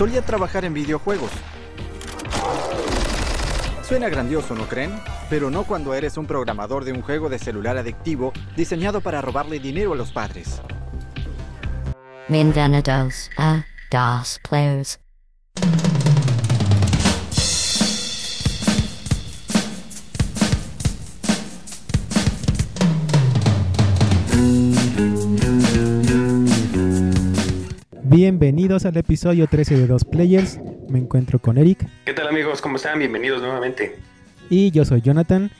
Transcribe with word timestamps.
solía 0.00 0.22
trabajar 0.22 0.64
en 0.64 0.72
videojuegos. 0.72 1.30
Suena 3.86 4.08
grandioso, 4.08 4.54
¿no 4.54 4.66
creen? 4.66 4.98
Pero 5.28 5.50
no 5.50 5.64
cuando 5.64 5.92
eres 5.92 6.16
un 6.16 6.24
programador 6.24 6.86
de 6.86 6.92
un 6.94 7.02
juego 7.02 7.28
de 7.28 7.38
celular 7.38 7.76
adictivo 7.76 8.32
diseñado 8.56 9.02
para 9.02 9.20
robarle 9.20 9.58
dinero 9.58 9.92
a 9.92 9.96
los 9.96 10.10
padres. 10.10 10.62
A 13.36 13.66
DOS 13.90 14.40
Players. 14.48 14.98
Bienvenidos 28.30 28.86
al 28.86 28.96
episodio 28.96 29.48
13 29.48 29.76
de 29.76 29.86
Dos 29.88 30.04
Players. 30.04 30.60
Me 30.88 31.00
encuentro 31.00 31.40
con 31.40 31.58
Eric 31.58 31.84
¿Qué 32.04 32.12
tal 32.12 32.28
amigos? 32.28 32.62
¿Cómo 32.62 32.76
están? 32.76 33.00
Bienvenidos 33.00 33.42
nuevamente. 33.42 33.96
y 34.48 34.70
yo 34.70 34.84
soy 34.84 35.00
Jonathan. 35.00 35.50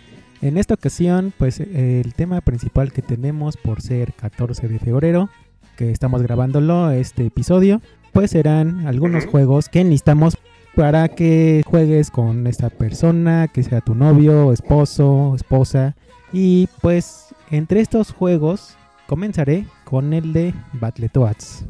En 0.41 0.56
esta 0.56 0.75
ocasión, 0.75 1.34
pues 1.37 1.59
el 1.59 2.14
tema 2.14 2.41
principal 2.42 2.92
que 2.92 3.02
tenemos 3.02 3.56
por 3.56 3.83
ser 3.83 4.12
14 4.12 4.69
de 4.69 4.78
febrero, 4.78 5.30
que 5.77 5.91
estamos 5.91 6.23
grabándolo 6.23 6.92
este 6.92 7.27
episodio, 7.27 7.83
pues 8.12 8.30
serán 8.30 8.87
algunos 8.87 9.27
juegos 9.27 9.69
que 9.69 9.83
necesitamos 9.83 10.39
para 10.77 11.09
que 11.09 11.64
juegues 11.66 12.12
con 12.12 12.47
esta 12.47 12.70
persona, 12.70 13.48
que 13.48 13.64
sea 13.64 13.80
tu 13.80 13.97
novio, 13.97 14.52
esposo, 14.52 15.33
esposa. 15.34 15.97
Y 16.33 16.69
pues 16.80 17.34
entre 17.50 17.80
estos 17.80 18.12
juegos 18.12 18.77
comenzaré 19.09 19.66
con 19.83 20.12
el 20.12 20.33
de 20.33 20.55
Battletoads. 20.75 21.64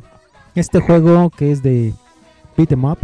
Este 0.55 0.81
juego 0.81 1.31
que 1.31 1.53
es 1.53 1.63
de 1.63 1.95
beat 2.57 2.73
'em 2.73 2.85
up. 2.85 2.99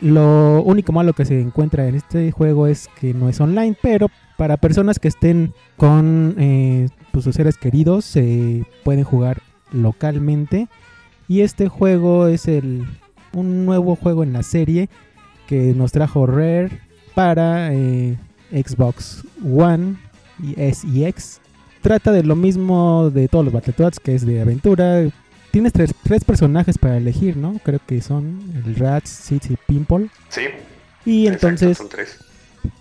Lo 0.00 0.62
único 0.62 0.92
malo 0.92 1.12
que 1.12 1.24
se 1.24 1.40
encuentra 1.40 1.86
en 1.86 1.94
este 1.94 2.30
juego 2.32 2.66
es 2.66 2.88
que 3.00 3.14
no 3.14 3.28
es 3.28 3.40
online, 3.40 3.76
pero 3.80 4.08
para 4.36 4.58
personas 4.58 4.98
que 4.98 5.08
estén 5.08 5.54
con 5.76 6.34
eh, 6.38 6.88
pues, 7.12 7.24
sus 7.24 7.34
seres 7.34 7.56
queridos 7.56 8.04
se 8.04 8.64
pueden 8.84 9.04
jugar 9.04 9.40
localmente. 9.72 10.68
Y 11.28 11.40
este 11.40 11.68
juego 11.68 12.26
es 12.26 12.46
el 12.46 12.84
un 13.32 13.66
nuevo 13.66 13.96
juego 13.96 14.22
en 14.22 14.32
la 14.32 14.42
serie 14.42 14.88
que 15.46 15.74
nos 15.74 15.92
trajo 15.92 16.26
Rare 16.26 16.70
para 17.14 17.72
eh, 17.72 18.16
Xbox 18.50 19.24
One 19.44 19.96
y 20.42 20.60
S 20.60 20.86
y 20.86 21.04
X. 21.04 21.40
Trata 21.80 22.12
de 22.12 22.22
lo 22.22 22.34
mismo 22.34 23.10
de 23.10 23.28
todos 23.28 23.44
los 23.44 23.54
Battletoads, 23.54 24.00
que 24.00 24.14
es 24.14 24.26
de 24.26 24.40
aventura. 24.40 25.04
Tienes 25.56 25.72
tres, 25.72 25.94
tres 26.02 26.22
personajes 26.22 26.76
para 26.76 26.98
elegir, 26.98 27.38
¿no? 27.38 27.54
Creo 27.64 27.80
que 27.86 28.02
son 28.02 28.42
el 28.66 28.76
Rats, 28.76 29.08
Seeds 29.08 29.52
y 29.52 29.56
Pimple. 29.66 30.10
Sí. 30.28 30.42
Y 31.06 31.28
exacto, 31.28 31.46
entonces, 31.48 31.78
Son 31.78 31.88
tres. 31.88 32.18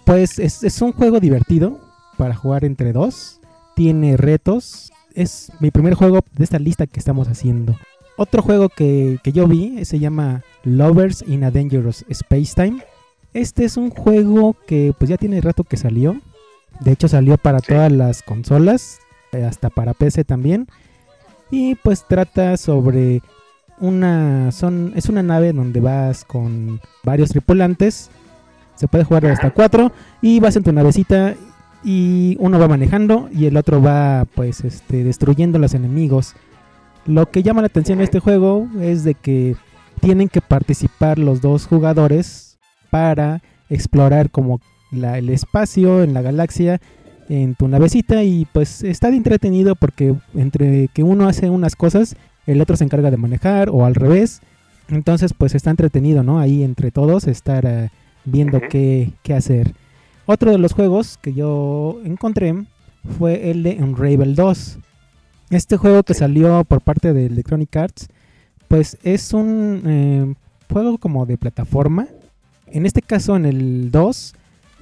pues 0.04 0.40
es, 0.40 0.62
es 0.62 0.82
un 0.82 0.92
juego 0.92 1.22
divertido 1.22 1.80
para 2.18 2.36
jugar 2.36 2.66
entre 2.66 2.92
dos. 2.92 3.40
Tiene 3.78 4.18
retos. 4.18 4.92
Es 5.14 5.54
mi 5.62 5.72
primer 5.72 5.94
juego 5.94 6.20
de 6.36 6.44
esta 6.44 6.60
lista 6.60 6.86
que 6.86 7.00
estamos 7.00 7.30
haciendo. 7.30 7.78
Otro 8.18 8.42
juego 8.42 8.68
que, 8.68 9.20
que 9.24 9.32
yo 9.32 9.48
vi 9.48 9.78
eh, 9.80 9.86
se 9.86 10.00
llama 10.00 10.44
Lovers 10.66 11.24
in 11.26 11.46
a 11.46 11.52
Dangerous 11.52 12.04
Space 12.10 12.56
Time. 12.56 12.84
Este 13.34 13.64
es 13.64 13.78
un 13.78 13.90
juego 13.90 14.58
que 14.68 14.94
pues 15.00 15.08
ya 15.08 15.16
tiene 15.16 15.40
rato 15.40 15.64
que 15.64 15.78
salió. 15.78 16.20
De 16.82 16.92
hecho 16.92 17.08
salió 17.08 17.38
para 17.38 17.60
Sí. 17.60 17.68
todas 17.70 17.90
las 17.94 18.22
consolas, 18.22 19.00
eh, 19.32 19.46
hasta 19.46 19.70
para 19.70 19.94
PC 19.94 20.26
también. 20.26 20.68
Y 21.52 21.76
pues 21.76 22.06
trata 22.08 22.58
sobre 22.58 23.22
una 23.80 24.52
son 24.52 24.94
es 24.96 25.10
una 25.10 25.22
nave 25.24 25.52
donde 25.54 25.80
vas 25.80 26.26
con 26.26 26.80
varios 27.04 27.30
tripulantes. 27.30 28.10
Se 28.76 28.88
puede 28.88 29.04
jugar 29.04 29.26
hasta 29.28 29.52
cuatro 29.52 29.92
y 30.22 30.40
vas 30.40 30.56
en 30.56 30.64
tu 30.64 30.72
navecita 30.74 31.36
y 31.84 32.36
uno 32.40 32.60
va 32.60 32.68
manejando 32.68 33.30
y 33.32 33.46
el 33.46 33.58
otro 33.58 33.82
va 33.82 34.26
pues 34.36 34.64
este 34.64 35.04
destruyendo 35.04 35.58
a 35.58 35.62
los 35.62 35.74
enemigos. 35.74 36.34
Lo 37.06 37.30
que 37.30 37.44
llama 37.44 37.62
la 37.62 37.68
atención 37.68 38.00
de 38.00 38.06
este 38.06 38.20
juego 38.20 38.68
es 38.82 39.04
de 39.04 39.14
que 39.14 39.56
tienen 40.02 40.28
que 40.28 40.42
participar 40.42 41.20
los 41.20 41.42
dos 41.42 41.68
jugadores 41.68 42.58
para 42.90 43.42
explorar 43.70 44.30
como 44.32 44.60
la- 44.92 45.18
el 45.20 45.30
espacio 45.30 46.04
en 46.04 46.14
la 46.14 46.22
galaxia 46.22 46.82
en 47.30 47.56
tu 47.56 47.68
navecita 47.68 48.24
y 48.24 48.46
pues 48.52 48.84
está 48.84 49.10
entretenido 49.10 49.76
porque 49.76 50.16
entre 50.36 50.90
que 50.90 51.04
uno 51.04 51.28
hace 51.28 51.50
unas 51.50 51.76
cosas 51.76 52.16
el 52.46 52.62
otro 52.62 52.78
se 52.78 52.84
encarga 52.84 53.12
de 53.12 53.18
manejar 53.18 53.70
o 53.70 53.86
al 53.86 53.96
revés. 53.96 54.42
Entonces 54.90 55.34
pues 55.34 55.56
está 55.56 55.72
entretenido 55.72 56.24
no 56.24 56.40
ahí 56.40 56.64
entre 56.64 56.92
todos 56.92 57.28
estar 57.28 57.66
eh, 57.66 57.90
viendo 58.26 58.60
qué, 58.70 59.12
qué 59.24 59.34
hacer. 59.34 59.74
Otro 60.26 60.52
de 60.52 60.58
los 60.58 60.74
juegos 60.74 61.18
que 61.22 61.34
yo 61.34 62.00
encontré 62.04 62.56
fue 63.18 63.52
el 63.52 63.64
de 63.64 63.78
Unravel 63.82 64.36
2 64.36 64.80
este 65.52 65.78
juego 65.78 66.04
que 66.04 66.16
salió 66.16 66.64
por 66.64 66.82
parte 66.82 67.14
de 67.14 67.28
Electronic 67.28 67.76
Arts 67.76 68.08
pues 68.68 68.98
es 69.04 69.32
un 69.32 69.84
eh, 69.86 70.34
juego 70.72 70.98
como 70.98 71.26
de 71.26 71.38
plataforma. 71.38 72.08
En 72.68 72.86
este 72.86 73.02
caso 73.02 73.36
en 73.36 73.46
el 73.46 73.92
2 73.92 74.34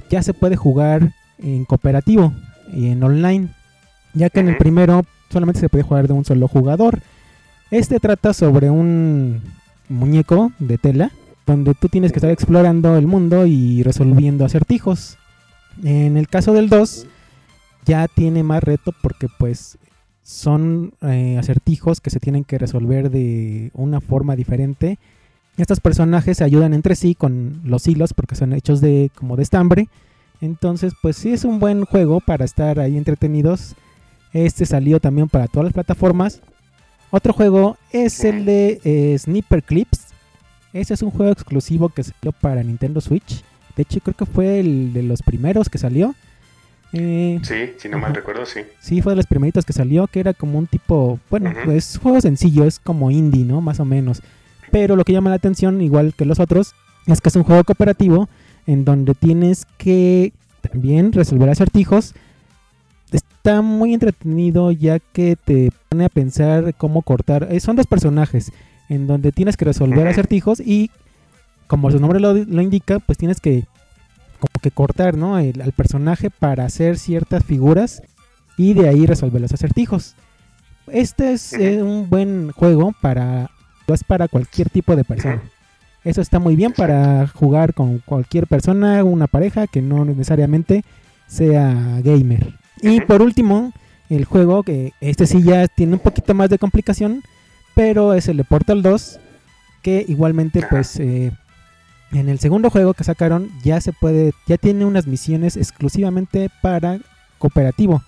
ya 0.09 0.23
se 0.23 0.33
puede 0.33 0.55
jugar 0.55 1.13
en 1.39 1.65
cooperativo 1.65 2.33
y 2.73 2.87
en 2.87 3.03
online, 3.03 3.49
ya 4.13 4.29
que 4.29 4.39
en 4.39 4.49
el 4.49 4.57
primero 4.57 5.03
solamente 5.29 5.59
se 5.59 5.69
puede 5.69 5.83
jugar 5.83 6.07
de 6.07 6.13
un 6.13 6.25
solo 6.25 6.47
jugador. 6.47 7.01
Este 7.71 7.99
trata 7.99 8.33
sobre 8.33 8.69
un 8.69 9.41
muñeco 9.89 10.51
de 10.59 10.77
tela 10.77 11.11
donde 11.45 11.73
tú 11.73 11.89
tienes 11.89 12.11
que 12.11 12.19
estar 12.19 12.31
explorando 12.31 12.97
el 12.97 13.07
mundo 13.07 13.45
y 13.45 13.83
resolviendo 13.83 14.45
acertijos. 14.45 15.17
En 15.83 16.17
el 16.17 16.27
caso 16.27 16.53
del 16.53 16.69
2 16.69 17.07
ya 17.85 18.07
tiene 18.07 18.43
más 18.43 18.63
reto 18.63 18.93
porque 19.01 19.27
pues 19.37 19.77
son 20.21 20.93
eh, 21.01 21.37
acertijos 21.37 21.99
que 21.99 22.09
se 22.09 22.19
tienen 22.19 22.45
que 22.45 22.57
resolver 22.57 23.09
de 23.09 23.71
una 23.73 23.99
forma 23.99 24.35
diferente. 24.35 24.99
Estos 25.57 25.79
personajes 25.79 26.37
se 26.37 26.43
ayudan 26.43 26.73
entre 26.73 26.95
sí 26.95 27.13
con 27.13 27.61
los 27.65 27.87
hilos 27.87 28.13
porque 28.13 28.35
son 28.35 28.53
hechos 28.53 28.79
de 28.79 29.11
como 29.13 29.35
de 29.35 29.43
estambre. 29.43 29.89
Entonces, 30.43 30.91
pues 31.01 31.15
sí 31.15 31.31
es 31.31 31.45
un 31.45 31.57
buen 31.57 31.85
juego 31.85 32.19
para 32.19 32.43
estar 32.43 32.77
ahí 32.77 32.97
entretenidos. 32.97 33.75
Este 34.33 34.65
salió 34.65 34.99
también 34.99 35.29
para 35.29 35.47
todas 35.47 35.63
las 35.63 35.73
plataformas. 35.73 36.41
Otro 37.11 37.31
juego 37.31 37.77
es 37.93 38.25
el 38.25 38.43
de 38.43 38.81
eh, 38.83 39.17
Sniper 39.17 39.63
Clips. 39.63 40.07
Ese 40.73 40.95
es 40.95 41.01
un 41.01 41.11
juego 41.11 41.31
exclusivo 41.31 41.87
que 41.87 42.03
salió 42.03 42.33
para 42.33 42.61
Nintendo 42.61 42.99
Switch. 42.99 43.41
De 43.77 43.83
hecho, 43.83 44.01
creo 44.01 44.17
que 44.17 44.25
fue 44.25 44.59
el 44.59 44.91
de 44.91 45.03
los 45.03 45.21
primeros 45.21 45.69
que 45.69 45.77
salió. 45.77 46.13
Eh, 46.91 47.39
Sí, 47.41 47.71
si 47.77 47.87
no 47.87 47.97
mal 47.97 48.13
recuerdo, 48.13 48.45
sí. 48.45 48.59
Sí, 48.81 49.01
fue 49.01 49.13
de 49.13 49.17
los 49.17 49.27
primeritos 49.27 49.63
que 49.63 49.71
salió, 49.71 50.07
que 50.07 50.19
era 50.19 50.33
como 50.33 50.59
un 50.59 50.67
tipo, 50.67 51.19
bueno, 51.29 51.51
Ujú. 51.51 51.71
es 51.71 51.97
juego 52.03 52.19
sencillo, 52.19 52.65
es 52.65 52.79
como 52.79 53.11
indie, 53.11 53.45
¿no? 53.45 53.61
Más 53.61 53.79
o 53.79 53.85
menos. 53.85 54.21
Pero 54.71 54.97
lo 54.97 55.05
que 55.05 55.13
llama 55.13 55.29
la 55.29 55.37
atención, 55.37 55.79
igual 55.81 56.13
que 56.15 56.25
los 56.25 56.39
otros, 56.41 56.73
es 57.07 57.21
que 57.21 57.29
es 57.29 57.35
un 57.37 57.43
juego 57.43 57.63
cooperativo 57.63 58.27
en 58.67 58.85
donde 58.85 59.13
tienes 59.13 59.65
que 59.77 60.33
también 60.61 61.11
resolver 61.11 61.49
acertijos. 61.49 62.13
Está 63.11 63.61
muy 63.61 63.93
entretenido 63.93 64.71
ya 64.71 64.99
que 64.99 65.35
te 65.35 65.71
pone 65.89 66.05
a 66.05 66.09
pensar 66.09 66.73
cómo 66.75 67.01
cortar. 67.01 67.47
eh, 67.51 67.59
son 67.59 67.75
dos 67.75 67.87
personajes 67.87 68.51
en 68.89 69.05
donde 69.07 69.31
tienes 69.31 69.57
que 69.57 69.65
resolver 69.65 70.07
acertijos 70.07 70.59
y 70.59 70.89
como 71.67 71.91
su 71.91 71.99
nombre 71.99 72.19
lo, 72.19 72.33
lo 72.33 72.61
indica, 72.61 72.99
pues 72.99 73.17
tienes 73.17 73.39
que 73.39 73.65
como 74.39 74.53
que 74.61 74.71
cortar, 74.71 75.15
¿no? 75.17 75.37
El- 75.39 75.61
al 75.61 75.71
personaje 75.71 76.29
para 76.29 76.65
hacer 76.65 76.97
ciertas 76.97 77.43
figuras 77.45 78.01
y 78.57 78.73
de 78.73 78.87
ahí 78.89 79.05
resolver 79.05 79.41
los 79.41 79.53
acertijos. 79.53 80.15
Este 80.87 81.31
es 81.33 81.53
eh, 81.53 81.81
un 81.81 82.09
buen 82.09 82.51
juego 82.51 82.93
para 83.01 83.49
es 83.87 84.03
para 84.03 84.27
cualquier 84.27 84.69
tipo 84.69 84.95
de 84.95 85.03
persona. 85.03 85.41
Eso 86.03 86.21
está 86.21 86.39
muy 86.39 86.55
bien 86.55 86.73
para 86.73 87.27
jugar 87.27 87.73
con 87.73 87.99
cualquier 87.99 88.47
persona, 88.47 89.03
una 89.03 89.27
pareja 89.27 89.67
que 89.67 89.81
no 89.81 90.03
necesariamente 90.03 90.83
sea 91.27 92.01
gamer. 92.03 92.53
Y 92.81 93.01
por 93.01 93.21
último, 93.21 93.71
el 94.09 94.25
juego 94.25 94.63
que 94.63 94.91
este 94.99 95.25
sí 95.25 95.41
ya 95.43 95.67
tiene 95.67 95.93
un 95.93 95.99
poquito 95.99 96.33
más 96.33 96.49
de 96.49 96.59
complicación, 96.59 97.23
pero 97.73 98.13
es 98.13 98.27
el 98.27 98.37
de 98.37 98.43
Portal 98.43 98.81
2 98.81 99.19
que 99.81 100.05
igualmente 100.07 100.65
pues 100.69 100.99
eh, 100.99 101.31
en 102.11 102.29
el 102.29 102.39
segundo 102.39 102.69
juego 102.69 102.93
que 102.93 103.03
sacaron 103.03 103.49
ya 103.63 103.81
se 103.81 103.91
puede, 103.93 104.33
ya 104.47 104.57
tiene 104.57 104.85
unas 104.85 105.07
misiones 105.07 105.57
exclusivamente 105.57 106.49
para 106.61 106.99
cooperativo. 107.37 108.01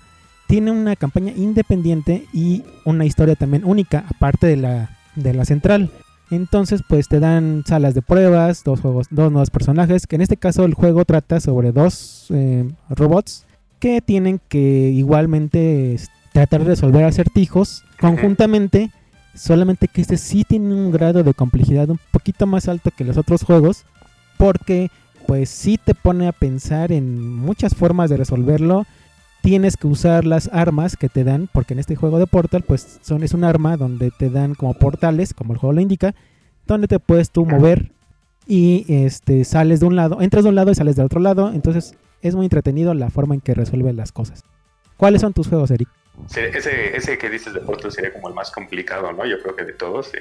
Tiene 0.48 0.72
una 0.72 0.96
campaña 0.96 1.34
independiente 1.36 2.26
y 2.32 2.64
una 2.86 3.06
historia 3.06 3.36
también 3.36 3.66
única, 3.66 4.06
aparte 4.10 4.48
de 4.48 4.58
la, 4.58 4.90
de 5.16 5.34
la 5.34 5.44
central. 5.44 5.92
Entonces, 6.32 6.82
pues 6.88 7.08
te 7.08 7.20
dan 7.20 7.64
salas 7.68 7.94
de 7.94 8.02
pruebas, 8.02 8.64
dos 8.64 8.82
juegos, 8.82 9.08
dos 9.10 9.32
nuevos 9.32 9.50
personajes. 9.50 10.08
Que 10.08 10.16
en 10.16 10.22
este 10.22 10.38
caso 10.38 10.66
el 10.66 10.74
juego 10.74 11.06
trata 11.06 11.40
sobre 11.40 11.72
dos 11.72 12.28
eh, 12.30 12.70
robots 12.90 13.46
que 13.80 14.02
tienen 14.02 14.40
que 14.48 14.60
igualmente 14.60 15.98
tratar 16.34 16.62
de 16.62 16.70
resolver 16.70 17.04
acertijos 17.04 17.84
conjuntamente. 18.00 18.92
Solamente 19.36 19.88
que 19.88 20.02
este 20.02 20.18
sí 20.18 20.46
tiene 20.48 20.74
un 20.74 20.92
grado 20.92 21.24
de 21.24 21.34
complejidad 21.34 21.90
un 21.90 22.00
poquito 22.12 22.48
más 22.48 22.68
alto 22.68 22.92
que 22.96 23.04
los 23.04 23.18
otros 23.18 23.44
juegos 23.44 23.86
porque 24.38 24.90
pues 25.28 25.50
sí 25.50 25.80
te 25.84 25.94
pone 25.94 26.28
a 26.28 26.32
pensar 26.32 26.92
en 26.92 27.36
muchas 27.36 27.74
formas 27.76 28.10
de 28.10 28.18
resolverlo. 28.18 28.86
Tienes 29.46 29.78
que 29.78 29.86
usar 29.86 30.26
las 30.26 30.50
armas 30.52 30.98
que 30.98 31.08
te 31.08 31.24
dan, 31.24 31.48
porque 31.54 31.74
en 31.74 31.80
este 31.80 31.96
juego 31.96 32.18
de 32.18 32.26
Portal 32.26 32.64
pues 32.64 33.00
son, 33.04 33.24
es 33.24 33.34
un 33.34 33.44
arma 33.44 33.78
donde 33.78 34.10
te 34.10 34.32
dan 34.32 34.56
como 34.56 34.74
portales, 34.74 35.36
como 35.36 35.54
el 35.54 35.60
juego 35.60 35.74
lo 35.74 35.82
indica, 35.82 36.16
donde 36.66 36.88
te 36.88 36.98
puedes 37.00 37.30
tú 37.30 37.46
mover 37.46 37.92
y 38.48 38.86
este 38.90 39.46
sales 39.46 39.80
de 39.80 39.86
un 39.86 39.96
lado, 39.96 40.20
entras 40.22 40.44
de 40.44 40.50
un 40.50 40.56
lado 40.56 40.72
y 40.72 40.76
sales 40.76 40.96
del 40.96 41.06
otro 41.06 41.20
lado, 41.20 41.52
entonces 41.54 41.96
es 42.24 42.34
muy 42.34 42.48
entretenido 42.48 42.96
la 42.96 43.12
forma 43.12 43.36
en 43.36 43.42
que 43.42 43.54
resuelves 43.54 43.94
las 43.94 44.12
cosas. 44.12 44.44
¿Cuáles 44.98 45.22
son 45.22 45.34
tus 45.34 45.48
juegos, 45.48 45.70
Eric? 45.70 45.90
ese, 46.36 46.98
ese 46.98 47.18
que 47.20 47.30
dices 47.30 47.54
de 47.54 47.60
Portal 47.60 47.92
sería 47.92 48.12
como 48.12 48.30
el 48.30 48.34
más 48.34 48.50
complicado, 48.50 49.12
¿no? 49.12 49.26
Yo 49.26 49.40
creo 49.42 49.56
que 49.56 49.64
de 49.64 49.74
todos. 49.74 50.08
Sí 50.08 50.18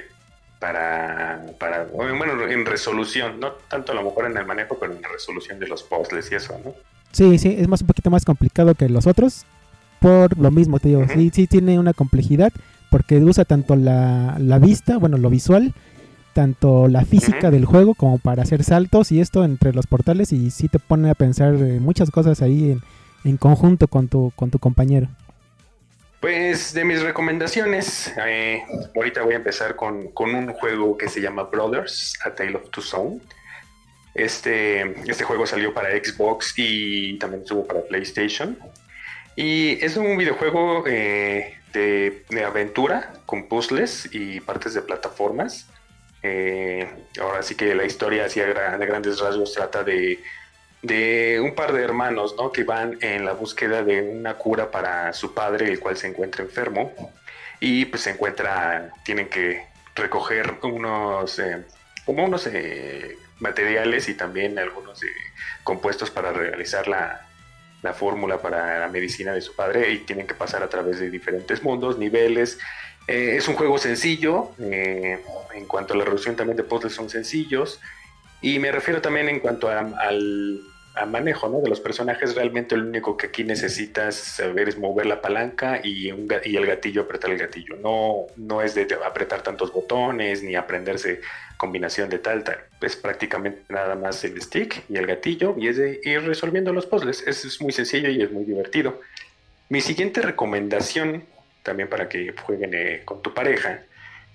para, 0.59 1.45
para, 1.59 1.83
bueno, 1.85 2.47
en 2.47 2.65
resolución, 2.65 3.39
no 3.39 3.51
tanto 3.69 3.91
a 3.91 3.95
lo 3.95 4.03
mejor 4.03 4.25
en 4.25 4.37
el 4.37 4.45
manejo, 4.45 4.77
pero 4.79 4.93
en 4.93 5.01
la 5.01 5.09
resolución 5.09 5.59
de 5.59 5.67
los 5.67 5.83
puzzles 5.83 6.31
y 6.31 6.35
eso, 6.35 6.59
¿no? 6.63 6.73
Sí, 7.11 7.37
sí, 7.37 7.55
es 7.57 7.67
más 7.67 7.81
un 7.81 7.87
poquito 7.87 8.09
más 8.09 8.25
complicado 8.25 8.75
que 8.75 8.89
los 8.89 9.07
otros, 9.07 9.45
por 9.99 10.37
lo 10.37 10.51
mismo, 10.51 10.79
te 10.79 10.89
digo, 10.89 11.05
sí, 11.13 11.31
sí 11.33 11.47
tiene 11.47 11.79
una 11.79 11.93
complejidad, 11.93 12.51
porque 12.89 13.17
usa 13.17 13.45
tanto 13.45 13.75
la, 13.75 14.35
la 14.39 14.59
vista, 14.59 14.97
bueno, 14.97 15.17
lo 15.17 15.29
visual, 15.29 15.73
tanto 16.33 16.89
la 16.89 17.05
física 17.05 17.49
del 17.49 17.65
juego 17.65 17.93
como 17.93 18.17
para 18.17 18.43
hacer 18.43 18.63
saltos 18.63 19.11
y 19.11 19.21
esto 19.21 19.45
entre 19.45 19.73
los 19.73 19.87
portales 19.87 20.33
y 20.33 20.51
sí 20.51 20.67
te 20.67 20.79
pone 20.79 21.09
a 21.09 21.15
pensar 21.15 21.53
muchas 21.53 22.11
cosas 22.11 22.41
ahí 22.41 22.71
en, 22.71 22.81
en 23.23 23.37
conjunto 23.37 23.87
con 23.87 24.07
tu, 24.07 24.31
con 24.35 24.51
tu 24.51 24.59
compañero. 24.59 25.07
Pues 26.19 26.73
de 26.73 26.85
mis 26.85 27.03
recomendaciones, 27.03 28.11
eh, 28.25 28.63
ahorita 28.95 29.21
voy 29.23 29.33
a 29.33 29.37
empezar 29.37 29.75
con, 29.75 30.09
un 30.17 30.53
juego 30.53 30.97
que 30.97 31.07
se 31.07 31.21
llama 31.21 31.43
Brothers, 31.43 32.17
A 32.25 32.33
Tale 32.33 32.55
of 32.55 32.69
Two 32.71 32.81
Souls. 32.81 33.21
Este, 34.15 34.95
este 35.09 35.23
juego 35.25 35.45
salió 35.45 35.73
para 35.73 35.91
Xbox 35.91 36.53
y 36.57 37.19
también 37.19 37.43
estuvo 37.43 37.67
para 37.67 37.81
PlayStation. 37.81 38.57
Y 39.35 39.83
es 39.83 39.97
un 39.97 40.17
videojuego 40.17 40.85
eh, 40.87 41.59
de, 41.73 42.23
aventura 42.45 43.13
con 43.25 43.47
puzzles 43.47 44.09
y 44.11 44.39
partes 44.39 44.73
de 44.73 44.81
plataformas. 44.81 45.67
Eh, 46.23 46.89
ahora 47.21 47.43
sí 47.43 47.55
que 47.55 47.75
la 47.75 47.85
historia 47.85 48.25
así 48.25 48.39
de 48.39 48.53
grandes 48.53 49.19
rasgos 49.19 49.53
trata 49.53 49.83
de 49.83 50.19
de 50.85 51.39
un 51.39 51.55
par 51.55 51.73
de 51.73 51.83
hermanos, 51.83 52.35
¿no? 52.37 52.51
Que 52.51 52.63
van 52.63 52.97
en 53.01 53.25
la 53.25 53.33
búsqueda 53.33 53.83
de 53.83 54.01
una 54.01 54.35
cura 54.35 54.69
para 54.69 55.13
su 55.13 55.33
padre, 55.33 55.67
el 55.67 55.79
cual 55.79 55.97
se 55.97 56.07
encuentra 56.07 56.43
enfermo. 56.43 56.93
Y 57.59 57.85
pues 57.85 58.03
se 58.03 58.11
encuentra, 58.11 58.91
tienen 59.03 59.27
que 59.27 59.65
recoger 59.95 60.55
unos, 60.61 61.39
eh, 61.39 61.63
como 62.05 62.25
unos 62.25 62.47
materiales 63.39 64.09
y 64.09 64.13
también 64.15 64.57
algunos 64.59 65.03
eh, 65.03 65.07
compuestos 65.63 66.11
para 66.11 66.31
realizar 66.31 66.87
la, 66.87 67.21
fórmula 67.93 68.41
para 68.41 68.79
la 68.79 68.87
medicina 68.87 69.31
de 69.31 69.41
su 69.41 69.55
padre 69.55 69.91
y 69.91 69.99
tienen 69.99 70.25
que 70.25 70.33
pasar 70.33 70.63
a 70.63 70.69
través 70.69 70.99
de 70.99 71.11
diferentes 71.11 71.61
mundos, 71.61 71.99
niveles. 71.99 72.57
es 73.05 73.47
un 73.47 73.53
juego 73.53 73.77
sencillo, 73.77 74.49
en 74.57 75.65
cuanto 75.67 75.93
a 75.93 75.97
la 75.97 76.03
resolución 76.03 76.35
también 76.35 76.57
de 76.57 76.63
puzzles 76.63 76.93
son 76.93 77.11
sencillos. 77.11 77.79
Y 78.41 78.59
me 78.59 78.71
refiero 78.71 79.01
también 79.01 79.29
en 79.29 79.39
cuanto 79.39 79.69
al, 79.69 80.61
a 80.95 81.05
manejo 81.05 81.49
¿no? 81.49 81.59
de 81.59 81.69
los 81.69 81.81
personajes, 81.81 82.35
realmente 82.35 82.77
lo 82.77 82.87
único 82.87 83.17
que 83.17 83.27
aquí 83.27 83.43
necesitas 83.43 84.15
saber 84.15 84.69
es 84.69 84.77
mover 84.77 85.05
la 85.05 85.21
palanca 85.21 85.81
y, 85.83 86.09
y 86.09 86.55
el 86.55 86.65
gatillo, 86.65 87.01
apretar 87.01 87.31
el 87.31 87.37
gatillo. 87.37 87.75
No, 87.77 88.27
no 88.37 88.61
es 88.61 88.75
de 88.75 88.87
apretar 89.05 89.41
tantos 89.41 89.73
botones 89.73 90.41
ni 90.41 90.55
aprenderse 90.55 91.21
combinación 91.57 92.09
de 92.09 92.19
tal, 92.19 92.43
tal. 92.43 92.59
Es 92.81 92.95
prácticamente 92.95 93.61
nada 93.69 93.95
más 93.95 94.23
el 94.23 94.41
stick 94.41 94.83
y 94.89 94.97
el 94.97 95.05
gatillo 95.05 95.55
y 95.57 95.67
es 95.67 95.77
de 95.77 95.99
ir 96.03 96.21
resolviendo 96.23 96.71
los 96.71 96.85
puzzles. 96.85 97.23
Es, 97.27 97.61
muy 97.61 97.71
sencillo 97.71 98.09
y 98.09 98.21
es 98.21 98.31
muy 98.31 98.45
divertido. 98.45 99.01
Mi 99.69 99.81
siguiente 99.81 100.21
recomendación, 100.21 101.25
también 101.63 101.89
para 101.89 102.07
que 102.07 102.33
jueguen 102.45 102.73
eh, 102.73 103.01
con 103.03 103.21
tu 103.21 103.33
pareja, 103.33 103.81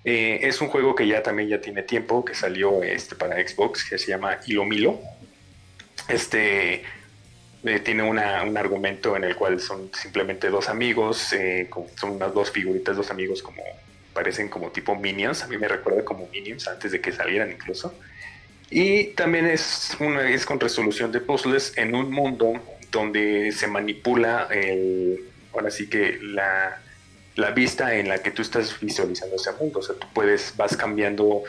eh, 0.05 0.41
es 0.43 0.61
un 0.61 0.69
juego 0.69 0.95
que 0.95 1.07
ya 1.07 1.23
también 1.23 1.49
ya 1.49 1.61
tiene 1.61 1.83
tiempo, 1.83 2.25
que 2.25 2.35
salió 2.35 2.83
este, 2.83 3.15
para 3.15 3.37
Xbox, 3.37 3.89
que 3.89 3.99
se 3.99 4.09
llama 4.09 4.39
Ilomilo 4.47 5.01
este 6.09 6.83
eh, 7.65 7.81
tiene 7.81 8.03
un 8.03 8.19
argumento 8.19 9.17
en 9.17 9.25
el 9.25 9.37
cual 9.37 9.61
son 9.61 9.91
simplemente 9.93 10.49
dos 10.49 10.69
amigos, 10.69 11.33
eh, 11.33 11.69
son 11.97 12.13
unas 12.13 12.33
dos 12.33 12.51
figuritas, 12.51 12.97
dos 12.97 13.11
amigos 13.11 13.43
como 13.43 13.63
parecen 14.15 14.49
como 14.49 14.71
tipo 14.71 14.97
minions, 14.97 15.43
a 15.43 15.47
mí 15.47 15.57
me 15.57 15.69
recuerda 15.69 16.05
como 16.05 16.27
minions 16.29 16.67
antes 16.69 16.93
de 16.93 17.01
que 17.01 17.13
salieran 17.13 17.51
incluso. 17.51 17.95
Y 18.71 19.09
también 19.09 19.47
es, 19.47 19.97
una, 20.01 20.29
es 20.29 20.47
con 20.47 20.59
resolución 20.59 21.13
de 21.13 21.21
puzzles 21.21 21.77
en 21.77 21.95
un 21.95 22.11
mundo 22.11 22.55
donde 22.91 23.53
se 23.53 23.67
manipula 23.67 24.49
el, 24.51 25.25
ahora 25.53 25.71
sí 25.71 25.89
que 25.89 26.19
la, 26.23 26.81
la 27.37 27.51
vista 27.51 27.95
en 27.95 28.09
la 28.09 28.19
que 28.19 28.31
tú 28.31 28.43
estás 28.43 28.79
visualizando 28.81 29.37
ese 29.37 29.53
mundo. 29.53 29.81
O 29.81 29.83
sea, 29.83 29.97
tú 29.97 30.07
puedes, 30.13 30.55
vas 30.57 30.77
cambiando 30.77 31.43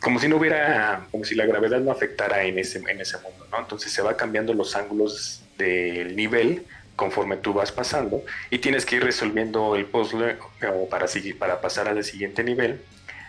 como 0.00 0.18
si 0.20 0.28
no 0.28 0.36
hubiera, 0.36 1.06
como 1.10 1.24
si 1.24 1.34
la 1.34 1.46
gravedad 1.46 1.80
no 1.80 1.90
afectara 1.90 2.44
en 2.44 2.58
ese, 2.58 2.78
en 2.78 3.00
ese 3.00 3.16
mundo, 3.18 3.46
¿no? 3.50 3.58
Entonces 3.58 3.92
se 3.92 4.02
va 4.02 4.16
cambiando 4.16 4.54
los 4.54 4.76
ángulos 4.76 5.42
del 5.56 6.14
nivel 6.14 6.64
conforme 6.96 7.36
tú 7.36 7.52
vas 7.52 7.72
pasando 7.72 8.24
y 8.50 8.58
tienes 8.58 8.84
que 8.84 8.96
ir 8.96 9.04
resolviendo 9.04 9.76
el 9.76 9.86
puzzle 9.86 10.36
o 10.72 10.88
para, 10.88 11.06
seguir, 11.06 11.38
para 11.38 11.60
pasar 11.60 11.88
al 11.88 12.02
siguiente 12.04 12.42
nivel, 12.42 12.80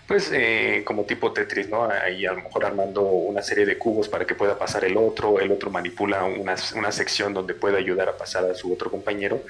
pues 0.08 0.32
eh, 0.34 0.82
como 0.86 1.04
tipo 1.04 1.32
Tetris, 1.32 1.70
¿no? 1.70 1.86
Ahí 1.86 2.26
a 2.26 2.34
lo 2.34 2.42
mejor 2.42 2.66
armando 2.66 3.04
una 3.04 3.44
serie 3.44 3.66
de 3.66 3.78
cubos 3.78 4.10
para 4.10 4.26
que 4.26 4.34
pueda 4.36 4.58
pasar 4.58 4.84
el 4.86 4.98
otro, 4.98 5.40
el 5.40 5.52
otro 5.52 5.70
manipula 5.70 6.24
una, 6.26 6.56
una 6.76 6.92
sección 6.92 7.34
donde 7.34 7.54
pueda 7.54 7.78
ayudar 7.78 8.10
a 8.10 8.18
pasar 8.18 8.46
a 8.46 8.56
su 8.56 8.74
otro 8.74 8.90
compañero. 8.90 9.44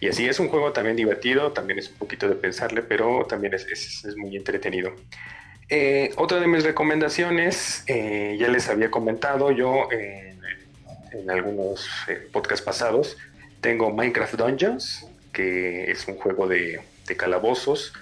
Y 0.00 0.08
así 0.08 0.26
es 0.26 0.40
un 0.40 0.48
juego 0.48 0.72
también 0.72 0.96
divertido, 0.96 1.52
también 1.52 1.78
es 1.78 1.90
un 1.90 1.96
poquito 1.96 2.28
de 2.28 2.34
pensarle, 2.34 2.82
pero 2.82 3.26
también 3.26 3.54
es, 3.54 3.66
es, 3.66 4.04
es 4.04 4.16
muy 4.16 4.36
entretenido. 4.36 4.94
Eh, 5.68 6.12
otra 6.16 6.38
de 6.38 6.46
mis 6.46 6.62
recomendaciones, 6.62 7.82
eh, 7.88 8.36
ya 8.38 8.48
les 8.48 8.68
había 8.68 8.90
comentado 8.90 9.50
yo 9.50 9.88
en, 9.90 10.36
algunos 11.28 11.88
eh, 12.08 12.28
podcasts 12.30 12.64
pasados, 12.64 13.16
tengo 13.60 13.90
Minecraft 13.90 14.34
Dungeons, 14.34 15.06
que 15.32 15.90
es 15.90 16.06
un 16.06 16.16
juego 16.18 16.46
de, 16.46 16.80
calabozos 17.16 17.92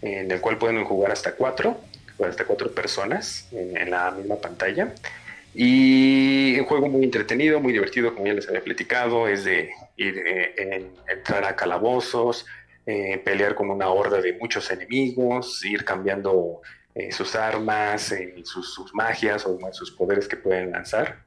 en 0.00 0.30
el 0.30 0.40
cual 0.40 0.56
pueden 0.56 0.84
jugar 0.84 1.12
hasta 1.12 1.32
cuatro, 1.32 1.78
hasta 2.26 2.44
cuatro 2.44 2.72
personas 2.72 3.48
en, 3.52 3.90
la 3.90 4.10
misma 4.12 4.36
pantalla. 4.36 4.94
Y 5.54 6.58
un 6.58 6.64
juego 6.64 6.88
muy 6.88 7.04
entretenido, 7.04 7.60
muy 7.60 7.72
divertido, 7.72 8.14
como 8.14 8.26
ya 8.26 8.32
les 8.32 8.48
había 8.48 8.62
platicado, 8.62 9.28
es 9.28 9.44
de 9.44 9.70
ir, 9.96 10.22
entrar 11.08 11.44
a 11.44 11.54
calabozos, 11.54 12.46
pelear 13.24 13.54
con 13.54 13.70
una 13.70 13.88
horda 13.88 14.20
de 14.20 14.32
muchos 14.32 14.70
enemigos, 14.70 15.64
ir 15.64 15.84
cambiando 15.84 16.62
eh, 16.94 17.12
sus 17.12 17.34
armas, 17.34 18.12
eh, 18.12 18.34
sus, 18.44 18.94
magias 18.94 19.46
o 19.46 19.58
sus 19.72 19.90
poderes 19.90 20.28
que 20.28 20.36
pueden 20.36 20.72
lanzar. 20.72 21.24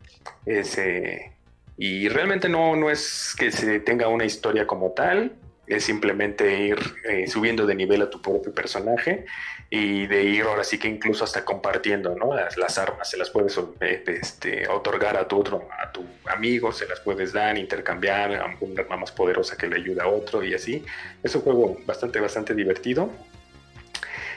y 1.78 2.08
realmente 2.10 2.48
no, 2.48 2.76
no 2.76 2.90
es 2.90 3.36
que 3.38 3.52
se 3.52 3.80
tenga 3.80 4.08
una 4.08 4.26
historia 4.26 4.66
como 4.66 4.92
tal, 4.92 5.34
es 5.68 5.84
simplemente 5.84 6.60
ir 6.60 6.78
eh, 7.06 7.28
subiendo 7.28 7.66
de 7.66 7.76
nivel 7.76 8.02
a 8.02 8.10
tu 8.10 8.22
propio 8.22 8.54
personaje 8.54 9.26
y 9.70 10.06
de 10.06 10.24
ir 10.24 10.44
ahora 10.44 10.64
sí 10.64 10.78
que 10.78 10.88
incluso 10.88 11.24
hasta 11.24 11.44
compartiendo 11.44 12.16
¿no? 12.16 12.36
las, 12.36 12.78
armas, 12.78 13.10
se 13.10 13.18
las 13.18 13.30
puedes 13.30 13.60
este, 13.80 14.68
otorgar 14.68 15.18
a 15.18 15.28
tu 15.28 15.40
otro, 15.40 15.68
a 15.82 15.92
tu 15.92 16.06
amigo, 16.28 16.72
se 16.72 16.88
las 16.88 17.00
puedes 17.00 17.34
dar, 17.34 17.58
intercambiar 17.58 18.36
a 18.36 18.56
una 18.60 18.82
arma 18.82 18.98
más 18.98 19.12
poderosa 19.12 19.58
que 19.58 19.68
le 19.68 19.78
ayuda 19.78 20.04
a 20.04 20.08
otro 20.08 20.44
y 20.44 20.54
así. 20.54 20.86
Es 21.24 21.34
un 21.36 21.42
juego 21.42 21.78
bastante, 21.86 22.20
bastante 22.20 22.54
divertido. 22.54 23.10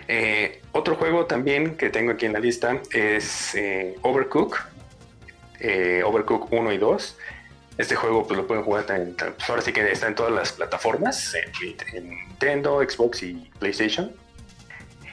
Eh, 0.08 0.62
otro 0.72 0.96
juego 0.96 1.26
también 1.26 1.76
que 1.76 1.90
tengo 1.90 2.12
aquí 2.12 2.24
en 2.24 2.32
la 2.32 2.40
lista 2.40 2.80
es 2.90 3.54
eh, 3.54 3.94
Overcook, 4.02 4.58
eh, 5.60 6.02
Overcook 6.04 6.50
1 6.50 6.72
y 6.72 6.78
2. 6.78 7.18
Este 7.76 7.94
juego 7.94 8.26
pues, 8.26 8.36
lo 8.38 8.46
pueden 8.46 8.64
jugar 8.64 8.86
también, 8.86 9.14
pues, 9.14 9.50
ahora 9.50 9.62
sí 9.62 9.72
que 9.72 9.92
está 9.92 10.08
en 10.08 10.14
todas 10.14 10.32
las 10.32 10.52
plataformas, 10.52 11.34
en, 11.94 12.08
Nintendo, 12.08 12.80
Xbox 12.80 13.22
y 13.22 13.50
PlayStation. 13.58 14.16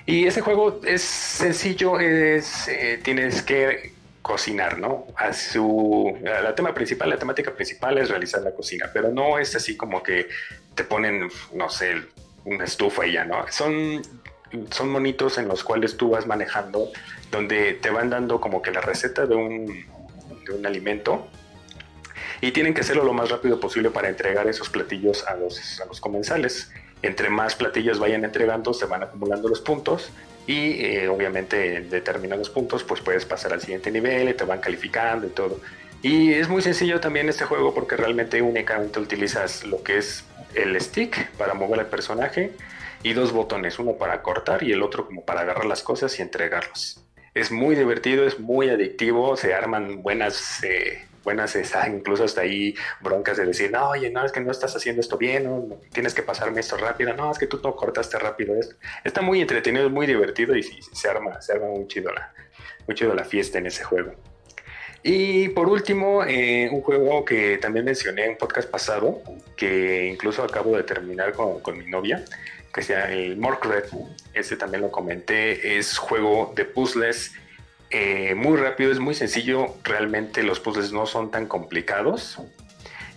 Y 0.06 0.26
ese 0.28 0.42
juego 0.42 0.80
es 0.86 1.02
sencillo, 1.02 2.00
es, 2.00 2.70
tienes 3.04 3.42
que 3.42 3.92
cocinar, 4.22 4.78
¿no? 4.78 5.08
A 5.18 5.34
su, 5.34 6.18
la 6.24 6.54
tema 6.56 6.74
principal, 6.74 7.10
la 7.10 7.18
temática 7.18 7.54
principal 7.54 7.98
es 7.98 8.10
realizar 8.10 8.42
la 8.42 8.52
cocina, 8.52 8.90
pero 8.94 9.12
no 9.12 9.40
es 9.40 9.56
así 9.56 9.76
como 9.76 10.02
que 10.02 10.28
te 10.76 10.84
ponen, 10.84 11.28
no 11.54 11.70
sé, 11.70 11.96
una 12.44 12.66
estufa 12.66 13.06
y 13.06 13.14
ya, 13.14 13.26
¿no? 13.26 13.46
Son 13.52 14.02
son 14.72 14.90
monitos 14.90 15.38
en 15.38 15.48
los 15.48 15.64
cuales 15.64 15.98
tú 15.98 16.10
vas 16.10 16.28
manejando, 16.28 16.92
donde 17.32 17.74
te 17.74 17.90
van 17.90 18.10
dando 18.10 18.40
como 18.40 18.62
que 18.62 18.72
la 18.72 18.82
receta 18.82 19.26
de 19.26 19.36
un, 19.36 19.86
de 20.46 20.54
un 20.54 20.66
alimento 20.66 21.28
y 22.42 22.52
tienen 22.52 22.74
que 22.74 22.82
hacerlo 22.82 23.04
lo 23.04 23.14
más 23.14 23.30
rápido 23.30 23.60
posible 23.60 23.90
para 23.90 24.10
entregar 24.10 24.48
esos 24.48 24.70
platillos 24.70 25.26
a 25.26 25.36
los, 25.36 25.80
a 25.82 25.86
los 25.86 26.00
comensales. 26.00 26.72
Entre 27.02 27.30
más 27.30 27.56
platillos 27.56 28.00
vayan 28.00 28.24
entregando, 28.26 28.74
se 28.74 28.86
van 28.86 29.04
acumulando 29.04 29.48
los 29.48 29.62
puntos 29.62 30.12
y 30.48 30.86
eh, 30.86 31.08
obviamente 31.08 31.78
en 31.78 31.90
determinados 31.90 32.50
puntos 32.50 32.84
pues 32.84 33.02
puedes 33.02 33.26
pasar 33.26 33.54
al 33.54 33.62
siguiente 33.62 33.92
nivel 33.92 34.30
y 34.30 34.34
te 34.34 34.44
van 34.44 34.60
calificando 34.60 35.28
y 35.28 35.30
todo. 35.30 35.60
Y 36.02 36.34
es 36.34 36.48
muy 36.50 36.62
sencillo 36.62 37.00
también 37.00 37.30
este 37.30 37.46
juego 37.46 37.74
porque 37.74 37.96
realmente 37.96 38.42
únicamente 38.42 39.00
utilizas 39.00 39.64
lo 39.64 39.82
que 39.82 39.98
es 39.98 40.24
el 40.54 40.80
stick 40.80 41.32
para 41.32 41.54
mover 41.54 41.80
al 41.80 41.88
personaje 41.88 42.54
y 43.06 43.14
dos 43.14 43.34
botones, 43.34 43.78
uno 43.78 43.98
para 43.98 44.24
cortar 44.24 44.64
y 44.64 44.72
el 44.72 44.82
otro 44.82 45.06
como 45.06 45.24
para 45.24 45.42
agarrar 45.42 45.66
las 45.66 45.84
cosas 45.84 46.18
y 46.18 46.24
entregarlos. 46.24 47.06
Es 47.36 47.52
muy 47.52 47.76
divertido, 47.76 48.26
es 48.26 48.40
muy 48.40 48.68
adictivo, 48.70 49.38
se 49.38 49.54
arman 49.54 50.02
buenas, 50.02 50.64
eh, 50.64 51.06
buenas, 51.24 51.56
incluso 51.88 52.24
hasta 52.24 52.42
ahí 52.42 52.74
broncas 53.02 53.38
de 53.38 53.46
decir, 53.46 53.70
no, 53.72 53.90
oye, 53.90 54.10
no, 54.10 54.26
es 54.26 54.32
que 54.32 54.42
no 54.42 54.50
estás 54.50 54.76
haciendo 54.76 55.02
esto 55.02 55.20
bien, 55.20 55.44
no, 55.44 55.78
tienes 55.94 56.16
que 56.16 56.24
pasarme 56.24 56.62
esto 56.62 56.78
rápido, 56.78 57.14
no, 57.14 57.32
es 57.32 57.38
que 57.38 57.46
tú 57.46 57.62
no 57.64 57.76
cortaste 57.76 58.18
rápido 58.18 58.56
esto. 58.56 58.76
Está 59.04 59.22
muy 59.22 59.40
entretenido, 59.40 59.86
es 59.86 59.92
muy 59.92 60.08
divertido 60.08 60.56
y 60.56 60.64
se 60.64 61.08
arma, 61.08 61.40
se 61.44 61.54
arma 61.54 61.68
muy 61.68 61.86
chido 61.86 62.12
la, 62.12 62.34
muy 62.88 62.96
chido 62.96 63.14
la 63.14 63.24
fiesta 63.24 63.60
en 63.60 63.68
ese 63.68 63.84
juego. 63.84 64.14
Y 65.04 65.50
por 65.50 65.70
último, 65.70 66.24
eh, 66.24 66.68
un 66.72 66.82
juego 66.82 67.24
que 67.24 67.60
también 67.60 67.86
mencioné 67.86 68.26
en 68.26 68.38
podcast 68.38 68.68
pasado, 68.68 69.22
que 69.56 70.08
incluso 70.08 70.44
acabo 70.44 70.76
de 70.76 70.82
terminar 70.82 71.34
con, 71.34 71.60
con 71.60 71.78
mi 71.78 71.86
novia, 71.86 72.26
que 72.76 72.82
sea 72.82 73.10
el 73.10 73.38
Morkred, 73.38 73.86
este 74.34 74.58
también 74.58 74.82
lo 74.82 74.92
comenté, 74.92 75.78
es 75.78 75.98
juego 75.98 76.52
de 76.58 76.66
puzzles 76.66 77.32
eh, 77.90 78.36
muy 78.36 78.58
rápido, 78.58 78.92
es 78.92 79.00
muy 79.00 79.16
sencillo, 79.16 79.76
realmente 79.86 80.44
los 80.44 80.60
puzzles 80.60 80.92
no 80.92 81.06
son 81.06 81.32
tan 81.32 81.46
complicados. 81.46 82.38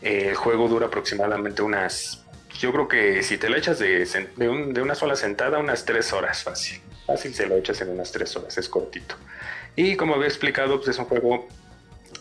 el 0.01 0.37
juego 0.37 0.69
dura 0.69 0.87
aproximadamente 0.87 1.63
unas, 1.63 2.25
yo 2.57 2.71
creo 2.71 2.87
que 2.87 3.25
si 3.25 3.37
te 3.37 3.49
lo 3.49 3.57
echas 3.57 3.81
de, 3.81 4.07
de, 4.37 4.81
una 4.81 4.95
sola 4.95 5.17
sentada, 5.17 5.59
unas 5.59 5.85
tres 5.85 6.13
horas 6.13 6.45
fácil. 6.45 6.81
Fácil 7.05 7.35
se 7.35 7.49
lo 7.49 7.57
echas 7.57 7.81
en 7.81 7.89
unas 7.89 8.13
tres 8.13 8.37
horas, 8.37 8.57
es 8.59 8.69
cortito. 8.69 9.17
Y 9.75 9.97
como 9.97 10.15
había 10.15 10.29
explicado, 10.29 10.77
pues 10.77 10.91
es 10.91 10.99
un 11.01 11.07
juego 11.07 11.49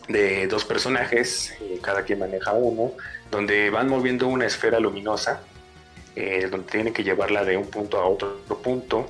de 0.08 0.48
dos 0.48 0.64
personajes, 0.64 1.54
eh, 1.60 1.78
cada 1.80 2.02
quien 2.02 2.18
maneja 2.18 2.52
uno, 2.54 2.94
donde 3.30 3.70
van 3.70 3.88
moviendo 3.88 4.26
una 4.26 4.44
esfera 4.44 4.80
luminosa 4.80 5.40
eh, 6.20 6.48
donde 6.50 6.70
tienen 6.70 6.92
que 6.92 7.04
llevarla 7.04 7.44
de 7.44 7.56
un 7.56 7.66
punto 7.66 7.98
a 7.98 8.06
otro 8.06 8.40
punto. 8.62 9.08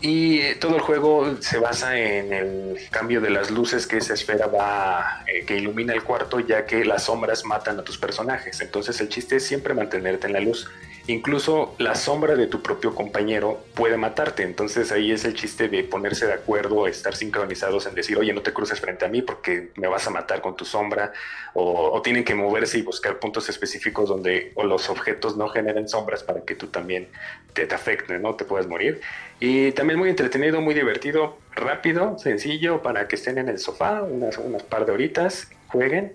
Y 0.00 0.38
eh, 0.40 0.54
todo 0.56 0.76
el 0.76 0.80
juego 0.80 1.36
se 1.40 1.58
basa 1.58 1.98
en 1.98 2.32
el 2.32 2.78
cambio 2.90 3.20
de 3.20 3.30
las 3.30 3.50
luces 3.50 3.86
que 3.86 3.96
esa 3.96 4.14
esfera 4.14 4.46
va, 4.46 5.24
eh, 5.26 5.44
que 5.44 5.56
ilumina 5.56 5.92
el 5.92 6.04
cuarto, 6.04 6.38
ya 6.38 6.64
que 6.64 6.84
las 6.84 7.04
sombras 7.04 7.44
matan 7.44 7.80
a 7.80 7.82
tus 7.82 7.98
personajes. 7.98 8.60
Entonces 8.60 9.00
el 9.00 9.08
chiste 9.08 9.36
es 9.36 9.46
siempre 9.46 9.74
mantenerte 9.74 10.28
en 10.28 10.34
la 10.34 10.40
luz. 10.40 10.70
Incluso 11.08 11.76
la 11.78 11.94
sombra 11.94 12.34
de 12.34 12.48
tu 12.48 12.62
propio 12.62 12.92
compañero 12.92 13.62
puede 13.74 13.96
matarte. 13.96 14.42
Entonces 14.42 14.90
ahí 14.90 15.12
es 15.12 15.24
el 15.24 15.34
chiste 15.34 15.68
de 15.68 15.84
ponerse 15.84 16.26
de 16.26 16.32
acuerdo, 16.32 16.88
estar 16.88 17.14
sincronizados 17.14 17.86
en 17.86 17.94
decir, 17.94 18.18
oye, 18.18 18.32
no 18.32 18.42
te 18.42 18.52
cruces 18.52 18.80
frente 18.80 19.04
a 19.04 19.08
mí 19.08 19.22
porque 19.22 19.70
me 19.76 19.86
vas 19.86 20.04
a 20.08 20.10
matar 20.10 20.40
con 20.40 20.56
tu 20.56 20.64
sombra. 20.64 21.12
O, 21.54 22.02
tienen 22.02 22.24
que 22.24 22.34
moverse 22.34 22.78
y 22.78 22.82
buscar 22.82 23.20
puntos 23.20 23.48
específicos 23.48 24.08
donde 24.08 24.50
o 24.56 24.64
los 24.64 24.90
objetos 24.90 25.36
no 25.36 25.48
generen 25.48 25.88
sombras 25.88 26.24
para 26.24 26.40
que 26.40 26.56
tú 26.56 26.66
también 26.68 27.08
te, 27.52 27.66
te 27.66 28.18
¿no? 28.18 28.34
Te 28.34 28.44
puedas 28.44 28.66
morir. 28.66 29.00
Y 29.38 29.70
también 29.72 30.00
muy 30.00 30.08
entretenido, 30.10 30.60
muy 30.60 30.74
divertido, 30.74 31.38
rápido, 31.52 32.18
sencillo, 32.18 32.82
para 32.82 33.06
que 33.06 33.14
estén 33.14 33.38
en 33.38 33.48
el 33.48 33.60
sofá 33.60 34.02
unas, 34.02 34.38
unas 34.38 34.64
par 34.64 34.86
de 34.86 34.92
horitas, 34.92 35.48
jueguen. 35.68 36.14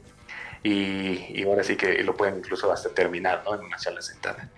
Y, 0.64 1.26
y, 1.30 1.44
ahora 1.44 1.64
sí 1.64 1.76
que 1.78 2.04
lo 2.04 2.16
pueden 2.16 2.38
incluso 2.40 2.72
hasta 2.72 2.90
terminar 2.90 3.42
¿no? 3.46 3.56
en 3.56 3.62
una 3.62 3.80
sola 3.80 4.02
sentada. 4.02 4.50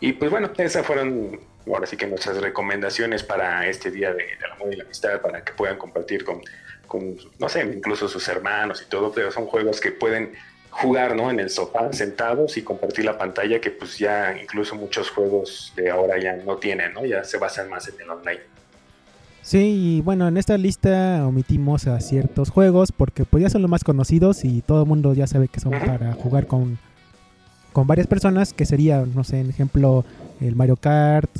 Y 0.00 0.14
pues 0.14 0.30
bueno, 0.30 0.50
esas 0.56 0.84
fueron 0.84 1.38
ahora 1.66 1.86
sí 1.86 1.96
que 1.96 2.06
nuestras 2.06 2.38
recomendaciones 2.38 3.22
para 3.22 3.66
este 3.66 3.90
día 3.90 4.12
de, 4.12 4.24
del 4.40 4.52
amor 4.52 4.72
y 4.72 4.76
la 4.76 4.84
amistad, 4.84 5.20
para 5.20 5.44
que 5.44 5.52
puedan 5.52 5.76
compartir 5.76 6.24
con, 6.24 6.40
con, 6.86 7.16
no 7.38 7.48
sé, 7.48 7.62
incluso 7.62 8.08
sus 8.08 8.26
hermanos 8.28 8.82
y 8.84 8.88
todo, 8.88 9.12
pero 9.12 9.30
son 9.30 9.46
juegos 9.46 9.80
que 9.80 9.92
pueden 9.92 10.32
jugar, 10.70 11.16
¿no? 11.16 11.30
En 11.30 11.40
el 11.40 11.50
sofá, 11.50 11.92
sentados 11.92 12.56
y 12.56 12.62
compartir 12.62 13.04
la 13.04 13.18
pantalla, 13.18 13.60
que 13.60 13.70
pues 13.70 13.98
ya 13.98 14.36
incluso 14.40 14.74
muchos 14.74 15.10
juegos 15.10 15.72
de 15.76 15.90
ahora 15.90 16.18
ya 16.18 16.36
no 16.36 16.56
tienen, 16.56 16.94
¿no? 16.94 17.04
Ya 17.04 17.24
se 17.24 17.38
basan 17.38 17.68
más 17.68 17.88
en 17.88 18.00
el 18.00 18.10
online. 18.10 18.40
Sí, 19.42 19.96
y 19.96 20.00
bueno, 20.02 20.28
en 20.28 20.36
esta 20.36 20.56
lista 20.58 21.26
omitimos 21.26 21.86
a 21.86 21.98
ciertos 22.00 22.50
juegos 22.50 22.92
porque 22.92 23.24
pues 23.24 23.42
ya 23.42 23.50
son 23.50 23.62
los 23.62 23.70
más 23.70 23.84
conocidos 23.84 24.44
y 24.44 24.60
todo 24.60 24.82
el 24.82 24.88
mundo 24.88 25.14
ya 25.14 25.26
sabe 25.26 25.48
que 25.48 25.60
son 25.60 25.72
para 25.72 26.12
jugar 26.12 26.46
con 26.46 26.78
con 27.72 27.86
varias 27.86 28.06
personas, 28.06 28.52
que 28.52 28.66
sería, 28.66 29.04
no 29.14 29.24
sé, 29.24 29.40
en 29.40 29.50
ejemplo, 29.50 30.04
el 30.40 30.56
Mario 30.56 30.76
Kart, 30.76 31.30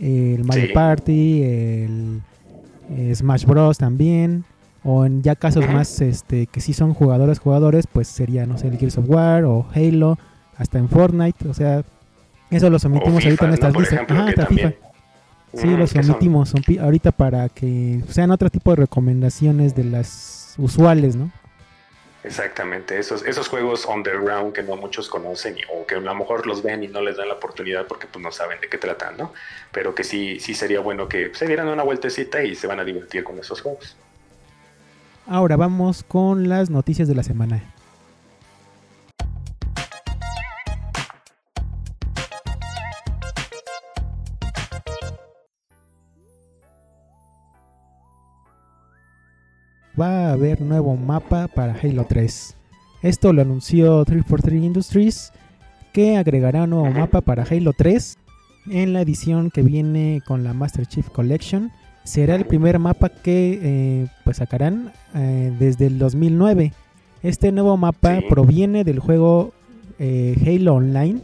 el 0.00 0.44
Mario 0.44 0.72
Party, 0.74 1.42
el, 1.42 2.20
eh, 2.90 3.12
Smash 3.14 3.44
Bros. 3.44 3.78
también. 3.78 4.44
O 4.84 5.04
en 5.04 5.22
ya 5.22 5.34
casos 5.34 5.68
más 5.68 6.00
este 6.00 6.46
que 6.46 6.60
sí 6.60 6.72
son 6.72 6.94
jugadores 6.94 7.40
jugadores, 7.40 7.88
pues 7.92 8.06
sería, 8.06 8.46
no 8.46 8.56
sé, 8.56 8.68
el 8.68 8.78
Gears 8.78 8.98
of 8.98 9.08
War 9.08 9.44
o 9.44 9.66
Halo, 9.74 10.16
hasta 10.56 10.78
en 10.78 10.88
Fortnite, 10.88 11.48
o 11.48 11.54
sea, 11.54 11.82
eso 12.50 12.70
los 12.70 12.84
omitimos 12.84 13.24
ahorita 13.24 13.46
en 13.46 13.54
estas 13.54 13.76
listas. 13.76 14.00
ah, 14.08 14.26
hasta 14.28 14.46
FIFA. 14.46 14.72
Sí, 15.54 15.66
los 15.68 15.94
omitimos 15.96 16.52
ahorita 16.80 17.12
para 17.12 17.48
que 17.48 18.02
sean 18.08 18.30
otro 18.30 18.48
tipo 18.50 18.70
de 18.70 18.76
recomendaciones 18.76 19.74
de 19.74 19.84
las 19.84 20.54
usuales, 20.58 21.16
¿no? 21.16 21.32
Exactamente, 22.26 22.98
esos, 22.98 23.24
esos 23.24 23.46
juegos 23.46 23.86
underground 23.86 24.52
que 24.52 24.64
no 24.64 24.74
muchos 24.74 25.08
conocen 25.08 25.56
o 25.72 25.86
que 25.86 25.94
a 25.94 26.00
lo 26.00 26.12
mejor 26.12 26.44
los 26.44 26.60
ven 26.60 26.82
y 26.82 26.88
no 26.88 27.00
les 27.00 27.16
dan 27.16 27.28
la 27.28 27.34
oportunidad 27.34 27.86
porque 27.86 28.08
pues 28.08 28.20
no 28.20 28.32
saben 28.32 28.60
de 28.60 28.68
qué 28.68 28.78
tratan, 28.78 29.16
¿no? 29.16 29.32
Pero 29.70 29.94
que 29.94 30.02
sí, 30.02 30.40
sí 30.40 30.52
sería 30.52 30.80
bueno 30.80 31.08
que 31.08 31.32
se 31.36 31.46
dieran 31.46 31.68
una 31.68 31.84
vueltecita 31.84 32.42
y 32.42 32.56
se 32.56 32.66
van 32.66 32.80
a 32.80 32.84
divertir 32.84 33.22
con 33.22 33.38
esos 33.38 33.60
juegos. 33.60 33.96
Ahora 35.28 35.56
vamos 35.56 36.02
con 36.02 36.48
las 36.48 36.68
noticias 36.68 37.06
de 37.06 37.14
la 37.14 37.22
semana. 37.22 37.62
Va 49.98 50.28
a 50.28 50.32
haber 50.32 50.60
nuevo 50.60 50.96
mapa 50.96 51.48
para 51.48 51.74
Halo 51.74 52.04
3. 52.04 52.54
Esto 53.02 53.32
lo 53.32 53.42
anunció 53.42 54.04
343 54.04 54.62
Industries, 54.62 55.32
que 55.92 56.16
agregará 56.16 56.66
nuevo 56.66 56.90
mapa 56.90 57.20
para 57.20 57.44
Halo 57.44 57.72
3 57.72 58.18
en 58.70 58.92
la 58.92 59.00
edición 59.00 59.50
que 59.50 59.62
viene 59.62 60.22
con 60.26 60.44
la 60.44 60.52
Master 60.52 60.86
Chief 60.86 61.08
Collection. 61.08 61.70
Será 62.04 62.34
el 62.34 62.44
primer 62.44 62.78
mapa 62.78 63.08
que 63.08 63.58
eh, 63.62 64.06
pues 64.24 64.36
sacarán 64.36 64.92
eh, 65.14 65.52
desde 65.58 65.86
el 65.86 65.98
2009. 65.98 66.72
Este 67.22 67.50
nuevo 67.50 67.76
mapa 67.76 68.20
proviene 68.28 68.84
del 68.84 68.98
juego 68.98 69.52
eh, 69.98 70.36
Halo 70.46 70.74
Online, 70.74 71.20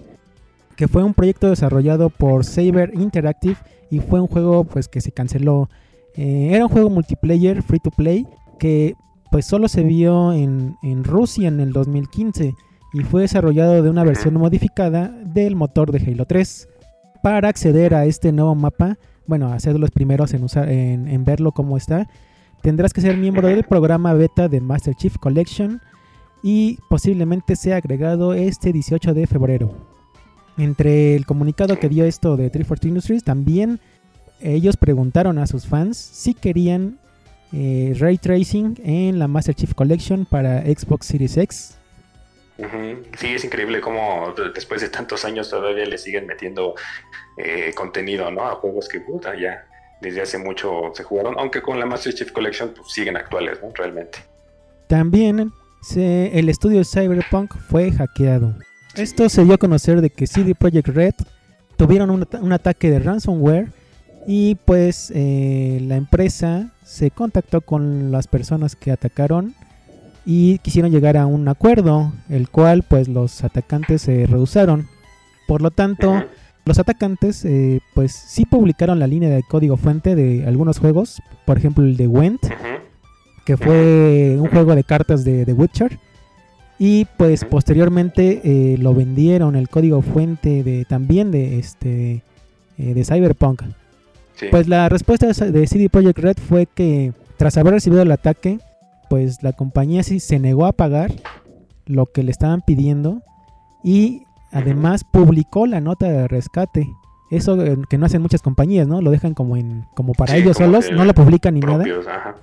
que 0.76 0.88
fue 0.88 1.04
un 1.04 1.14
proyecto 1.14 1.50
desarrollado 1.50 2.10
por 2.10 2.44
Saber 2.44 2.92
Interactive 2.94 3.56
y 3.90 4.00
fue 4.00 4.20
un 4.20 4.26
juego 4.26 4.64
pues 4.64 4.88
que 4.88 5.00
se 5.00 5.12
canceló. 5.12 5.68
era 6.14 6.64
un 6.64 6.72
juego 6.72 6.90
multiplayer 6.90 7.62
free 7.62 7.78
to 7.78 7.90
play 7.90 8.26
que 8.62 8.94
pues 9.32 9.44
solo 9.44 9.66
se 9.66 9.82
vio 9.82 10.32
en, 10.32 10.76
Rusia 11.02 11.48
en 11.48 11.58
el 11.58 11.72
2015 11.72 12.54
y 12.92 13.00
fue 13.00 13.22
desarrollado 13.22 13.82
de 13.82 13.90
una 13.90 14.04
versión 14.04 14.34
modificada 14.34 15.08
del 15.08 15.56
motor 15.56 15.90
de 15.90 15.98
Halo 15.98 16.26
3. 16.26 16.68
Para 17.24 17.48
acceder 17.48 17.92
a 17.92 18.04
este 18.04 18.30
nuevo 18.30 18.54
mapa, 18.54 18.98
bueno, 19.26 19.52
a 19.52 19.58
ser 19.58 19.80
los 19.80 19.90
primeros 19.90 20.32
en, 20.32 20.44
usar, 20.44 20.68
en, 20.68 21.24
verlo 21.24 21.50
como 21.50 21.76
está, 21.76 22.08
tendrás 22.62 22.92
que 22.92 23.00
ser 23.00 23.16
miembro 23.16 23.48
del 23.48 23.64
programa 23.64 24.14
beta 24.14 24.48
de 24.48 24.60
Master 24.60 24.94
Chief 24.94 25.18
Collection 25.18 25.80
y 26.44 26.78
posiblemente 26.88 27.56
sea 27.56 27.78
agregado 27.78 28.34
este 28.34 28.72
18 28.72 29.12
de 29.12 29.26
febrero. 29.26 29.74
Entre 30.56 31.16
el 31.16 31.26
comunicado 31.26 31.80
que 31.80 31.88
dio 31.88 32.04
esto 32.04 32.36
de 32.36 32.48
340 32.48 32.86
Industries, 32.86 33.24
también 33.24 33.80
ellos 34.40 34.76
preguntaron 34.76 35.38
a 35.38 35.48
sus 35.48 35.66
fans 35.66 35.96
si 35.96 36.34
querían 36.34 37.01
eh, 37.52 37.94
ray 37.98 38.18
tracing 38.18 38.80
en 38.84 39.18
la 39.18 39.28
Master 39.28 39.54
Chief 39.54 39.74
Collection 39.74 40.24
para 40.24 40.62
Xbox 40.62 41.06
Series 41.06 41.36
X. 41.36 41.78
Sí, 43.18 43.34
es 43.34 43.44
increíble 43.44 43.80
cómo 43.80 44.32
después 44.54 44.80
de 44.80 44.88
tantos 44.88 45.24
años 45.24 45.50
todavía 45.50 45.84
le 45.84 45.98
siguen 45.98 46.26
metiendo 46.26 46.74
eh, 47.36 47.72
contenido 47.74 48.30
¿no? 48.30 48.46
a 48.46 48.54
juegos 48.54 48.88
que 48.88 49.00
puta, 49.00 49.34
ya 49.34 49.66
desde 50.00 50.20
hace 50.20 50.38
mucho 50.38 50.92
se 50.94 51.02
jugaron, 51.02 51.34
aunque 51.38 51.60
con 51.60 51.80
la 51.80 51.86
Master 51.86 52.14
Chief 52.14 52.30
Collection 52.30 52.72
pues, 52.74 52.92
siguen 52.92 53.16
actuales, 53.16 53.58
¿no? 53.62 53.72
Realmente. 53.74 54.18
También 54.86 55.50
el 55.96 56.48
estudio 56.48 56.84
Cyberpunk 56.84 57.56
fue 57.68 57.90
hackeado. 57.90 58.54
Esto 58.94 59.28
se 59.28 59.44
dio 59.44 59.54
a 59.54 59.58
conocer 59.58 60.00
de 60.00 60.10
que 60.10 60.26
CD 60.26 60.54
Projekt 60.54 60.88
Red 60.88 61.14
tuvieron 61.76 62.10
un, 62.10 62.52
ataque 62.52 62.90
de 62.90 62.98
ransomware 62.98 63.68
y 64.26 64.56
pues 64.66 65.10
eh, 65.14 65.80
la 65.82 65.96
empresa 65.96 66.71
se 66.84 67.10
contactó 67.10 67.60
con 67.60 68.10
las 68.12 68.26
personas 68.26 68.76
que 68.76 68.90
atacaron 68.90 69.54
y 70.24 70.58
quisieron 70.58 70.90
llegar 70.92 71.16
a 71.16 71.26
un 71.26 71.48
acuerdo, 71.48 72.12
el 72.28 72.48
cual 72.48 72.82
pues 72.82 73.08
los 73.08 73.42
atacantes 73.44 74.02
se 74.02 74.26
rehusaron. 74.26 74.88
Por 75.46 75.62
lo 75.62 75.70
tanto, 75.70 76.24
Los 76.64 76.78
atacantes, 76.78 77.44
eh, 77.44 77.80
pues 77.92 78.12
sí 78.12 78.44
publicaron 78.44 79.00
la 79.00 79.08
línea 79.08 79.28
de 79.28 79.42
código 79.42 79.76
fuente 79.76 80.14
de 80.14 80.46
algunos 80.46 80.78
juegos, 80.78 81.20
por 81.44 81.58
ejemplo 81.58 81.82
el 81.82 81.96
de 81.96 82.06
Went, 82.06 82.40
que 83.44 83.56
fue 83.56 84.36
un 84.38 84.48
juego 84.48 84.76
de 84.76 84.84
cartas 84.84 85.24
de 85.24 85.44
The 85.44 85.54
Witcher. 85.54 85.98
Y 86.78 87.06
pues 87.16 87.44
posteriormente 87.44 88.40
eh, 88.44 88.78
lo 88.78 88.94
vendieron 88.94 89.56
el 89.56 89.68
código 89.68 90.02
fuente 90.02 90.62
de 90.62 90.84
también 90.84 91.30
de 91.32 91.58
este 91.58 92.22
eh, 92.78 92.94
de 92.94 93.04
Cyberpunk. 93.04 93.62
Sí. 94.42 94.48
Pues 94.50 94.68
la 94.68 94.88
respuesta 94.88 95.26
de 95.28 95.66
CD 95.66 95.88
Projekt 95.88 96.18
Red 96.18 96.36
fue 96.36 96.66
que 96.66 97.12
tras 97.36 97.56
haber 97.56 97.74
recibido 97.74 98.02
el 98.02 98.12
ataque, 98.12 98.58
pues 99.08 99.42
la 99.42 99.52
compañía 99.52 100.02
sí 100.02 100.20
se 100.20 100.38
negó 100.38 100.66
a 100.66 100.72
pagar 100.72 101.12
lo 101.86 102.06
que 102.06 102.22
le 102.22 102.30
estaban 102.30 102.62
pidiendo 102.62 103.22
y 103.84 104.22
además 104.52 105.04
publicó 105.04 105.66
la 105.66 105.80
nota 105.80 106.06
de 106.08 106.28
rescate. 106.28 106.88
Eso 107.30 107.60
eh, 107.64 107.76
que 107.88 107.98
no 107.98 108.06
hacen 108.06 108.20
muchas 108.22 108.42
compañías, 108.42 108.86
¿no? 108.86 109.00
Lo 109.00 109.10
dejan 109.10 109.34
como 109.34 109.56
en 109.56 109.84
como 109.94 110.12
para 110.12 110.34
Sí, 110.34 110.40
ellos 110.40 110.56
como 110.56 110.68
solos, 110.82 110.90
no 110.92 111.04
lo 111.04 111.14
publican 111.14 111.54
ni 111.54 111.60
nada. 111.60 111.84
ajá. 112.08 112.36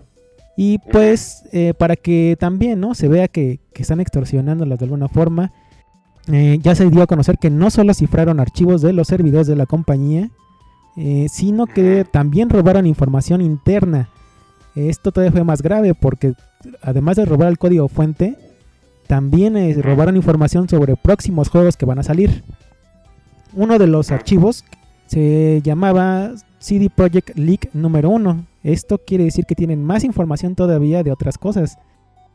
Y 0.58 0.80
pues 0.92 1.44
eh, 1.54 1.74
para 1.78 1.96
que 1.96 2.36
también 2.40 2.80
no 2.80 2.94
se 2.96 3.08
vea 3.08 3.28
que, 3.30 3.60
que 3.74 3.84
están 3.84 4.00
extorsionándolas 4.02 4.80
de 4.80 4.86
alguna 4.86 5.08
forma, 5.08 5.54
eh, 6.32 6.60
ya 6.62 6.76
se 6.76 6.90
dio 6.90 7.02
a 7.02 7.08
conocer 7.08 7.38
que 7.38 7.50
no 7.50 7.70
solo 7.70 7.94
cifraron 7.94 8.40
archivos 8.40 8.82
de 8.82 8.92
los 8.94 9.08
servidores 9.08 9.48
de 9.48 9.56
la 9.56 9.66
compañía, 9.66 10.30
eh, 11.02 11.28
sino 11.30 11.66
que 11.66 12.04
también 12.04 12.50
robaron 12.50 12.86
información 12.86 13.40
interna. 13.40 14.10
Esto 14.76 15.14
todavía 15.14 15.32
fue 15.32 15.46
más 15.46 15.62
grave 15.62 15.96
porque 15.96 16.34
además 16.82 17.16
de 17.16 17.24
robar 17.24 17.48
el 17.48 17.58
código 17.58 17.88
fuente, 17.88 18.36
también 19.08 19.56
eh, 19.56 19.74
robaron 19.82 20.18
información 20.18 20.68
sobre 20.68 20.98
próximos 20.98 21.48
juegos 21.48 21.78
que 21.78 21.86
van 21.86 22.00
a 22.00 22.04
salir. 22.04 22.44
Uno 23.54 23.80
de 23.80 23.88
los 23.88 24.12
archivos 24.12 24.66
se 25.06 25.62
llamaba 25.64 26.34
CD 26.58 26.90
Projekt 26.90 27.38
Leak 27.38 27.70
número 27.72 28.10
1. 28.10 28.46
Esto 28.64 28.98
quiere 28.98 29.24
decir 29.24 29.46
que 29.46 29.56
tienen 29.56 29.82
más 29.82 30.04
información 30.04 30.54
todavía 30.54 31.02
de 31.02 31.14
otras 31.14 31.38
cosas. 31.38 31.78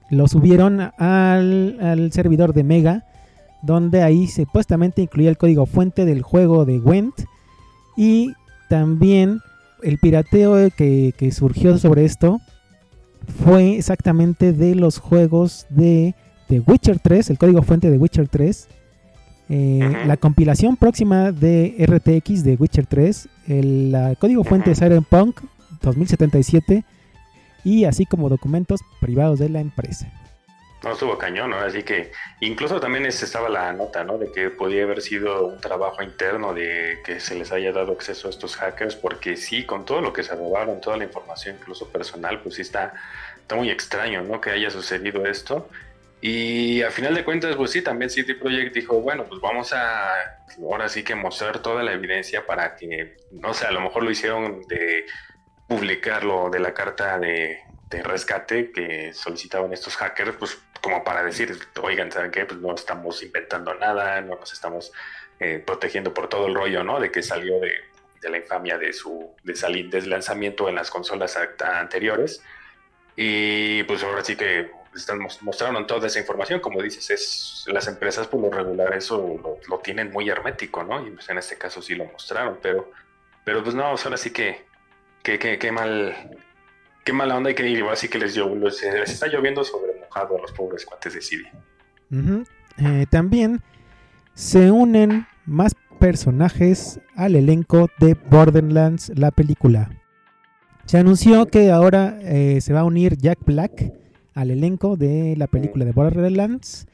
Lo 0.09 0.26
subieron 0.26 0.80
al, 0.97 1.76
al 1.83 2.12
servidor 2.12 2.54
de 2.54 2.64
Mega, 2.64 3.04
donde 3.61 4.02
ahí 4.02 4.26
supuestamente 4.26 5.02
incluía 5.02 5.28
el 5.28 5.37
código 5.37 5.66
fuente 5.66 6.06
del 6.06 6.23
juego 6.23 6.64
de 6.64 6.78
Went. 6.78 7.14
Y 7.94 8.33
también 8.68 9.40
el 9.83 9.99
pirateo 9.99 10.71
que, 10.71 11.14
que 11.16 11.30
surgió 11.30 11.78
sobre 11.78 12.04
esto 12.04 12.40
fue 13.44 13.76
exactamente 13.76 14.52
de 14.52 14.75
los 14.75 14.99
juegos 14.99 15.66
de, 15.71 16.14
Witcher 16.66 16.99
3, 16.99 17.30
el 17.30 17.38
código 17.38 17.62
fuente 17.62 17.90
de 17.90 17.99
Witcher 17.99 18.28
3. 18.28 18.68
eh. 19.49 19.92
La 20.06 20.16
compilación 20.16 20.76
próxima 20.76 21.33
de 21.33 21.75
RTX 21.78 22.44
de 22.44 22.54
Witcher 22.54 22.87
3, 22.87 23.28
el 23.49 23.92
la 23.92 24.14
código 24.14 24.44
fuente 24.44 24.71
de. 24.71 24.76
Cyberpunk 24.76 25.40
2077 25.83 26.85
y 27.64 27.85
así 27.85 28.06
como 28.06 28.28
documentos 28.28 28.80
privados 29.00 29.38
de 29.38 29.49
la 29.49 29.61
empresa. 29.61 30.11
No 30.84 30.92
estuvo 30.92 31.16
cañón, 31.16 31.50
¿no? 31.50 31.56
Así 31.58 31.82
que 31.82 32.12
incluso 32.40 32.78
también 32.78 33.06
es- 33.06 33.22
estaba 33.22 33.48
la 33.48 33.72
nota, 33.72 34.04
¿no? 34.04 34.18
De 34.18 34.30
que 34.30 34.50
podía 34.50 34.82
haber 34.84 35.00
sido 35.00 35.46
un 35.46 35.60
trabajo 35.60 36.02
interno 36.02 36.52
de 36.52 36.98
que 37.04 37.20
se 37.20 37.34
les 37.34 37.50
haya 37.52 37.72
dado 37.72 37.92
acceso 37.92 38.28
a 38.28 38.30
estos 38.30 38.56
hackers, 38.56 38.94
porque 38.96 39.36
sí, 39.36 39.64
con 39.64 39.84
todo 39.86 40.00
lo 40.02 40.12
que 40.12 40.22
se 40.22 40.34
robaron, 40.36 40.80
toda 40.82 40.96
la 40.98 41.04
información, 41.04 41.56
incluso 41.58 41.88
personal, 41.90 42.40
pues 42.42 42.56
sí 42.56 42.62
está, 42.62 42.92
está 43.40 43.54
muy 43.56 43.70
extraño, 43.70 44.22
¿no? 44.22 44.40
Que 44.40 44.50
haya 44.50 44.70
sucedido 44.70 45.24
esto. 45.26 45.68
Y 46.20 46.82
a 46.82 46.90
final 46.90 47.14
de 47.14 47.24
cuentas, 47.24 47.56
pues 47.56 47.70
sí, 47.70 47.82
también 47.82 48.10
CD 48.10 48.34
Projekt 48.34 48.74
dijo, 48.74 49.00
bueno, 49.00 49.24
pues 49.24 49.40
vamos 49.40 49.72
a 49.72 50.14
ahora 50.62 50.88
sí 50.88 51.02
que 51.02 51.14
mostrar 51.14 51.60
toda 51.60 51.82
la 51.82 51.92
evidencia 51.92 52.46
para 52.46 52.76
que, 52.76 53.16
no 53.32 53.52
sé, 53.54 53.66
a 53.66 53.70
lo 53.72 53.80
mejor 53.80 54.02
lo 54.04 54.10
hicieron 54.10 54.62
de 54.68 55.06
publicarlo 55.66 56.50
de 56.50 56.60
la 56.60 56.72
carta 56.74 57.18
de, 57.18 57.58
de 57.96 58.02
rescate 58.02 58.70
que 58.72 59.12
solicitaban 59.12 59.72
estos 59.72 59.96
hackers, 59.96 60.36
pues 60.36 60.58
como 60.82 61.02
para 61.02 61.22
decir, 61.22 61.56
oigan, 61.82 62.10
¿saben 62.12 62.30
qué? 62.30 62.45
Pues 62.45 62.60
no 62.60 62.75
estamos 62.75 63.23
inventando 63.23 63.75
nada, 63.75 64.21
no 64.21 64.36
nos 64.36 64.52
estamos 64.52 64.92
eh, 65.40 65.62
protegiendo 65.64 66.12
por 66.12 66.28
todo 66.28 66.47
el 66.47 66.54
rollo, 66.54 66.84
¿no? 66.84 67.00
De 67.00 67.10
que 67.10 67.23
salió 67.23 67.58
de, 67.60 67.73
de 68.21 68.28
la 68.30 68.36
infamia 68.38 68.76
de 68.78 68.92
su 68.92 69.34
de 69.42 69.56
salir 69.56 69.88
del 69.90 70.10
lanzamiento 70.10 70.69
en 70.69 70.75
las 70.75 70.90
consolas 70.90 71.38
anteriores. 71.60 72.42
Y 73.16 73.82
pues 73.84 74.02
ahora 74.02 74.25
sí 74.25 74.36
que 74.36 74.71
están, 74.95 75.19
mos- 75.21 75.40
mostraron 75.42 75.86
toda 75.86 76.06
esa 76.08 76.19
información, 76.19 76.60
como 76.60 76.82
dices, 76.82 77.10
es 77.10 77.64
las 77.69 77.86
empresas 77.88 78.26
por 78.26 78.40
lo 78.40 78.50
regular 78.50 78.92
eso 78.95 79.16
lo, 79.42 79.58
lo 79.69 79.78
tienen 79.78 80.10
muy 80.10 80.28
hermético, 80.28 80.82
¿no? 80.82 81.06
Y 81.06 81.10
pues 81.10 81.28
en 81.28 81.38
este 81.38 81.56
caso 81.56 81.80
sí 81.80 81.95
lo 81.95 82.04
mostraron, 82.06 82.58
pero, 82.60 82.90
pero 83.45 83.62
pues 83.62 83.75
no, 83.75 83.84
ahora 83.84 84.16
sí 84.16 84.30
que, 84.32 84.66
que, 85.23 85.38
que, 85.38 85.58
que 85.58 85.73
mal, 85.73 86.36
qué 87.04 87.12
mala 87.12 87.36
onda 87.36 87.50
y 87.50 87.54
que 87.54 87.69
igual 87.69 87.97
sí 87.97 88.08
que 88.08 88.19
les, 88.19 88.36
les, 88.36 88.82
les 88.82 89.10
está 89.10 89.26
lloviendo 89.28 89.62
sobre 89.62 89.93
mojado 90.00 90.38
a 90.38 90.40
los 90.40 90.52
pobres 90.52 90.84
cuates 90.84 91.14
de. 91.14 92.19
Ujú. 92.19 92.45
Eh, 92.78 93.06
también 93.10 93.60
se 94.34 94.71
unen 94.71 95.26
más 95.47 95.75
personajes 96.00 97.00
al 97.14 97.36
elenco 97.36 97.88
de 98.00 98.14
Borderlands, 98.14 99.12
la 99.14 99.30
película. 99.30 99.90
Se 100.86 100.99
anunció 100.99 101.47
que 101.47 101.71
ahora 101.71 102.19
eh, 102.23 102.60
se 102.60 102.73
va 102.73 102.80
a 102.80 102.84
unir 102.84 103.17
Jack 103.17 103.38
Black 103.45 103.93
al 104.34 104.50
elenco 104.50 104.97
de 104.97 105.34
la 105.36 105.47
película 105.47 105.84
de 105.84 105.93
Borderlands. 105.93 106.86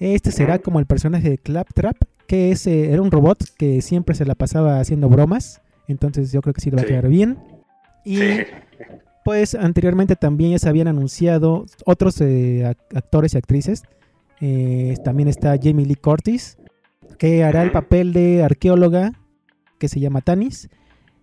Este 0.00 0.32
será 0.32 0.58
como 0.58 0.80
el 0.80 0.86
personaje 0.86 1.30
de 1.30 1.38
Claptrap, 1.38 1.96
que 2.26 2.50
es, 2.50 2.66
eh, 2.66 2.92
era 2.92 3.00
un 3.00 3.10
robot 3.10 3.44
que 3.56 3.80
siempre 3.80 4.14
se 4.14 4.24
la 4.24 4.34
pasaba 4.34 4.80
haciendo 4.80 5.08
bromas. 5.08 5.62
Entonces 5.86 6.32
yo 6.32 6.42
creo 6.42 6.52
que 6.52 6.60
sí 6.60 6.70
le 6.70 6.76
va 6.76 6.82
a 6.82 6.86
quedar 6.86 7.08
bien. 7.08 7.38
Y 8.04 8.16
Sí. 8.16 8.44
Pues 9.24 9.54
anteriormente 9.54 10.16
también 10.16 10.52
ya 10.52 10.58
se 10.58 10.68
habían 10.68 10.88
anunciado 10.88 11.66
otros 11.86 12.20
eh, 12.20 12.62
ac- 12.64 12.96
actores 12.96 13.34
y 13.34 13.38
actrices. 13.38 13.82
Eh, 14.40 14.94
también 15.04 15.28
está 15.28 15.56
Jamie 15.60 15.86
Lee 15.86 15.94
Curtis, 15.96 16.58
que 17.18 17.42
hará 17.44 17.62
el 17.62 17.72
papel 17.72 18.12
de 18.12 18.42
arqueóloga, 18.42 19.12
que 19.78 19.88
se 19.88 20.00
llama 20.00 20.20
Tanis. 20.20 20.68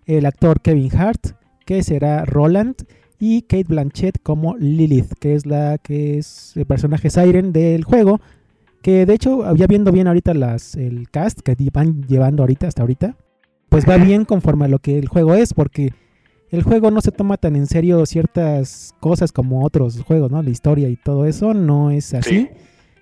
El 0.06 0.26
actor 0.26 0.62
Kevin 0.62 0.90
Hart, 0.96 1.36
que 1.66 1.84
será 1.84 2.26
Roland. 2.26 2.76
Y 3.24 3.44
Kate 3.44 3.66
Blanchett 3.68 4.18
como 4.24 4.58
Lilith, 4.58 5.14
que 5.20 5.36
es 5.36 5.46
la 5.46 5.78
que 5.78 6.18
es 6.18 6.58
el 6.58 6.66
personaje 6.66 7.12
Siren 7.12 7.54
del 7.54 7.84
juego. 7.84 8.20
Que 8.82 9.06
de 9.06 9.14
hecho, 9.14 9.46
había 9.46 9.68
viendo 9.68 9.92
bien 9.92 10.08
ahorita 10.08 10.34
las, 10.34 10.76
el 10.76 11.08
cast 11.12 11.42
que 11.42 11.56
van 11.72 12.02
llevando 12.02 12.42
ahorita 12.42 12.68
hasta 12.68 12.82
ahorita. 12.82 13.16
Pues 13.70 13.88
va 13.88 13.98
bien 13.98 14.26
conforme 14.26 14.66
a 14.66 14.70
lo 14.70 14.80
que 14.80 14.98
el 14.98 15.08
juego 15.08 15.36
es, 15.36 15.54
porque 15.54 15.94
el 16.52 16.64
juego 16.64 16.92
no 16.92 17.02
se 17.02 17.12
toma 17.12 17.38
tan 17.38 17.56
en 17.56 17.66
serio 17.68 18.06
ciertas 18.06 18.94
cosas 19.00 19.32
como 19.32 19.64
otros 19.66 20.02
juegos, 20.04 20.30
¿no? 20.32 20.42
La 20.44 20.50
historia 20.50 20.90
y 20.90 20.96
todo 20.98 21.26
eso 21.26 21.54
no 21.54 21.92
es 21.92 22.14
así. 22.14 22.30
Sí. 22.30 22.50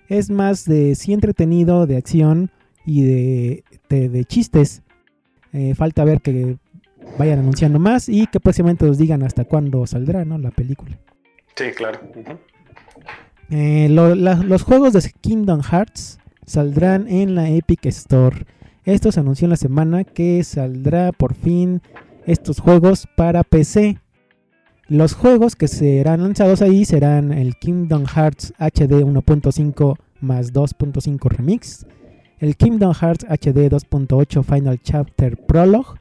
Es 0.08 0.30
más 0.30 0.64
de 0.64 0.94
sí 0.94 1.12
entretenido, 1.12 1.86
de 1.86 1.96
acción 1.96 2.50
y 2.86 3.02
de, 3.02 3.64
de- 3.88 4.08
de 4.08 4.24
chistes. 4.24 4.82
Eh, 5.52 5.74
falta 5.74 6.04
ver 6.04 6.20
que 6.20 6.56
vayan 7.18 7.40
anunciando 7.40 7.78
más 7.78 8.08
y 8.08 8.26
que 8.26 8.40
próximamente 8.40 8.86
nos 8.86 8.98
digan 8.98 9.22
hasta 9.22 9.44
cuándo 9.44 9.86
saldrá, 9.86 10.24
¿no? 10.24 10.38
La 10.38 10.50
película. 10.50 10.98
Sí, 11.56 11.64
claro. 11.76 11.98
Eh, 13.50 13.88
lo- 13.90 14.14
la- 14.14 14.36
los 14.36 14.62
juegos 14.62 14.92
de 14.92 15.00
Kingdom 15.20 15.60
Hearts 15.62 16.18
saldrán 16.46 17.08
en 17.08 17.34
la 17.34 17.48
Epic 17.50 17.86
Store. 17.86 18.44
Esto 18.84 19.12
se 19.12 19.20
anunció 19.20 19.46
en 19.46 19.50
la 19.50 19.56
semana 19.56 20.04
que 20.04 20.42
saldrá 20.44 21.12
por 21.12 21.34
fin 21.34 21.82
estos 22.26 22.60
juegos 22.60 23.06
para 23.16 23.44
PC. 23.44 23.98
Los 24.88 25.14
juegos 25.14 25.56
que 25.56 25.68
serán 25.68 26.22
lanzados 26.22 26.62
ahí 26.62 26.84
serán 26.84 27.32
el 27.32 27.56
Kingdom 27.56 28.06
Hearts 28.06 28.52
HD 28.58 29.04
1.5 29.04 29.96
más 30.20 30.52
2.5 30.52 31.28
Remix, 31.30 31.86
el 32.38 32.56
Kingdom 32.56 32.92
Hearts 32.92 33.24
HD 33.24 33.70
2.8 33.70 34.42
Final 34.42 34.80
Chapter 34.82 35.36
Prologue, 35.46 35.98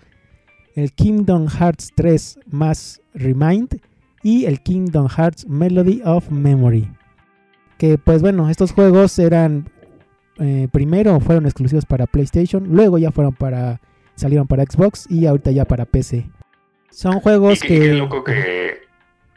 el 0.76 0.92
Kingdom 0.94 1.48
Hearts 1.48 1.92
3 1.96 2.40
más 2.48 3.02
Remind 3.14 3.80
y 4.24 4.46
el 4.46 4.62
Kingdom 4.62 5.08
Hearts 5.08 5.48
Melody 5.48 6.02
of 6.04 6.30
Memory 6.32 6.90
que 7.80 7.98
pues 7.98 8.22
bueno, 8.22 8.50
estos 8.50 8.74
juegos 8.74 9.18
eran 9.18 9.70
eh, 10.38 10.68
primero 10.72 11.20
fueron 11.22 11.46
exclusivos 11.46 11.86
para 11.86 12.06
PlayStation, 12.06 12.68
luego 12.68 13.00
ya 13.00 13.12
fueron 13.12 13.34
para 13.34 13.80
salieron 14.20 14.48
para 14.48 14.64
Xbox 14.64 15.06
y 15.10 15.26
ahorita 15.26 15.52
ya 15.52 15.66
para 15.66 15.86
PC. 15.86 16.30
Son 16.92 17.20
juegos 17.20 17.60
que 17.62 17.68
qué 17.68 17.94
loco 17.94 18.24
que, 18.24 18.82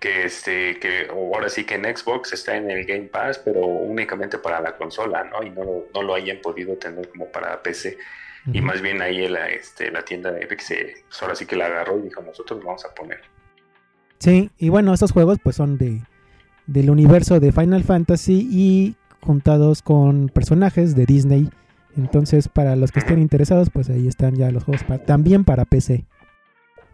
que 0.01 0.25
este 0.25 0.79
que 0.81 1.07
ahora 1.11 1.49
sí 1.49 1.65
que 1.65 1.75
en 1.75 1.85
Xbox 1.97 2.33
está 2.33 2.57
en 2.57 2.71
el 2.71 2.85
Game 2.85 3.05
Pass, 3.05 3.39
pero 3.39 3.65
únicamente 3.67 4.39
para 4.39 4.61
la 4.61 4.77
consola, 4.77 5.25
¿no? 5.25 5.43
Y 5.43 5.51
no, 5.51 5.65
lo- 5.65 5.87
no 5.95 6.03
lo 6.03 6.15
hayan 6.15 6.39
podido 6.43 6.77
tener 6.77 7.09
como 7.09 7.27
para 7.27 7.63
PC. 7.63 7.97
Y 8.53 8.61
más 8.61 8.83
bien 8.83 9.01
ahí 9.01 9.29
la, 9.29 9.49
este, 9.51 9.93
la 9.93 10.05
tienda 10.05 10.33
de 10.33 10.43
Epic 10.43 10.59
se, 10.59 10.95
pues 11.09 11.23
ahora 11.23 11.37
sí 11.37 11.47
que 11.47 11.55
la 11.55 11.67
agarró 11.67 12.01
y 12.01 12.03
dijo, 12.03 12.21
nosotros 12.23 12.59
lo 12.59 12.67
vamos 12.67 12.85
a 12.85 12.93
poner. 12.93 13.21
Sí, 14.19 14.51
y 14.59 14.69
bueno, 14.69 14.93
estos 14.93 15.13
juegos 15.13 15.39
pues 15.43 15.55
son 15.57 15.79
de 15.79 16.01
del 16.67 16.91
universo 16.91 17.39
de 17.39 17.53
Final 17.53 17.85
Fantasy 17.85 18.49
y 18.51 18.97
juntados 19.21 19.83
con 19.83 20.29
personajes 20.29 20.97
de 20.97 21.07
Disney 21.07 21.51
Entonces, 21.97 22.49
para 22.49 22.77
los 22.77 22.91
que 22.93 23.01
estén 23.01 23.21
interesados, 23.21 23.71
pues 23.71 23.91
ahí 23.91 24.07
están 24.07 24.35
ya 24.35 24.51
los 24.51 24.65
juegos 24.65 24.85
también 25.07 25.45
para 25.45 25.65
PC. 25.65 26.07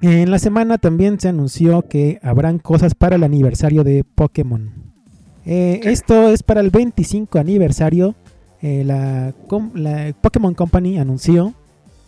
En 0.00 0.30
la 0.30 0.38
semana 0.38 0.78
también 0.78 1.18
se 1.18 1.28
anunció 1.28 1.82
que 1.82 2.20
habrán 2.22 2.58
cosas 2.58 2.94
para 2.94 3.16
el 3.16 3.24
aniversario 3.24 3.82
de 3.82 4.04
Pokémon. 4.04 4.72
Eh, 5.44 5.80
esto 5.84 6.28
es 6.30 6.42
para 6.42 6.60
el 6.60 6.70
25 6.70 7.38
aniversario. 7.38 8.14
Eh, 8.60 8.84
la, 8.84 9.34
la, 9.74 10.12
Pokémon 10.20 10.54
Company 10.54 10.98
anunció 10.98 11.54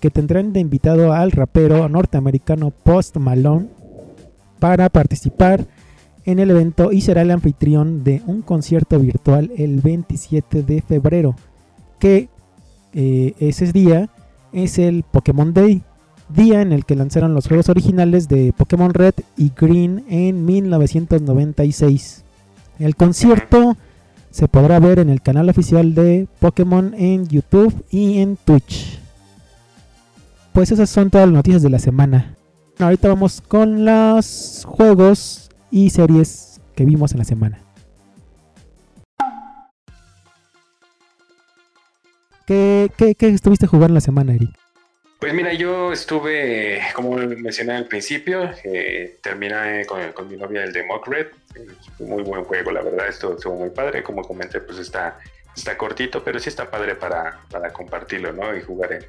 que 0.00 0.10
tendrán 0.10 0.52
de 0.52 0.60
invitado 0.60 1.12
al 1.12 1.32
rapero 1.32 1.88
norteamericano 1.88 2.70
Post 2.70 3.16
Malone 3.16 3.68
para 4.58 4.88
participar 4.88 5.66
en 6.24 6.38
el 6.38 6.50
evento 6.50 6.92
y 6.92 7.00
será 7.00 7.22
el 7.22 7.30
anfitrión 7.30 8.04
de 8.04 8.22
un 8.26 8.42
concierto 8.42 8.98
virtual 8.98 9.50
el 9.56 9.80
27 9.80 10.62
de 10.62 10.82
febrero, 10.82 11.34
que 11.98 12.28
eh, 12.92 13.34
ese 13.38 13.72
día 13.72 14.08
es 14.52 14.78
el 14.78 15.02
Pokémon 15.02 15.52
Day, 15.54 15.82
día 16.28 16.62
en 16.62 16.72
el 16.72 16.84
que 16.84 16.96
lanzaron 16.96 17.34
los 17.34 17.46
juegos 17.46 17.68
originales 17.68 18.28
de 18.28 18.52
Pokémon 18.56 18.92
Red 18.92 19.14
y 19.36 19.52
Green 19.56 20.04
en 20.08 20.44
1996. 20.44 22.24
El 22.78 22.96
concierto 22.96 23.76
se 24.30 24.48
podrá 24.48 24.78
ver 24.78 24.98
en 24.98 25.10
el 25.10 25.22
canal 25.22 25.48
oficial 25.48 25.94
de 25.94 26.28
Pokémon 26.38 26.94
en 26.96 27.26
YouTube 27.28 27.84
y 27.90 28.18
en 28.18 28.36
Twitch. 28.36 28.98
Pues 30.52 30.72
esas 30.72 30.90
son 30.90 31.10
todas 31.10 31.26
las 31.26 31.34
noticias 31.34 31.62
de 31.62 31.70
la 31.70 31.78
semana. 31.78 32.36
Ahorita 32.78 33.08
vamos 33.08 33.40
con 33.40 33.84
los 33.84 34.64
juegos 34.66 35.50
y 35.70 35.90
series 35.90 36.60
que 36.74 36.84
vimos 36.84 37.12
en 37.12 37.18
la 37.18 37.24
semana. 37.24 37.69
¿Qué, 42.50 43.16
estuviste 43.20 43.68
jugando 43.68 43.94
la 43.94 44.00
semana, 44.00 44.34
Eric? 44.34 44.50
Pues 45.20 45.32
mira, 45.32 45.52
yo 45.52 45.92
estuve, 45.92 46.80
como 46.96 47.16
mencioné 47.16 47.74
al 47.74 47.86
principio, 47.86 48.50
eh, 48.64 49.18
terminé 49.22 49.86
con, 49.86 50.28
mi 50.28 50.36
novia 50.36 50.64
el 50.64 50.72
de 50.72 50.84
Red. 51.06 51.28
Muy 52.00 52.24
buen 52.24 52.42
juego, 52.42 52.72
la 52.72 52.82
verdad, 52.82 53.06
esto 53.06 53.36
estuvo 53.36 53.54
muy 53.54 53.70
padre. 53.70 54.02
Como 54.02 54.22
comenté, 54.22 54.60
pues 54.60 54.78
está, 54.78 55.20
está 55.54 55.76
cortito, 55.78 56.24
pero 56.24 56.40
sí 56.40 56.48
está 56.48 56.68
padre 56.68 56.96
para, 56.96 57.38
para 57.52 57.72
compartirlo, 57.72 58.32
¿no? 58.32 58.56
Y 58.56 58.62
jugar 58.62 58.94
en, 58.94 59.06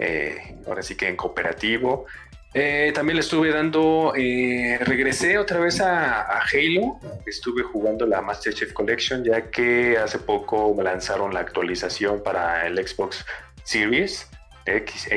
eh, 0.00 0.56
ahora 0.66 0.82
sí 0.82 0.96
que 0.96 1.06
en 1.06 1.14
cooperativo. 1.14 2.06
Eh, 2.54 2.92
también 2.94 3.16
le 3.16 3.20
estuve 3.20 3.50
dando, 3.50 4.12
eh, 4.14 4.78
regresé 4.80 5.38
otra 5.38 5.58
vez 5.58 5.80
a, 5.80 6.38
Halo, 6.40 6.98
estuve 7.24 7.62
jugando 7.62 8.06
la 8.06 8.20
Master 8.20 8.52
Chief 8.52 8.72
Collection 8.74 9.24
ya 9.24 9.50
que 9.50 9.96
hace 9.96 10.18
poco 10.18 10.76
lanzaron 10.82 11.32
la 11.32 11.40
actualización 11.40 12.22
para 12.22 12.66
el 12.66 12.76
Xbox 12.86 13.24
Series 13.64 14.28
X, 14.66 15.08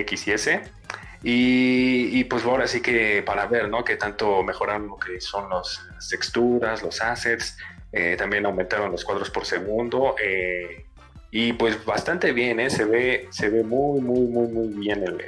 y. 1.23 2.19
Y, 2.19 2.23
pues 2.25 2.45
ahora 2.45 2.67
sí 2.67 2.81
que 2.81 3.21
para 3.23 3.47
ver, 3.47 3.67
¿no? 3.67 3.83
Que 3.83 3.97
tanto 3.97 4.41
mejoraron 4.43 4.87
lo 4.87 4.97
que 4.97 5.19
son 5.19 5.49
las 5.49 5.81
texturas, 6.09 6.83
los 6.83 7.01
assets, 7.01 7.57
también 8.17 8.45
aumentaron 8.45 8.91
los 8.91 9.03
cuadros 9.03 9.29
por 9.29 9.45
segundo. 9.45 10.15
Y 11.31 11.53
pues 11.53 11.83
bastante 11.83 12.31
bien, 12.31 12.59
¿eh? 12.59 12.69
se, 12.69 12.85
ve, 12.85 13.27
se 13.29 13.49
ve 13.49 13.63
muy, 13.63 13.99
muy, 13.99 14.21
muy, 14.21 14.47
muy 14.47 14.67
bien 14.69 15.03
el, 15.03 15.21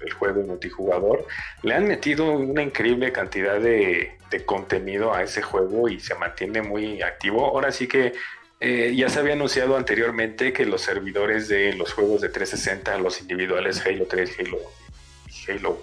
el, 0.00 0.12
juego 0.12 0.42
multijugador. 0.42 1.26
Le 1.62 1.74
han 1.74 1.86
metido 1.88 2.32
una 2.32 2.62
increíble 2.62 3.12
cantidad 3.12 3.60
de, 3.60 4.16
contenido 4.46 5.14
a 5.14 5.22
ese 5.22 5.42
juego 5.42 5.88
y 5.88 6.00
se 6.00 6.14
mantiene 6.14 6.62
muy 6.62 7.02
activo. 7.02 7.46
Ahora 7.46 7.72
sí 7.72 7.88
que 7.88 8.12
eh, 8.60 8.92
ya 8.94 9.08
se 9.08 9.20
había 9.20 9.32
anunciado 9.32 9.76
anteriormente 9.76 10.52
que 10.52 10.64
los 10.64 10.82
servidores 10.82 11.48
de 11.48 11.72
los 11.72 11.92
juegos 11.92 12.20
de 12.20 12.28
360, 12.28 12.98
los 12.98 13.20
individuales 13.20 13.84
Halo 13.84 14.06
3, 14.06 14.36
Halo, 14.38 14.58
Halo 15.48 15.80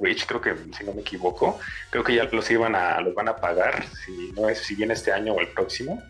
Reach, 0.00 0.26
creo 0.26 0.40
que 0.40 0.54
si 0.76 0.84
no 0.84 0.94
me 0.94 1.02
equivoco, 1.02 1.58
creo 1.90 2.02
que 2.02 2.14
ya 2.14 2.24
los 2.24 2.50
iban 2.50 2.74
a, 2.74 3.00
los 3.00 3.14
van 3.14 3.28
a 3.28 3.36
pagar, 3.36 3.84
si 4.04 4.32
no 4.32 4.48
es, 4.48 4.58
si 4.58 4.74
bien 4.74 4.90
este 4.90 5.12
año 5.12 5.34
o 5.34 5.40
el 5.40 5.48
próximo 5.48 6.02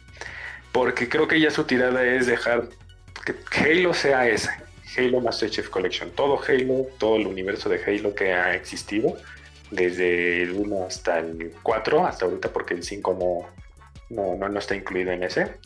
porque 0.72 1.08
creo 1.08 1.26
que 1.26 1.40
ya 1.40 1.50
su 1.50 1.64
tirada 1.64 2.04
es 2.04 2.26
dejar 2.26 2.68
que 3.24 3.34
Halo 3.60 3.92
sea 3.92 4.28
ese, 4.28 4.50
Halo 4.96 5.20
Master 5.20 5.50
Chief 5.50 5.68
Collection, 5.68 6.10
todo 6.10 6.40
Halo, 6.46 6.86
todo 6.98 7.16
el 7.16 7.26
universo 7.26 7.68
de 7.68 7.82
Halo 7.84 8.14
que 8.14 8.32
ha 8.32 8.54
existido, 8.54 9.16
desde 9.70 10.42
el 10.42 10.52
1 10.52 10.84
hasta 10.84 11.18
el 11.18 11.52
4, 11.62 12.06
hasta 12.06 12.24
ahorita 12.24 12.52
porque 12.52 12.74
el 12.74 12.82
5 12.82 13.48
no, 14.10 14.36
no, 14.36 14.48
no, 14.48 14.58
está 14.58 14.74
incluido 14.74 15.12
en 15.12 15.22
ese. 15.22 15.56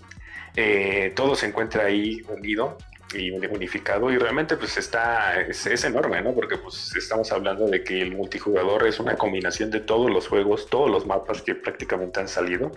Eh, 0.57 1.13
todo 1.17 1.35
se 1.35 1.47
encuentra 1.47 1.87
ahí 1.87 2.23
unido 2.29 2.77
y 3.15 3.31
unificado 3.31 4.11
y 4.11 4.19
realmente 4.19 4.57
pues 4.57 4.77
está 4.77 5.41
es, 5.41 5.67
es, 5.67 5.85
enorme 5.85 6.21
no 6.23 6.33
porque 6.33 6.57
pues 6.57 6.95
estamos 6.97 7.31
hablando 7.33 7.67
de 7.67 7.85
que 7.85 8.01
el 8.01 8.13
multijugador 8.17 8.87
es 8.87 8.99
una 8.99 9.15
combinación 9.17 9.71
de 9.71 9.81
todos 9.81 10.11
los 10.11 10.27
juegos 10.27 10.69
todos 10.69 10.91
los 10.91 11.07
mapas 11.07 11.43
que 11.43 11.55
prácticamente 11.55 12.19
han 12.19 12.29
salido 12.29 12.73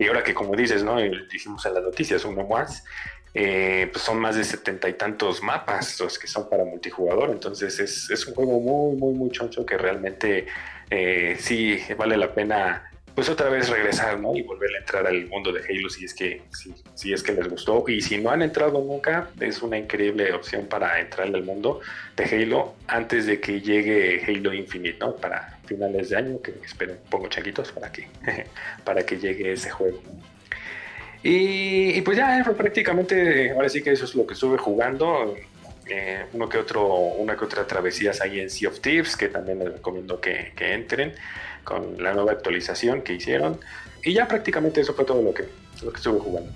y 0.00 0.06
ahora 0.06 0.24
que 0.24 0.32
como 0.32 0.56
dices, 0.56 0.82
¿no? 0.82 0.96
Dijimos 1.30 1.66
en 1.66 1.74
las 1.74 1.82
noticias, 1.82 2.24
uno 2.24 2.46
más, 2.46 2.84
eh, 3.34 3.86
pues 3.92 4.02
son 4.02 4.18
más 4.18 4.34
de 4.34 4.44
setenta 4.44 4.88
y 4.88 4.94
tantos 4.94 5.42
mapas 5.42 6.00
los 6.00 6.18
que 6.18 6.26
son 6.26 6.48
para 6.48 6.64
multijugador. 6.64 7.28
Entonces 7.28 7.78
es, 7.78 8.26
un 8.26 8.34
juego 8.34 8.58
muy, 8.58 8.96
muy, 8.96 9.12
muy 9.12 9.30
choncho 9.30 9.66
que 9.66 9.76
realmente 9.76 10.46
eh, 10.88 11.36
sí 11.38 11.78
vale 11.98 12.16
la 12.16 12.32
pena 12.32 12.90
pues 13.14 13.28
otra 13.28 13.50
vez 13.50 13.68
regresar, 13.68 14.18
¿no? 14.18 14.34
Y 14.34 14.40
volver 14.40 14.74
a 14.74 14.78
entrar 14.78 15.06
al 15.06 15.26
mundo 15.26 15.52
de 15.52 15.60
Halo 15.60 15.90
si 15.90 16.06
es 16.06 16.14
que, 16.14 16.44
si, 16.50 16.74
si, 16.94 17.12
es 17.12 17.22
que 17.22 17.32
les 17.32 17.46
gustó. 17.46 17.84
Y 17.86 18.00
si 18.00 18.16
no 18.16 18.30
han 18.30 18.40
entrado 18.40 18.80
nunca, 18.80 19.28
es 19.38 19.60
una 19.60 19.76
increíble 19.76 20.32
opción 20.32 20.64
para 20.64 20.98
entrar 20.98 21.26
al 21.26 21.42
mundo 21.42 21.80
de 22.16 22.24
Halo 22.24 22.74
antes 22.86 23.26
de 23.26 23.38
que 23.38 23.60
llegue 23.60 24.24
Halo 24.26 24.54
Infinite, 24.54 24.96
¿no? 24.98 25.14
Para 25.16 25.59
finales 25.70 26.10
de 26.10 26.16
año, 26.16 26.42
que 26.42 26.52
esperen 26.64 26.96
un 27.04 27.10
poco 27.10 27.28
chiquitos 27.28 27.70
para 27.70 27.92
que, 27.92 28.08
para 28.84 29.06
que 29.06 29.18
llegue 29.18 29.52
ese 29.52 29.70
juego. 29.70 30.02
Y, 31.22 32.00
pues 32.00 32.16
ya, 32.16 32.42
prácticamente, 32.56 33.52
ahora 33.52 33.68
sí 33.68 33.82
que 33.82 33.92
eso 33.92 34.04
es 34.04 34.14
lo 34.14 34.26
que 34.26 34.34
estuve 34.34 34.58
jugando. 34.58 35.36
Eh, 35.86 36.24
uno 36.32 36.48
que 36.48 36.58
otro, 36.58 36.86
una 36.94 37.36
que 37.36 37.44
otra 37.44 37.66
travesías 37.66 38.20
ahí 38.20 38.40
en 38.40 38.50
Sea 38.50 38.70
of 38.70 38.80
Thieves, 38.80 39.16
que 39.16 39.28
también 39.28 39.58
les 39.58 39.72
recomiendo 39.72 40.20
que, 40.20 40.52
que 40.56 40.72
entren 40.72 41.12
con 41.62 42.02
la 42.02 42.14
nueva 42.14 42.32
actualización 42.32 43.02
que 43.02 43.14
hicieron. 43.14 43.60
Y 44.02 44.14
ya 44.14 44.26
prácticamente 44.26 44.80
eso 44.80 44.94
fue 44.94 45.04
todo 45.04 45.22
lo 45.22 45.32
que, 45.34 45.44
lo 45.82 45.92
que 45.92 45.96
estuve 45.98 46.18
jugando. 46.18 46.50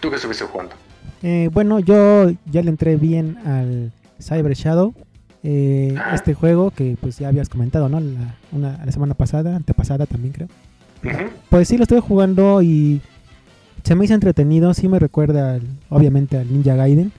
¿Tú 0.00 0.10
qué 0.10 0.16
estuviste 0.16 0.44
jugando? 0.44 0.74
Eh, 1.22 1.48
bueno, 1.52 1.78
yo 1.78 2.30
ya 2.50 2.62
le 2.62 2.70
entré 2.70 2.96
bien 2.96 3.38
al 3.46 3.92
Cyber 4.20 4.54
Shadow. 4.54 4.94
Eh, 5.44 5.94
ah. 5.98 6.14
Este 6.14 6.34
juego 6.34 6.70
que 6.72 6.96
pues 7.00 7.18
ya 7.18 7.28
habías 7.28 7.48
comentado, 7.48 7.88
¿no? 7.88 8.00
La, 8.00 8.36
una, 8.50 8.84
la 8.84 8.90
semana 8.90 9.14
pasada, 9.14 9.54
antepasada 9.54 10.06
también 10.06 10.32
creo. 10.32 10.48
Pues 11.50 11.68
sí, 11.68 11.76
lo 11.76 11.82
estuve 11.84 12.00
jugando 12.00 12.62
y 12.62 13.00
se 13.84 13.94
me 13.94 14.06
hizo 14.06 14.14
entretenido. 14.14 14.74
Sí 14.74 14.88
me 14.88 14.98
recuerda, 14.98 15.60
obviamente, 15.90 16.38
al 16.38 16.50
Ninja 16.50 16.74
Gaiden 16.74 17.12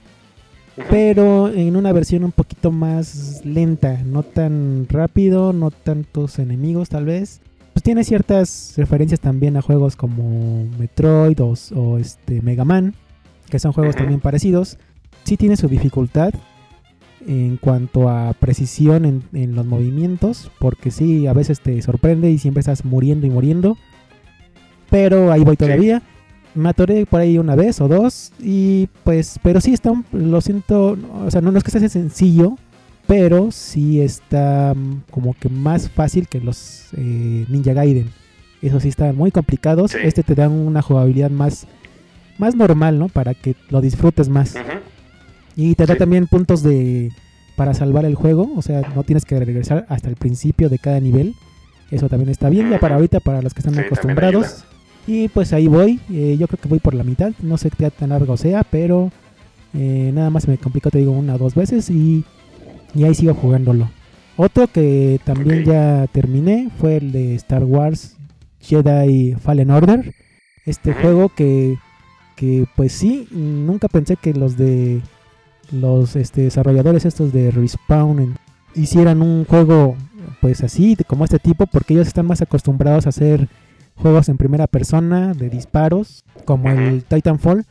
pero 0.90 1.48
en 1.48 1.76
una 1.76 1.92
versión 1.92 2.24
un 2.24 2.32
poquito 2.32 2.70
más 2.70 3.42
lenta, 3.44 4.02
no 4.04 4.22
tan 4.22 4.86
rápido, 4.88 5.52
no 5.52 5.70
tantos 5.70 6.38
enemigos 6.38 6.90
tal 6.90 7.06
vez. 7.06 7.40
Pues 7.72 7.82
tiene 7.82 8.04
ciertas 8.04 8.74
referencias 8.76 9.20
también 9.20 9.56
a 9.56 9.62
juegos 9.62 9.96
como 9.96 10.66
Metroid 10.78 11.38
o, 11.40 11.98
este 11.98 12.42
Mega 12.42 12.64
Man, 12.64 12.94
que 13.48 13.58
son 13.58 13.72
juegos 13.72 13.96
también 13.96 14.20
parecidos. 14.20 14.78
Sí 15.24 15.36
tiene 15.36 15.56
su 15.56 15.68
dificultad 15.68 16.32
en 17.26 17.56
cuanto 17.56 18.08
a 18.08 18.32
precisión 18.34 19.22
en, 19.32 19.54
los 19.54 19.66
movimientos, 19.66 20.50
porque 20.58 20.90
sí, 20.90 21.26
a 21.26 21.32
veces 21.32 21.60
te 21.60 21.80
sorprende 21.82 22.30
y 22.30 22.38
siempre 22.38 22.60
estás 22.60 22.84
muriendo 22.84 23.26
y 23.26 23.30
muriendo. 23.30 23.76
Pero 24.90 25.32
ahí 25.32 25.42
voy 25.42 25.56
todavía 25.56 26.02
me 26.56 26.70
atoré 26.70 27.06
por 27.06 27.20
ahí 27.20 27.38
una 27.38 27.54
vez 27.54 27.80
o 27.80 27.88
dos 27.88 28.32
y 28.40 28.88
pues, 29.04 29.38
pero 29.42 29.60
sí 29.60 29.72
está, 29.72 29.92
lo 30.12 30.40
siento, 30.40 30.96
o 31.24 31.30
sea, 31.30 31.40
no, 31.40 31.56
es 31.56 31.62
que 31.62 31.70
sea 31.70 31.86
sencillo, 31.88 32.56
pero 33.06 33.50
sí 33.52 34.00
está 34.00 34.74
mm, 34.74 35.02
como 35.10 35.34
que 35.34 35.48
más 35.48 35.90
fácil 35.90 36.28
que 36.28 36.40
los 36.40 36.88
eh, 36.96 37.44
Ninja 37.48 37.74
Gaiden. 37.74 38.10
Eso 38.62 38.80
sí 38.80 38.88
están 38.88 39.14
muy 39.14 39.30
complicados. 39.30 39.94
Este 39.94 40.22
te 40.22 40.34
da 40.34 40.48
una 40.48 40.80
jugabilidad 40.80 41.30
más, 41.30 41.66
más 42.38 42.56
normal, 42.56 42.98
¿no? 42.98 43.08
Para 43.08 43.34
que 43.34 43.54
lo 43.68 43.82
disfrutes 43.82 44.30
más. 44.30 44.54
Y 45.56 45.74
te 45.74 45.86
da 45.86 45.96
también 45.96 46.26
puntos 46.26 46.62
de 46.62 47.10
para 47.56 47.72
salvar 47.72 48.04
el 48.04 48.14
juego, 48.14 48.52
o 48.54 48.62
sea, 48.62 48.82
no 48.94 49.02
tienes 49.02 49.24
que 49.24 49.38
regresar 49.38 49.86
hasta 49.88 50.10
el 50.10 50.16
principio 50.16 50.68
de 50.68 50.78
cada 50.78 51.00
nivel. 51.00 51.34
Eso 51.90 52.08
también 52.08 52.28
está 52.28 52.50
bien, 52.50 52.70
ya 52.70 52.78
para 52.78 52.96
ahorita, 52.96 53.20
para 53.20 53.40
los 53.40 53.54
que 53.54 53.60
están 53.60 53.78
acostumbrados. 53.78 54.64
Y 55.06 55.28
pues 55.28 55.52
ahí 55.52 55.66
voy, 55.66 56.00
eh, 56.12 56.36
yo 56.38 56.48
creo 56.48 56.60
que 56.60 56.68
voy 56.68 56.80
por 56.80 56.94
la 56.94 57.04
mitad, 57.04 57.32
no 57.40 57.56
sé 57.56 57.70
qué 57.70 57.90
tan 57.90 58.10
largo 58.10 58.36
sea, 58.36 58.64
pero 58.64 59.10
eh, 59.72 60.10
nada 60.12 60.30
más 60.30 60.48
me 60.48 60.58
complicó, 60.58 60.90
te 60.90 60.98
digo, 60.98 61.12
una 61.12 61.36
o 61.36 61.38
dos 61.38 61.54
veces 61.54 61.88
y, 61.90 62.24
ahí 62.94 63.14
sigo 63.14 63.34
jugándolo. 63.34 63.88
Otro 64.36 64.66
que 64.66 65.20
también 65.24 65.64
ya 65.64 66.06
terminé 66.12 66.68
fue 66.78 66.96
el 66.96 67.12
de 67.12 67.34
Star 67.36 67.64
Wars 67.64 68.16
Jedi 68.60 69.34
Fallen 69.40 69.70
Order. 69.70 70.12
Este 70.66 70.92
juego 70.92 71.30
que, 71.30 71.78
que 72.34 72.66
pues 72.74 72.92
sí, 72.92 73.28
nunca 73.30 73.88
pensé 73.88 74.16
que 74.16 74.34
los 74.34 74.56
de 74.56 75.00
los 75.72 76.16
este, 76.16 76.42
desarrolladores 76.42 77.04
estos 77.04 77.32
de 77.32 77.50
Respawn 77.50 78.36
hicieran 78.74 79.22
un 79.22 79.44
juego 79.44 79.96
pues 80.40 80.62
así, 80.62 80.96
como 81.06 81.24
este 81.24 81.38
tipo, 81.38 81.66
porque 81.66 81.94
ellos 81.94 82.06
están 82.06 82.26
más 82.26 82.42
acostumbrados 82.42 83.06
a 83.06 83.10
hacer 83.10 83.48
juegos 83.96 84.28
en 84.28 84.36
primera 84.36 84.66
persona, 84.66 85.32
de 85.34 85.48
disparos, 85.48 86.24
como 86.44 86.70
el 86.70 87.04
Titanfall. 87.04 87.64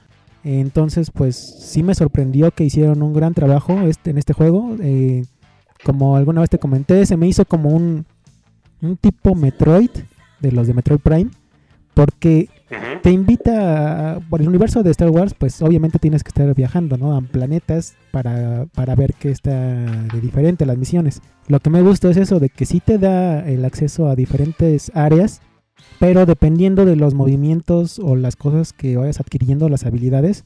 Entonces, 0.43 1.11
pues 1.11 1.35
sí 1.35 1.83
me 1.83 1.95
sorprendió 1.95 2.51
que 2.51 2.63
hicieron 2.63 3.01
un 3.01 3.13
gran 3.13 3.33
trabajo 3.33 3.81
este, 3.81 4.11
en 4.11 4.17
este 4.17 4.33
juego. 4.33 4.75
Eh, 4.79 5.25
como 5.83 6.15
alguna 6.15 6.41
vez 6.41 6.49
te 6.49 6.59
comenté, 6.59 7.05
se 7.05 7.17
me 7.17 7.27
hizo 7.27 7.45
como 7.45 7.69
un, 7.69 8.05
un 8.81 8.97
tipo 8.97 9.35
Metroid, 9.35 9.89
de 10.39 10.51
los 10.51 10.67
de 10.67 10.73
Metroid 10.73 10.99
Prime, 10.99 11.31
porque 11.93 12.49
Te 13.03 13.11
invita 13.11 14.15
a- 14.15 14.19
por 14.21 14.41
el 14.41 14.47
universo 14.47 14.81
de 14.81 14.89
Star 14.91 15.09
Wars, 15.11 15.35
pues 15.37 15.61
obviamente 15.61 15.99
tienes 15.99 16.23
que 16.23 16.29
estar 16.29 16.53
viajando, 16.55 16.97
¿no? 16.97 17.15
A 17.15 17.21
planetas 17.21 17.95
para, 18.11 18.65
para 18.73 18.95
ver 18.95 19.13
qué 19.13 19.29
está 19.29 19.51
de 19.51 20.21
diferente 20.21 20.65
las 20.65 20.77
misiones. 20.77 21.21
Lo 21.47 21.59
que 21.59 21.69
me 21.69 21.81
gusta 21.81 22.09
es 22.09 22.17
eso, 22.17 22.39
de 22.39 22.49
que 22.49 22.65
sí 22.65 22.79
te 22.83 22.97
da 22.97 23.47
el 23.47 23.63
acceso 23.65 24.07
a 24.07 24.15
diferentes 24.15 24.91
áreas, 24.95 25.41
pero 25.99 26.25
dependiendo 26.25 26.85
de 26.85 26.95
los 26.95 27.13
movimientos 27.13 27.99
o 27.99 28.15
las 28.15 28.35
cosas 28.35 28.73
que 28.73 28.97
vayas 28.97 29.19
adquiriendo, 29.19 29.69
las 29.69 29.85
habilidades, 29.85 30.43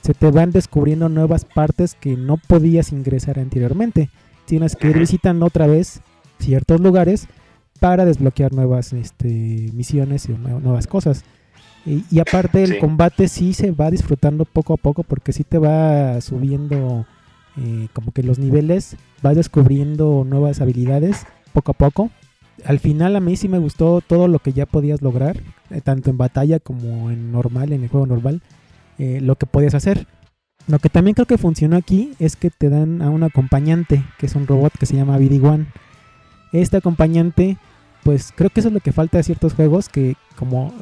se 0.00 0.14
te 0.14 0.30
van 0.30 0.52
descubriendo 0.52 1.08
nuevas 1.08 1.44
partes 1.44 1.94
que 1.94 2.16
no 2.16 2.36
podías 2.38 2.92
ingresar 2.92 3.38
anteriormente. 3.38 4.08
Tienes 4.46 4.74
que 4.76 4.88
ir 4.88 4.98
visitando 4.98 5.44
otra 5.46 5.66
vez 5.66 6.00
ciertos 6.38 6.80
lugares 6.80 7.26
para 7.80 8.04
desbloquear 8.06 8.52
nuevas 8.54 8.92
este, 8.92 9.70
misiones 9.74 10.28
y 10.28 10.32
nue- 10.32 10.60
nuevas 10.62 10.86
cosas. 10.86 11.24
Y, 11.88 12.04
y 12.10 12.20
aparte 12.20 12.62
el 12.62 12.74
Sí. 12.74 12.78
combate 12.78 13.28
sí 13.28 13.54
se 13.54 13.70
va 13.70 13.90
disfrutando 13.90 14.44
poco 14.44 14.74
a 14.74 14.76
poco 14.76 15.02
porque 15.02 15.32
sí 15.32 15.42
te 15.44 15.58
va 15.58 16.20
subiendo 16.20 17.06
eh, 17.56 17.88
como 17.92 18.12
que 18.12 18.22
los 18.22 18.38
niveles, 18.38 18.96
vas 19.22 19.34
descubriendo 19.34 20.24
nuevas 20.24 20.60
habilidades 20.60 21.26
poco 21.52 21.72
a 21.72 21.74
poco. 21.74 22.10
Al 22.64 22.78
final 22.78 23.16
a 23.16 23.20
mí 23.20 23.36
sí 23.36 23.48
me 23.48 23.58
gustó 23.58 24.00
todo 24.00 24.28
lo 24.28 24.38
que 24.38 24.52
ya 24.52 24.66
podías 24.66 25.02
lograr, 25.02 25.40
eh, 25.70 25.80
tanto 25.80 26.10
en 26.10 26.18
batalla 26.18 26.60
como 26.60 27.10
en 27.10 27.32
normal, 27.32 27.72
en 27.72 27.82
el 27.82 27.88
juego 27.88 28.06
normal, 28.06 28.42
eh, 28.98 29.20
lo 29.22 29.36
que 29.36 29.46
podías 29.46 29.74
hacer. 29.74 30.06
Lo 30.66 30.78
que 30.80 30.88
también 30.90 31.14
creo 31.14 31.26
que 31.26 31.38
funcionó 31.38 31.76
aquí 31.76 32.12
es 32.18 32.36
que 32.36 32.50
te 32.50 32.68
dan 32.68 33.00
a 33.00 33.10
un 33.10 33.22
acompañante, 33.22 34.04
que 34.18 34.26
es 34.26 34.34
un 34.34 34.46
robot 34.46 34.72
que 34.78 34.86
se 34.86 34.96
llama 34.96 35.18
BD-1. 35.18 35.66
Este 36.52 36.76
acompañante, 36.76 37.56
pues 38.04 38.32
creo 38.36 38.50
que 38.50 38.60
eso 38.60 38.68
es 38.68 38.74
lo 38.74 38.80
que 38.80 38.92
falta 38.92 39.16
de 39.18 39.24
ciertos 39.24 39.54
juegos, 39.54 39.88
que 39.88 40.14
como 40.36 40.72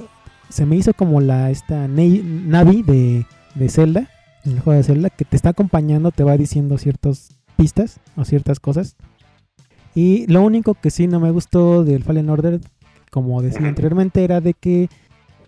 se 0.49 0.67
me 0.67 0.77
hizo 0.77 0.95
como 0.95 1.21
la 1.21 1.51
esta 1.51 1.89
Na- 1.89 2.03
Navi 2.23 2.83
de, 2.83 3.27
de 3.55 3.69
Zelda, 3.69 4.09
el 4.45 4.61
juego 4.61 4.77
de 4.79 4.85
Zelda, 4.85 5.11
que 5.11 5.25
te 5.25 5.37
está 5.37 5.51
acompañando, 5.51 6.11
te 6.13 6.25
va 6.25 6.37
diciendo 6.37 6.79
ciertas 6.79 7.31
pistas 7.57 8.01
o 8.17 8.25
ciertas 8.25 8.61
cosas. 8.61 8.97
Y 9.95 10.27
lo 10.27 10.43
único 10.43 10.75
que 10.75 10.91
sí 10.91 11.07
no 11.07 11.21
me 11.21 11.31
gustó 11.31 11.83
del 11.85 12.05
Fallen 12.05 12.29
Order, 12.31 12.61
como 13.11 13.41
decía 13.43 13.67
anteriormente, 13.67 14.23
era 14.25 14.41
de 14.41 14.53
que 14.55 14.89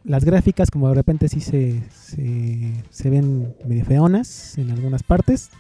las 0.05 0.25
gráficas 0.25 0.71
como 0.71 0.89
de 0.89 0.95
repente 0.95 1.29
sí 1.29 1.41
se, 1.41 1.83
se, 1.91 2.73
se 2.89 3.11
ven 3.11 3.55
medio 3.67 3.85
feonas 3.85 4.57
en 4.57 4.71
algunas 4.71 5.03
partes. 5.03 5.51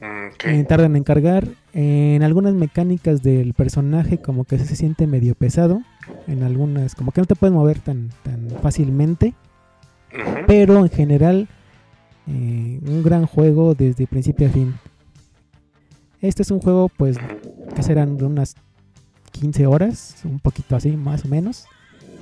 Mm, 0.00 0.34
ok. 0.34 0.44
Eh, 0.44 0.64
tardan 0.64 0.94
en 0.96 1.04
cargar. 1.04 1.48
En 1.72 2.22
algunas 2.22 2.52
mecánicas 2.54 3.22
del 3.22 3.54
personaje 3.54 4.18
como 4.18 4.44
que 4.44 4.58
se 4.58 4.76
siente 4.76 5.06
medio 5.06 5.34
pesado. 5.34 5.80
En 6.26 6.42
algunas 6.42 6.94
como 6.94 7.12
que 7.12 7.20
no 7.20 7.26
te 7.26 7.34
puedes 7.34 7.54
mover 7.54 7.80
tan, 7.80 8.10
tan 8.22 8.48
fácilmente. 8.62 9.34
Pero 10.46 10.78
en 10.78 10.90
general 10.90 11.48
eh, 12.26 12.80
un 12.84 13.02
gran 13.02 13.26
juego 13.26 13.74
desde 13.74 14.06
principio 14.06 14.46
a 14.46 14.50
fin. 14.50 14.74
Este 16.20 16.42
es 16.42 16.50
un 16.50 16.60
juego 16.60 16.88
pues 16.88 17.16
que 17.74 17.82
serán 17.82 18.16
de 18.16 18.24
unas 18.24 18.54
15 19.32 19.66
horas, 19.66 20.16
un 20.24 20.38
poquito 20.38 20.76
así 20.76 20.96
más 20.96 21.24
o 21.24 21.28
menos. 21.28 21.66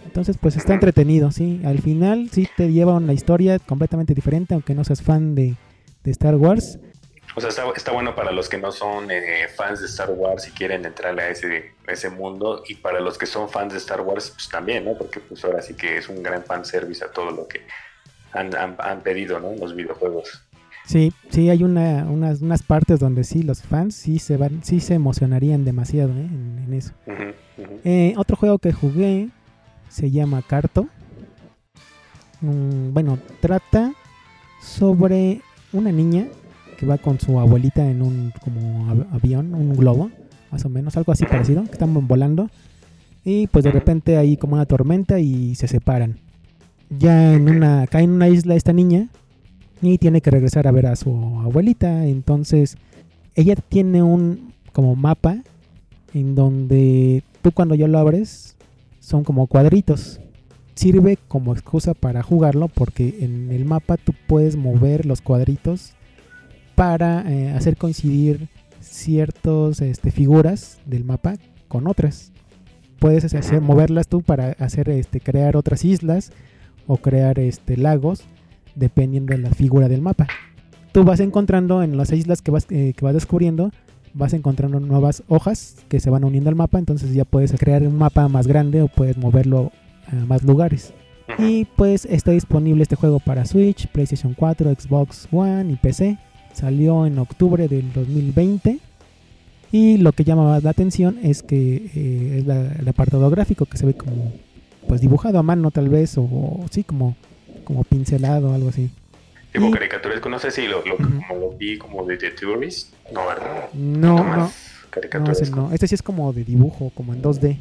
Entonces 0.07 0.39
pues 0.41 0.57
está 0.57 0.75
entretenido, 0.75 1.31
sí. 1.31 1.61
Al 1.65 1.81
final 1.81 2.31
sí 2.33 2.49
te 2.57 2.73
lleva 2.73 2.97
una 2.97 3.13
historia 3.13 3.59
completamente 3.59 4.15
diferente, 4.15 4.55
aunque 4.55 4.75
no 4.75 4.85
seas 4.85 5.03
fan 5.03 5.35
de, 5.35 5.57
de 6.03 6.11
Star 6.11 6.37
Wars. 6.37 6.79
O 7.37 7.41
sea, 7.41 7.51
está, 7.51 7.65
está 7.77 7.93
bueno 7.93 8.15
para 8.15 8.33
los 8.33 8.49
que 8.49 8.59
no 8.59 8.73
son 8.73 9.11
eh, 9.11 9.47
fans 9.55 9.81
de 9.81 9.87
Star 9.87 10.11
Wars 10.11 10.49
y 10.49 10.51
quieren 10.51 10.85
entrarle 10.85 11.23
a 11.23 11.29
ese, 11.29 11.75
a 11.87 11.93
ese 11.93 12.11
mundo. 12.11 12.63
Y 12.67 12.77
para 12.77 13.01
los 13.01 13.19
que 13.19 13.27
son 13.27 13.49
fans 13.49 13.73
de 13.73 13.79
Star 13.79 14.01
Wars, 14.01 14.31
pues 14.31 14.49
también, 14.49 14.85
¿no? 14.85 14.95
Porque 14.97 15.21
pues 15.21 15.45
ahora 15.45 15.63
sí 15.63 15.75
que 15.75 15.99
es 15.99 16.09
un 16.09 16.23
gran 16.23 16.45
fanservice 16.45 17.05
a 17.05 17.13
todo 17.13 17.31
lo 17.31 17.47
que 17.47 17.67
han, 18.33 18.55
han, 18.57 18.77
han 18.79 19.01
pedido, 19.03 19.39
¿no? 19.39 19.55
Los 19.55 19.75
videojuegos. 19.75 20.45
Sí, 20.87 21.13
sí 21.29 21.51
hay 21.51 21.63
una, 21.63 22.05
unas, 22.09 22.41
unas 22.41 22.65
partes 22.65 22.99
donde 22.99 23.23
sí 23.23 23.45
los 23.45 23.63
fans 23.63 23.95
sí 23.95 24.19
se 24.19 24.37
van, 24.37 24.65
sí 24.65 24.81
se 24.81 24.95
emocionarían 24.95 25.65
demasiado 25.65 26.11
¿eh? 26.11 26.23
en, 26.23 26.65
en 26.67 26.75
eso. 26.75 26.93
Eh, 27.85 28.15
otro 28.17 28.37
juego 28.37 28.59
que 28.59 28.73
jugué 28.73 29.29
se 29.89 30.11
llama 30.11 30.43
Carto. 30.43 30.89
Mm, 32.41 32.93
bueno, 32.93 33.19
trata 33.41 33.93
sobre 34.61 35.43
una 35.73 35.93
niña 35.93 36.27
que 36.81 36.87
va 36.87 36.97
con 36.97 37.21
su 37.21 37.39
abuelita 37.39 37.89
en 37.89 38.01
un 38.01 38.33
como 38.43 38.91
av- 38.91 39.07
avión, 39.13 39.55
un 39.55 39.77
globo, 39.77 40.11
más 40.51 40.65
o 40.65 40.71
menos, 40.71 40.97
algo 40.97 41.13
así 41.13 41.27
parecido, 41.27 41.63
que 41.65 41.73
están 41.73 41.93
volando. 42.09 42.49
Y 43.23 43.49
pues 43.49 43.65
de 43.65 43.71
repente 43.71 44.17
hay 44.17 44.39
como 44.39 44.55
una 44.55 44.65
tormenta 44.65 45.21
y 45.21 45.55
se 45.55 45.69
separan. 45.69 46.17
Ya 46.89 47.35
en 47.35 47.51
una, 47.51 47.87
cae 47.87 48.05
en 48.05 48.13
una 48.13 48.29
isla 48.31 48.55
esta 48.57 48.73
niña 48.73 49.09
y 49.83 49.99
tiene 49.99 50.23
que 50.23 50.31
regresar 50.31 50.67
a 50.67 50.73
ver 50.73 50.87
a 50.87 50.97
su 50.97 51.11
abuelita. 51.45 52.07
Entonces, 52.07 52.79
ella 53.35 53.55
tiene 53.57 54.03
un 54.03 54.55
como 54.73 54.97
mapa 54.97 55.37
en 56.15 56.35
donde 56.35 57.23
tú 57.43 57.53
cuando 57.53 57.75
ya 57.75 57.87
lo 57.89 57.99
abres 57.99 58.57
son 59.01 59.23
como 59.23 59.47
cuadritos. 59.49 60.19
Sirve 60.75 61.19
como 61.29 61.53
excusa 61.53 61.93
para 61.93 62.23
jugarlo 62.23 62.69
porque 62.69 63.19
en 63.21 63.53
el 63.53 63.67
mapa 63.67 63.99
tú 63.99 64.15
puedes 64.27 64.57
mover 64.57 65.05
los 65.05 65.21
cuadritos 65.21 65.93
para 66.81 67.31
eh, 67.31 67.51
hacer 67.51 67.77
coincidir 67.77 68.49
ciertas 68.81 69.83
este, 69.83 70.11
figuras 70.11 70.81
del 70.87 71.05
mapa 71.05 71.35
con 71.69 71.87
otras. 71.87 72.33
Puedes 72.99 73.23
hacer, 73.35 73.61
moverlas 73.61 74.09
tú 74.09 74.23
para 74.23 74.53
hacer 74.53 74.89
este, 74.89 75.21
crear 75.21 75.59
otras 75.59 75.85
islas 75.85 76.33
o 76.87 76.97
crear 76.97 77.39
este, 77.39 77.77
lagos 77.77 78.23
dependiendo 78.77 79.35
de 79.35 79.43
la 79.43 79.51
figura 79.51 79.91
del 79.91 80.01
mapa. 80.01 80.27
Tú 80.93 81.05
vas 81.05 81.21
encontrando 81.21 81.83
en 81.83 81.99
las 81.99 82.13
islas 82.13 82.41
que 82.41 82.51
vas, 82.51 82.67
eh, 82.71 82.95
que 82.97 83.05
vas 83.05 83.13
descubriendo, 83.13 83.73
vas 84.15 84.33
encontrando 84.33 84.81
nuevas 84.81 85.23
hojas 85.29 85.77
que 85.91 86.01
se 86.01 86.09
van 86.09 86.25
uniendo 86.25 86.49
al 86.49 86.57
mapa, 86.57 86.79
entonces 86.79 87.13
ya 87.13 87.27
puedes 87.27 87.53
crear 87.53 87.83
un 87.83 87.99
mapa 87.99 88.27
más 88.29 88.47
grande 88.47 88.81
o 88.81 88.89
puedes 88.89 89.19
moverlo 89.19 89.71
a 90.07 90.15
más 90.25 90.45
lugares. 90.45 90.95
Y 91.37 91.67
pues 91.77 92.07
está 92.07 92.31
disponible 92.31 92.83
este 92.83 92.97
juego 92.97 93.19
para 93.19 93.45
Switch, 93.45 93.87
PlayStation 93.89 94.33
4, 94.33 94.75
Xbox 94.81 95.29
One 95.31 95.73
y 95.73 95.77
PC. 95.77 96.17
Salió 96.65 97.07
en 97.07 97.19
octubre 97.19 97.69
del 97.69 97.91
2020. 97.93 98.79
Y 99.73 99.97
lo 99.99 100.13
que 100.13 100.25
llama 100.25 100.45
más 100.45 100.63
la 100.65 100.71
atención 100.71 101.19
es 101.23 101.43
que 101.43 101.77
eh, 101.95 102.39
es 102.41 102.47
la- 102.47 102.73
el 102.79 102.87
apartado 102.89 103.31
gráfico 103.31 103.67
que 103.67 103.79
se 103.79 103.87
ve 103.87 103.95
como 103.95 104.33
pues 104.89 105.01
dibujado 105.01 105.39
a 105.39 105.43
mano 105.43 105.71
tal 105.71 105.89
vez 105.89 106.19
o, 106.19 106.23
o 106.23 106.67
sí 106.71 106.83
como, 106.83 107.15
como 107.65 107.85
pincelado 107.85 108.51
o 108.51 108.55
algo 108.55 108.69
así. 108.71 108.91
Tipo 109.53 109.67
y- 109.69 109.71
caricaturesco, 109.71 110.29
no 110.29 110.39
sé 110.39 110.51
si 110.51 110.67
lo, 110.67 110.85
lo- 110.85 110.95
Ujú. 110.97 111.05
como 111.29 111.41
lo 111.41 111.51
vi 111.57 111.79
como 111.79 112.05
de 112.05 112.17
The 112.19 112.31
Tourist. 112.33 112.93
No, 113.15 113.21
¿verdad? 113.27 113.69
No, 113.75 114.17
no, 114.19 114.25
más 114.25 114.53
no, 115.25 115.31
ese 115.33 115.51
no. 115.53 115.73
Este 115.73 115.87
sí 115.87 115.95
es 115.95 116.03
como 116.03 116.33
de 116.33 116.45
dibujo, 116.45 116.91
como 116.95 117.15
en 117.15 117.23
2D. 117.23 117.57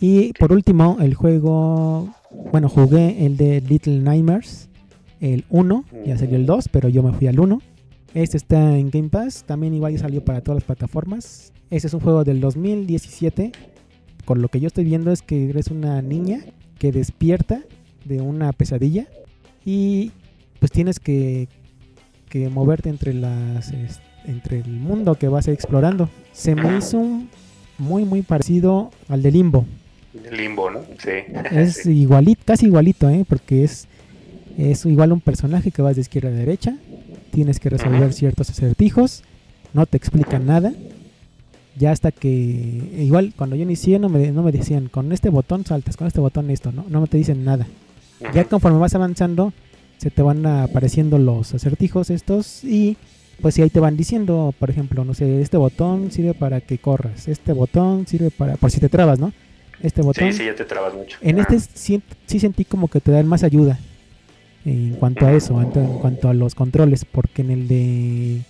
Y 0.00 0.32
por 0.34 0.52
último, 0.52 0.96
el 1.00 1.14
juego, 1.14 2.08
bueno, 2.52 2.68
jugué 2.68 3.26
el 3.26 3.36
de 3.36 3.60
Little 3.60 3.98
Nightmares, 3.98 4.68
el 5.20 5.44
1, 5.50 5.84
ya 6.06 6.16
salió 6.16 6.36
el 6.36 6.46
2, 6.46 6.68
pero 6.68 6.88
yo 6.88 7.02
me 7.02 7.12
fui 7.12 7.26
al 7.26 7.40
1. 7.40 7.60
Este 8.14 8.36
está 8.36 8.76
en 8.78 8.90
Game 8.90 9.10
Pass, 9.10 9.44
también 9.46 9.74
igual 9.74 9.92
ya 9.92 9.98
salió 10.00 10.24
para 10.24 10.40
todas 10.40 10.56
las 10.56 10.64
plataformas. 10.64 11.52
Este 11.70 11.88
es 11.88 11.94
un 11.94 12.00
juego 12.00 12.24
del 12.24 12.40
2017. 12.40 13.52
Con 14.24 14.42
lo 14.42 14.48
que 14.48 14.60
yo 14.60 14.66
estoy 14.66 14.84
viendo 14.84 15.10
es 15.12 15.22
que 15.22 15.48
eres 15.50 15.68
una 15.68 16.02
niña 16.02 16.40
que 16.78 16.92
despierta 16.92 17.62
de 18.04 18.20
una 18.20 18.52
pesadilla 18.52 19.06
y 19.64 20.12
pues 20.58 20.70
tienes 20.72 21.00
que, 21.00 21.48
que 22.28 22.48
moverte 22.48 22.88
entre 22.88 23.14
las 23.14 23.72
entre 24.26 24.58
el 24.60 24.70
mundo 24.70 25.14
que 25.14 25.28
vas 25.28 25.48
explorando. 25.48 26.08
Se 26.32 26.54
me 26.54 26.76
hizo 26.76 26.98
un- 26.98 27.28
muy 27.78 28.04
muy 28.04 28.22
parecido 28.22 28.90
al 29.08 29.22
de 29.22 29.30
Limbo. 29.30 29.64
Limbo, 30.32 30.70
¿no? 30.70 30.80
Sí. 30.98 31.10
Es 31.52 31.74
Sí. 31.82 31.92
igualito, 31.92 32.42
casi 32.44 32.66
igualito, 32.66 33.08
¿eh? 33.08 33.24
porque 33.28 33.64
es, 33.64 33.86
es 34.58 34.84
igual 34.84 35.12
un 35.12 35.20
personaje 35.20 35.70
que 35.70 35.80
vas 35.82 35.94
de 35.96 36.02
izquierda 36.02 36.28
a 36.30 36.32
derecha. 36.32 36.76
Tienes 37.38 37.60
que 37.60 37.70
resolver 37.70 38.02
Ajá. 38.02 38.10
ciertos 38.10 38.50
acertijos. 38.50 39.22
No 39.72 39.86
te 39.86 39.96
explican 39.96 40.44
nada. 40.44 40.72
Ya 41.76 41.92
hasta 41.92 42.10
que. 42.10 42.28
Igual 42.98 43.32
cuando 43.36 43.54
yo 43.54 43.62
inicié 43.62 44.00
no 44.00 44.08
me, 44.08 44.32
no 44.32 44.42
me 44.42 44.50
decían 44.50 44.88
con 44.88 45.12
este 45.12 45.28
botón 45.28 45.64
saltas, 45.64 45.96
con 45.96 46.08
este 46.08 46.18
botón 46.18 46.50
esto, 46.50 46.72
no, 46.72 46.84
no 46.88 47.06
te 47.06 47.16
dicen 47.16 47.44
nada. 47.44 47.64
Ya 48.34 48.42
conforme 48.42 48.80
vas 48.80 48.96
avanzando, 48.96 49.52
se 49.98 50.10
te 50.10 50.20
van 50.20 50.44
apareciendo 50.46 51.16
los 51.16 51.54
acertijos 51.54 52.10
estos 52.10 52.64
y 52.64 52.96
pues 53.40 53.54
si 53.54 53.62
ahí 53.62 53.70
te 53.70 53.78
van 53.78 53.96
diciendo, 53.96 54.52
por 54.58 54.68
ejemplo, 54.68 55.04
no 55.04 55.14
sé, 55.14 55.40
este 55.40 55.58
botón 55.58 56.10
sirve 56.10 56.34
para 56.34 56.60
que 56.60 56.78
corras, 56.78 57.28
este 57.28 57.52
botón 57.52 58.08
sirve 58.08 58.32
para, 58.32 58.56
por 58.56 58.72
si 58.72 58.80
te 58.80 58.88
trabas, 58.88 59.20
¿no? 59.20 59.32
Este 59.80 60.02
botón. 60.02 60.32
Sí, 60.32 60.38
sí, 60.38 60.44
ya 60.44 60.56
te 60.56 60.64
trabas 60.64 60.92
mucho. 60.92 61.18
En 61.20 61.38
este 61.38 61.60
sí, 61.60 62.02
sí 62.26 62.40
sentí 62.40 62.64
como 62.64 62.88
que 62.88 63.00
te 63.00 63.12
dan 63.12 63.28
más 63.28 63.44
ayuda 63.44 63.78
en 64.68 64.94
cuanto 64.94 65.26
a 65.26 65.32
eso, 65.32 65.60
en, 65.60 65.70
cuanto 65.70 66.28
a 66.28 66.34
los 66.34 66.54
controles, 66.54 67.04
porque 67.04 67.42
en 67.42 67.50
el 67.50 67.68
de 67.68 68.42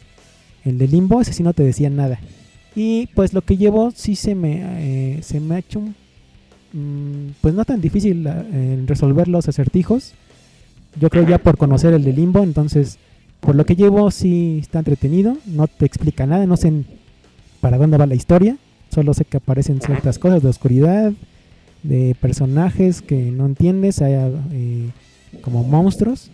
el 0.64 0.78
de 0.78 0.88
Limbo 0.88 1.20
ese 1.20 1.32
sí 1.32 1.42
no 1.42 1.52
te 1.52 1.62
decía 1.62 1.90
nada. 1.90 2.18
Y 2.74 3.06
pues 3.14 3.32
lo 3.32 3.42
que 3.42 3.56
llevo 3.56 3.92
sí 3.94 4.16
se 4.16 4.34
me 4.34 5.16
eh, 5.16 5.22
se 5.22 5.40
me 5.40 5.54
ha 5.54 5.58
hecho 5.58 5.80
mm, 6.72 7.30
pues 7.40 7.54
no 7.54 7.64
tan 7.64 7.80
difícil 7.80 8.26
en 8.26 8.86
resolver 8.86 9.28
los 9.28 9.48
acertijos. 9.48 10.14
Yo 11.00 11.10
creo 11.10 11.26
ya 11.26 11.38
por 11.38 11.56
conocer 11.56 11.94
el 11.94 12.02
de 12.02 12.12
Limbo, 12.12 12.42
entonces 12.42 12.98
por 13.40 13.54
lo 13.54 13.64
que 13.64 13.76
llevo 13.76 14.10
sí 14.10 14.58
está 14.60 14.80
entretenido, 14.80 15.36
no 15.46 15.68
te 15.68 15.86
explica 15.86 16.26
nada, 16.26 16.46
no 16.46 16.56
sé 16.56 16.72
para 17.60 17.78
dónde 17.78 17.96
va 17.96 18.06
la 18.06 18.14
historia, 18.14 18.56
solo 18.90 19.14
sé 19.14 19.24
que 19.24 19.36
aparecen 19.36 19.80
ciertas 19.80 20.18
cosas 20.18 20.42
de 20.42 20.48
oscuridad, 20.48 21.12
de 21.82 22.16
personajes 22.20 23.02
que 23.02 23.30
no 23.30 23.46
entiendes, 23.46 24.02
hay, 24.02 24.14
eh, 24.52 24.90
como 25.42 25.64
monstruos. 25.64 26.30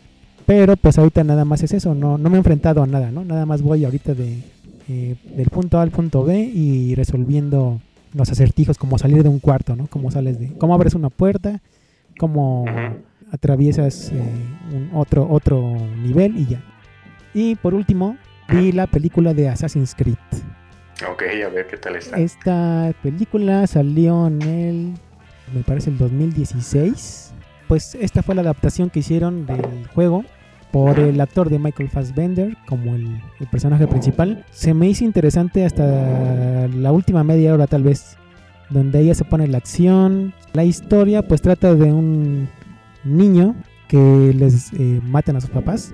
Pero 0.47 0.77
pues 0.77 0.99
ahorita 0.99 1.25
nada 1.25 1.45
más 1.45 1.63
es 1.63 1.73
eso, 1.73 1.95
no, 1.95 2.19
no 2.19 2.29
me 2.29 2.37
he 2.37 2.39
enfrentado 2.39 2.83
a 2.83 2.87
nada, 2.87 3.11
¿no? 3.11 3.25
Nada 3.25 3.47
más 3.47 3.63
voy 3.63 3.85
ahorita 3.85 4.13
de, 4.13 4.43
eh, 4.89 5.17
del 5.37 5.49
punto 5.49 5.79
A 5.79 5.83
al 5.83 5.91
punto 5.91 6.23
B 6.25 6.39
y 6.39 6.95
resolviendo 6.95 7.81
los 8.13 8.31
acertijos, 8.31 8.77
como 8.77 8.99
salir 8.99 9.23
de 9.23 9.29
un 9.31 9.41
cuarto, 9.41 9.75
¿no? 9.75 9.87
Cómo 9.87 10.11
sales 10.11 10.39
de, 10.39 10.53
cómo 10.59 10.75
abres 10.75 10.95
una 10.95 11.09
puerta, 11.09 11.61
cómo 12.19 12.67
atraviesas 13.33 14.13
eh, 14.13 14.23
un 14.73 14.91
otro, 14.95 15.27
otro 15.29 15.77
nivel 16.03 16.37
y 16.37 16.47
ya. 16.47 16.63
Y 17.33 17.57
por 17.57 17.75
último, 17.75 18.17
vi 18.49 18.73
la 18.73 18.87
película 18.87 19.35
de 19.35 19.49
Assassin's 19.49 19.95
Creed. 19.95 20.17
Ok, 21.11 21.23
a 21.45 21.49
ver 21.49 21.67
qué 21.67 21.77
tal 21.77 21.97
está. 21.97 22.17
Esta 22.19 22.95
película 23.03 23.67
salió 23.67 24.29
en 24.29 24.43
el, 24.43 24.95
me 25.53 25.63
parece 25.65 25.91
el 25.91 25.99
2016. 25.99 27.34
Pues 27.75 27.97
esta 28.01 28.23
fue 28.23 28.37
la 28.37 28.43
adaptación 28.43 28.89
que 28.89 29.01
hicieron 29.01 29.47
del 29.47 29.89
juego 29.89 30.25
por 30.71 31.01
el 31.01 31.21
actor 31.21 31.51
de 31.51 31.59
Michael 31.59 31.89
Fassbender 31.89 32.57
como 32.69 32.95
el, 32.95 33.21
personaje 33.51 33.89
principal. 33.89 34.45
Se 34.53 34.75
me 34.75 34.89
hizo 34.89 35.03
interesante 35.03 35.65
hasta 35.65 36.69
la 36.69 36.93
última 36.93 37.25
media 37.25 37.53
hora 37.53 37.67
tal 37.67 37.83
vez, 37.83 38.17
donde 38.71 39.01
ella 39.01 39.17
se 39.17 39.25
pone 39.25 39.49
la 39.49 39.59
acción. 39.59 40.33
La 40.53 40.63
historia 40.63 41.27
pues 41.27 41.43
trata 41.43 41.75
de 41.75 41.93
un 41.93 42.49
niño 43.03 43.57
que 43.89 44.33
les 44.39 44.73
eh, 44.75 45.01
matan 45.03 45.35
a 45.35 45.41
sus 45.41 45.51
papás. 45.51 45.93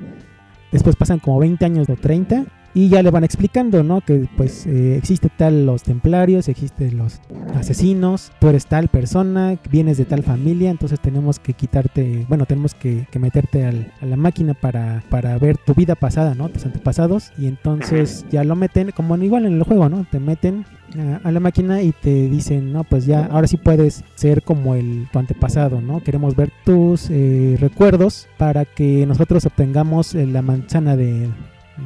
Después 0.72 0.96
pasan 0.96 1.18
como 1.18 1.38
20 1.38 1.64
años 1.64 1.88
o 1.88 1.96
30 1.96 2.44
y 2.74 2.88
ya 2.88 3.02
le 3.02 3.10
van 3.10 3.24
explicando, 3.24 3.82
¿no? 3.82 4.00
Que 4.00 4.28
pues 4.36 4.66
eh, 4.66 4.96
existe 4.96 5.28
tal 5.36 5.66
los 5.66 5.82
templarios, 5.82 6.48
existen 6.48 6.98
los 6.98 7.20
asesinos, 7.54 8.30
tú 8.40 8.48
eres 8.48 8.66
tal 8.66 8.88
persona, 8.88 9.56
vienes 9.70 9.98
de 9.98 10.04
tal 10.04 10.22
familia, 10.22 10.70
entonces 10.70 11.00
tenemos 11.00 11.38
que 11.38 11.52
quitarte, 11.52 12.26
bueno, 12.28 12.46
tenemos 12.46 12.74
que, 12.74 13.06
que 13.10 13.18
meterte 13.18 13.64
al- 13.66 13.92
a 14.00 14.06
la 14.06 14.16
máquina 14.16 14.54
para, 14.54 15.02
para 15.10 15.36
ver 15.38 15.56
tu 15.58 15.74
vida 15.74 15.94
pasada, 15.94 16.34
¿no? 16.34 16.48
Tus 16.48 16.64
antepasados 16.66 17.32
y 17.38 17.46
entonces 17.46 18.24
ya 18.30 18.44
lo 18.44 18.56
meten, 18.56 18.90
como 18.92 19.16
igual 19.16 19.46
en 19.46 19.54
el 19.54 19.62
juego, 19.64 19.88
¿no? 19.88 20.06
Te 20.10 20.20
meten 20.20 20.64
a, 20.98 21.28
a 21.28 21.32
la 21.32 21.40
máquina 21.40 21.82
y 21.82 21.92
te 21.92 22.28
dicen, 22.28 22.72
no, 22.72 22.84
pues 22.84 23.04
ya, 23.06 23.26
ahora 23.26 23.46
sí 23.46 23.56
puedes 23.56 24.04
ser 24.14 24.42
como 24.42 24.74
el 24.74 25.08
tu 25.12 25.18
antepasado, 25.18 25.80
¿no? 25.80 26.02
Queremos 26.02 26.36
ver 26.36 26.50
tus 26.64 27.08
eh, 27.10 27.56
recuerdos 27.60 28.28
para 28.38 28.64
que 28.64 29.04
nosotros 29.06 29.44
obtengamos 29.46 30.14
eh, 30.14 30.26
la 30.26 30.42
manzana 30.42 30.96
de, 30.96 31.28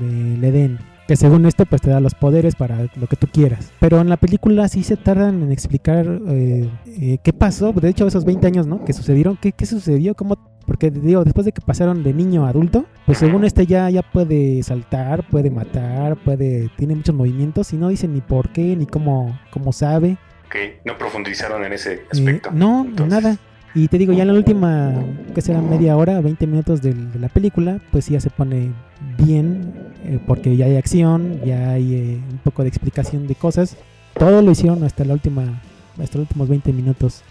del 0.00 0.42
Edén. 0.44 0.78
Que 1.06 1.16
según 1.16 1.44
esto, 1.44 1.66
pues 1.66 1.82
te 1.82 1.90
da 1.90 2.00
los 2.00 2.14
poderes 2.14 2.54
para 2.56 2.86
lo 2.96 3.06
que 3.06 3.16
tú 3.16 3.26
quieras. 3.26 3.70
Pero 3.78 4.00
en 4.00 4.08
la 4.08 4.16
película 4.16 4.66
sí 4.68 4.82
se 4.82 4.96
tardan 4.96 5.42
en 5.42 5.52
explicar 5.52 6.06
eh, 6.28 6.66
eh, 6.86 7.18
qué 7.22 7.32
pasó. 7.34 7.72
De 7.74 7.90
hecho, 7.90 8.06
esos 8.06 8.24
20 8.24 8.46
años, 8.46 8.66
¿no? 8.66 8.84
Que 8.86 8.94
sucedieron. 8.94 9.36
¿Qué, 9.36 9.52
qué 9.52 9.66
sucedió? 9.66 10.14
¿Cómo? 10.14 10.38
Porque 10.66 10.90
digo, 10.90 11.22
después 11.24 11.44
de 11.44 11.52
que 11.52 11.60
pasaron 11.60 12.02
de 12.02 12.14
niño 12.14 12.46
a 12.46 12.48
adulto, 12.48 12.86
pues 13.04 13.18
según 13.18 13.44
este 13.44 13.66
ya, 13.66 13.90
ya 13.90 14.00
puede 14.00 14.62
saltar, 14.62 15.28
puede 15.28 15.50
matar, 15.50 16.16
puede. 16.16 16.70
Tiene 16.78 16.94
muchos 16.94 17.14
movimientos 17.14 17.70
y 17.74 17.76
no 17.76 17.88
dicen 17.88 18.14
ni 18.14 18.22
por 18.22 18.48
qué, 18.48 18.74
ni 18.74 18.86
cómo, 18.86 19.38
cómo 19.50 19.72
sabe. 19.74 20.16
Ok, 20.46 20.56
no 20.86 20.96
profundizaron 20.96 21.64
en 21.64 21.74
ese 21.74 21.92
Eh, 21.96 22.02
aspecto. 22.12 22.50
no, 22.50 22.86
Entonces, 22.86 23.22
nada. 23.22 23.36
Y 23.74 23.88
te 23.88 23.98
digo, 23.98 24.12
ya 24.12 24.22
en 24.22 24.28
la 24.28 24.34
última, 24.34 24.92
que 25.34 25.40
será 25.42 25.60
media 25.60 25.96
hora, 25.96 26.20
20 26.20 26.46
minutos 26.46 26.80
de, 26.80 26.94
la 27.18 27.28
película, 27.28 27.80
pues 27.90 28.08
ya 28.08 28.20
se 28.20 28.30
pone 28.30 28.70
bien, 29.18 29.72
eh, 30.04 30.20
porque 30.24 30.56
ya 30.56 30.66
hay 30.66 30.76
acción, 30.76 31.40
ya 31.44 31.70
hay 31.70 31.94
eh, 31.94 32.20
un 32.30 32.38
poco 32.38 32.62
de 32.62 32.68
explicación 32.68 33.26
de 33.26 33.34
cosas. 33.34 33.76
Todo 34.16 34.42
lo 34.42 34.50
hicieron 34.52 34.84
hasta 34.84 35.04
la 35.04 35.14
última, 35.14 35.60
hasta 36.00 36.18
los 36.18 36.28
últimos 36.28 36.48
20 36.48 36.72
minutos. 36.72 37.22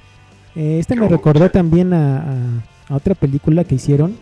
Eh, 0.56 0.80
este 0.80 0.96
me 0.98 1.08
recordó 1.08 1.50
también 1.50 1.94
a, 1.94 2.18
a- 2.20 2.64
a 2.90 2.96
otra 2.96 3.16
película 3.16 3.64
que 3.64 3.76
hicieron, 3.76 4.18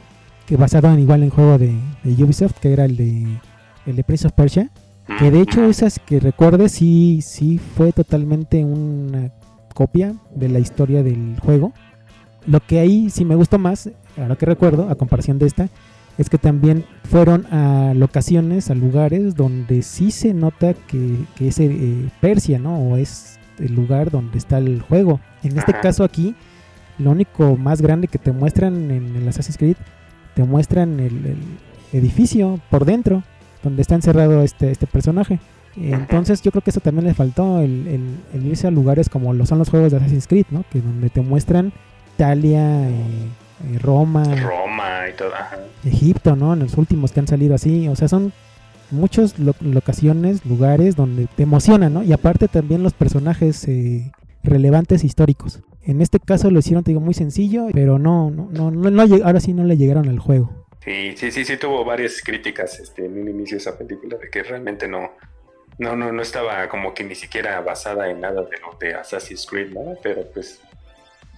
que 0.46 0.58
basado 0.58 0.92
en 0.94 1.00
igual 1.00 1.24
en 1.24 1.32
juego 1.32 1.58
de, 1.58 1.74
de 2.04 2.24
Ubisoft, 2.24 2.60
que 2.62 2.72
era 2.72 2.86
el 2.86 2.98
de, 2.98 3.26
el 3.88 3.96
de 3.96 4.04
Prince 4.04 4.28
of 4.28 4.34
Persia. 4.34 4.70
Que 5.18 5.32
de 5.32 5.42
hecho 5.42 5.66
esas 5.66 5.98
que 6.00 6.20
recuerde 6.20 6.70
sí, 6.70 7.22
sí 7.24 7.58
fue 7.58 7.92
totalmente 7.92 8.64
una 8.64 9.32
copia 9.74 10.14
de 10.36 10.50
la 10.50 10.60
historia 10.60 11.02
del 11.02 11.38
juego. 11.40 11.74
Lo 12.48 12.60
que 12.60 12.80
ahí 12.80 13.10
sí 13.10 13.24
me 13.26 13.36
gustó 13.36 13.60
más, 13.60 13.90
ahora 14.18 14.36
que 14.36 14.46
recuerdo, 14.46 14.90
a 14.90 14.96
comparación 14.96 15.38
de 15.40 15.46
esta, 15.48 15.70
es 16.18 16.30
que 16.30 16.38
también 16.38 16.86
fueron 17.04 17.46
a 17.54 17.94
locaciones, 17.96 18.70
a 18.70 18.76
lugares 18.76 19.36
donde 19.36 19.82
sí 19.82 20.12
se 20.12 20.34
nota 20.34 20.74
que, 20.74 21.18
que 21.36 21.48
es 21.48 21.60
eh, 21.60 22.10
Persia, 22.20 22.60
¿no? 22.60 22.78
O 22.80 22.98
es 22.98 23.40
el 23.60 23.74
lugar 23.76 24.12
donde 24.12 24.38
está 24.38 24.58
el 24.58 24.82
juego. 24.82 25.20
En 25.44 25.58
este 25.58 25.72
Ajá. 25.72 25.82
caso 25.82 26.04
aquí, 26.04 26.36
lo 26.98 27.12
único 27.12 27.56
más 27.58 27.82
grande 27.82 28.08
que 28.08 28.18
te 28.18 28.32
muestran 28.32 28.92
en 28.92 29.16
el 29.16 29.28
Assassin's 29.28 29.58
Creed, 29.58 29.78
te 30.36 30.44
muestran 30.44 31.00
el, 31.00 31.26
el 31.26 31.38
edificio 31.94 32.60
por 32.70 32.86
dentro, 32.86 33.24
donde 33.64 33.82
está 33.82 33.96
encerrado 33.96 34.42
este, 34.42 34.72
este 34.72 34.88
personaje. 34.88 35.40
Entonces 35.78 36.42
yo 36.42 36.52
creo 36.52 36.62
que 36.64 36.72
eso 36.72 36.82
también 36.82 37.06
le 37.08 37.14
faltó, 37.14 37.62
el, 37.62 37.88
el- 37.88 38.18
el 38.34 38.46
irse 38.46 38.68
a 38.68 38.72
lugares 38.72 39.08
como 39.08 39.34
lo 39.34 39.46
son 39.46 39.58
los 39.60 39.70
juegos 39.70 39.92
de 39.92 39.98
Assassin's 40.00 40.28
Creed, 40.28 40.46
¿no? 40.52 40.66
Que 40.70 40.82
donde 40.82 41.10
te 41.10 41.22
muestran 41.22 41.72
Italia, 42.16 42.90
eh, 42.90 42.94
eh, 43.74 43.80
Roma, 43.80 44.24
Roma 44.36 45.10
y 45.10 45.14
todo. 45.14 45.34
Ajá. 45.34 45.58
Egipto, 45.86 46.36
¿no? 46.36 46.54
En 46.54 46.60
los 46.60 46.78
últimos 46.78 47.12
que 47.12 47.20
han 47.20 47.28
salido 47.28 47.56
así, 47.56 47.88
o 47.88 47.96
sea, 47.96 48.08
son 48.08 48.34
muchas 48.92 49.40
locaciones, 49.40 50.46
lugares 50.46 50.96
donde 50.96 51.28
te 51.28 51.44
emocionan, 51.44 51.94
¿no? 51.94 52.04
Y 52.04 52.14
aparte 52.14 52.48
también 52.48 52.84
los 52.84 52.94
personajes 52.94 53.68
eh, 53.68 54.12
relevantes 54.44 55.04
históricos. 55.04 55.62
En 55.84 56.02
este 56.02 56.20
caso 56.20 56.52
lo 56.52 56.60
hicieron, 56.60 56.84
te 56.84 56.92
digo, 56.92 57.02
muy 57.02 57.14
sencillo, 57.14 57.68
pero 57.74 57.98
no, 57.98 58.30
no, 58.30 58.50
no, 58.52 58.70
no, 58.70 58.92
no 58.92 59.26
ahora 59.26 59.40
sí 59.40 59.54
no 59.54 59.64
le 59.64 59.78
llegaron 59.78 60.10
al 60.10 60.20
juego. 60.20 60.68
Sí, 60.84 61.16
sí, 61.16 61.32
sí, 61.32 61.46
sí, 61.46 61.58
tuvo 61.58 61.86
varias 61.86 62.22
críticas 62.24 62.80
este, 62.80 63.06
en 63.06 63.20
un 63.20 63.28
inicio 63.28 63.58
esa 63.58 63.78
película 63.78 64.18
de 64.18 64.30
que 64.30 64.44
realmente 64.44 64.88
no, 64.88 65.12
no, 65.78 65.96
no, 65.96 66.12
no 66.12 66.22
estaba 66.22 66.68
como 66.70 66.94
que 66.94 67.04
ni 67.04 67.16
siquiera 67.16 67.60
basada 67.62 68.10
en 68.10 68.22
nada 68.22 68.42
de 68.44 68.58
lo 68.60 68.78
de 68.80 68.96
Assassin's 68.96 69.46
Creed, 69.46 69.74
¿no? 69.74 69.96
Pero 70.02 70.26
pues, 70.32 70.60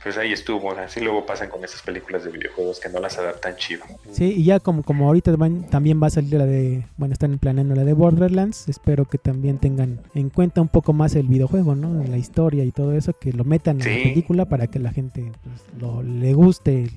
pues 0.03 0.17
ahí 0.17 0.33
estuvo. 0.33 0.71
Así 0.71 0.99
luego 0.99 1.25
pasan 1.25 1.49
con 1.49 1.63
esas 1.63 1.81
películas 1.81 2.23
de 2.23 2.31
videojuegos 2.31 2.79
que 2.79 2.89
no 2.89 2.99
las 2.99 3.17
adaptan 3.17 3.55
chido. 3.55 3.83
Sí, 4.11 4.33
y 4.37 4.43
ya 4.43 4.59
como, 4.59 4.83
como 4.83 5.07
ahorita 5.07 5.31
van- 5.37 5.69
también 5.69 6.01
va 6.03 6.07
a 6.07 6.09
salir 6.11 6.33
la 6.33 6.45
de, 6.45 6.85
bueno, 6.97 7.13
están 7.13 7.37
planeando 7.39 7.73
la 7.75 7.83
de 7.85 7.93
Borderlands, 7.93 8.67
espero 8.69 9.05
que 9.05 9.17
también 9.17 9.57
tengan 9.57 9.99
en 10.13 10.29
cuenta 10.29 10.61
un 10.61 10.67
poco 10.67 10.93
más 10.93 11.15
el 11.15 11.27
videojuego, 11.27 11.75
¿no? 11.75 12.03
La 12.09 12.17
historia 12.17 12.63
y 12.63 12.71
todo 12.71 12.93
eso, 12.93 13.13
que 13.13 13.31
lo 13.33 13.43
metan 13.45 13.81
en 13.81 13.87
la 13.87 14.03
película 14.09 14.45
para 14.45 14.67
que 14.67 14.79
la 14.79 14.91
gente 14.91 15.31
pues, 15.43 15.81
lo, 15.81 16.03
le 16.03 16.33
guste. 16.33 16.89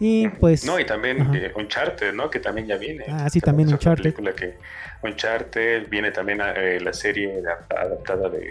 Y 0.00 0.28
pues... 0.28 0.64
No, 0.66 0.78
y 0.80 0.84
también 0.84 1.18
eh, 1.34 1.52
Uncharted, 1.56 2.12
¿no? 2.14 2.28
Que 2.28 2.40
también 2.40 2.66
ya 2.66 2.76
viene. 2.76 3.04
Ah, 3.08 3.30
sí, 3.30 3.40
también 3.40 3.68
Uncharted. 3.72 4.02
película 4.02 4.32
que 4.34 4.54
Uncharted 5.02 5.88
viene 5.88 6.10
también 6.10 6.40
eh, 6.56 6.80
la 6.80 6.92
serie 6.92 7.42
adaptada 7.70 8.28
de 8.28 8.46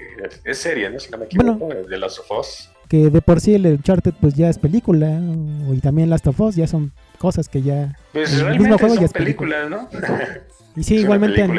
es 0.46 0.58
serie, 0.58 0.90
¿no? 0.90 1.00
Si 1.00 1.12
no 1.12 1.18
me 1.18 1.26
Bueno. 1.36 1.54
equivoco, 1.54 1.74
de 1.90 1.98
Last 1.98 2.20
of 2.20 2.32
Us. 2.40 2.70
Que 2.94 3.10
de 3.10 3.22
por 3.24 3.42
sí 3.42 3.56
el 3.56 3.66
Uncharted 3.66 4.14
pues 4.22 4.36
ya 4.36 4.50
es 4.50 4.60
película 4.60 5.20
y 5.74 5.80
también 5.80 6.12
Last 6.12 6.28
of 6.28 6.40
Us 6.42 6.56
ya 6.56 6.68
son 6.68 6.92
cosas 7.18 7.50
que 7.50 7.64
ya 7.64 7.98
Pues 8.12 8.32
El 8.40 8.60
mismo 8.60 8.78
juego 8.78 8.94
ya 8.94 9.00
son 9.00 9.06
es 9.06 9.14
película. 9.14 9.68
¿no? 9.68 9.90
y 10.76 10.84
sí 10.84 10.96
es 10.98 11.02
igualmente 11.02 11.42
an- 11.42 11.58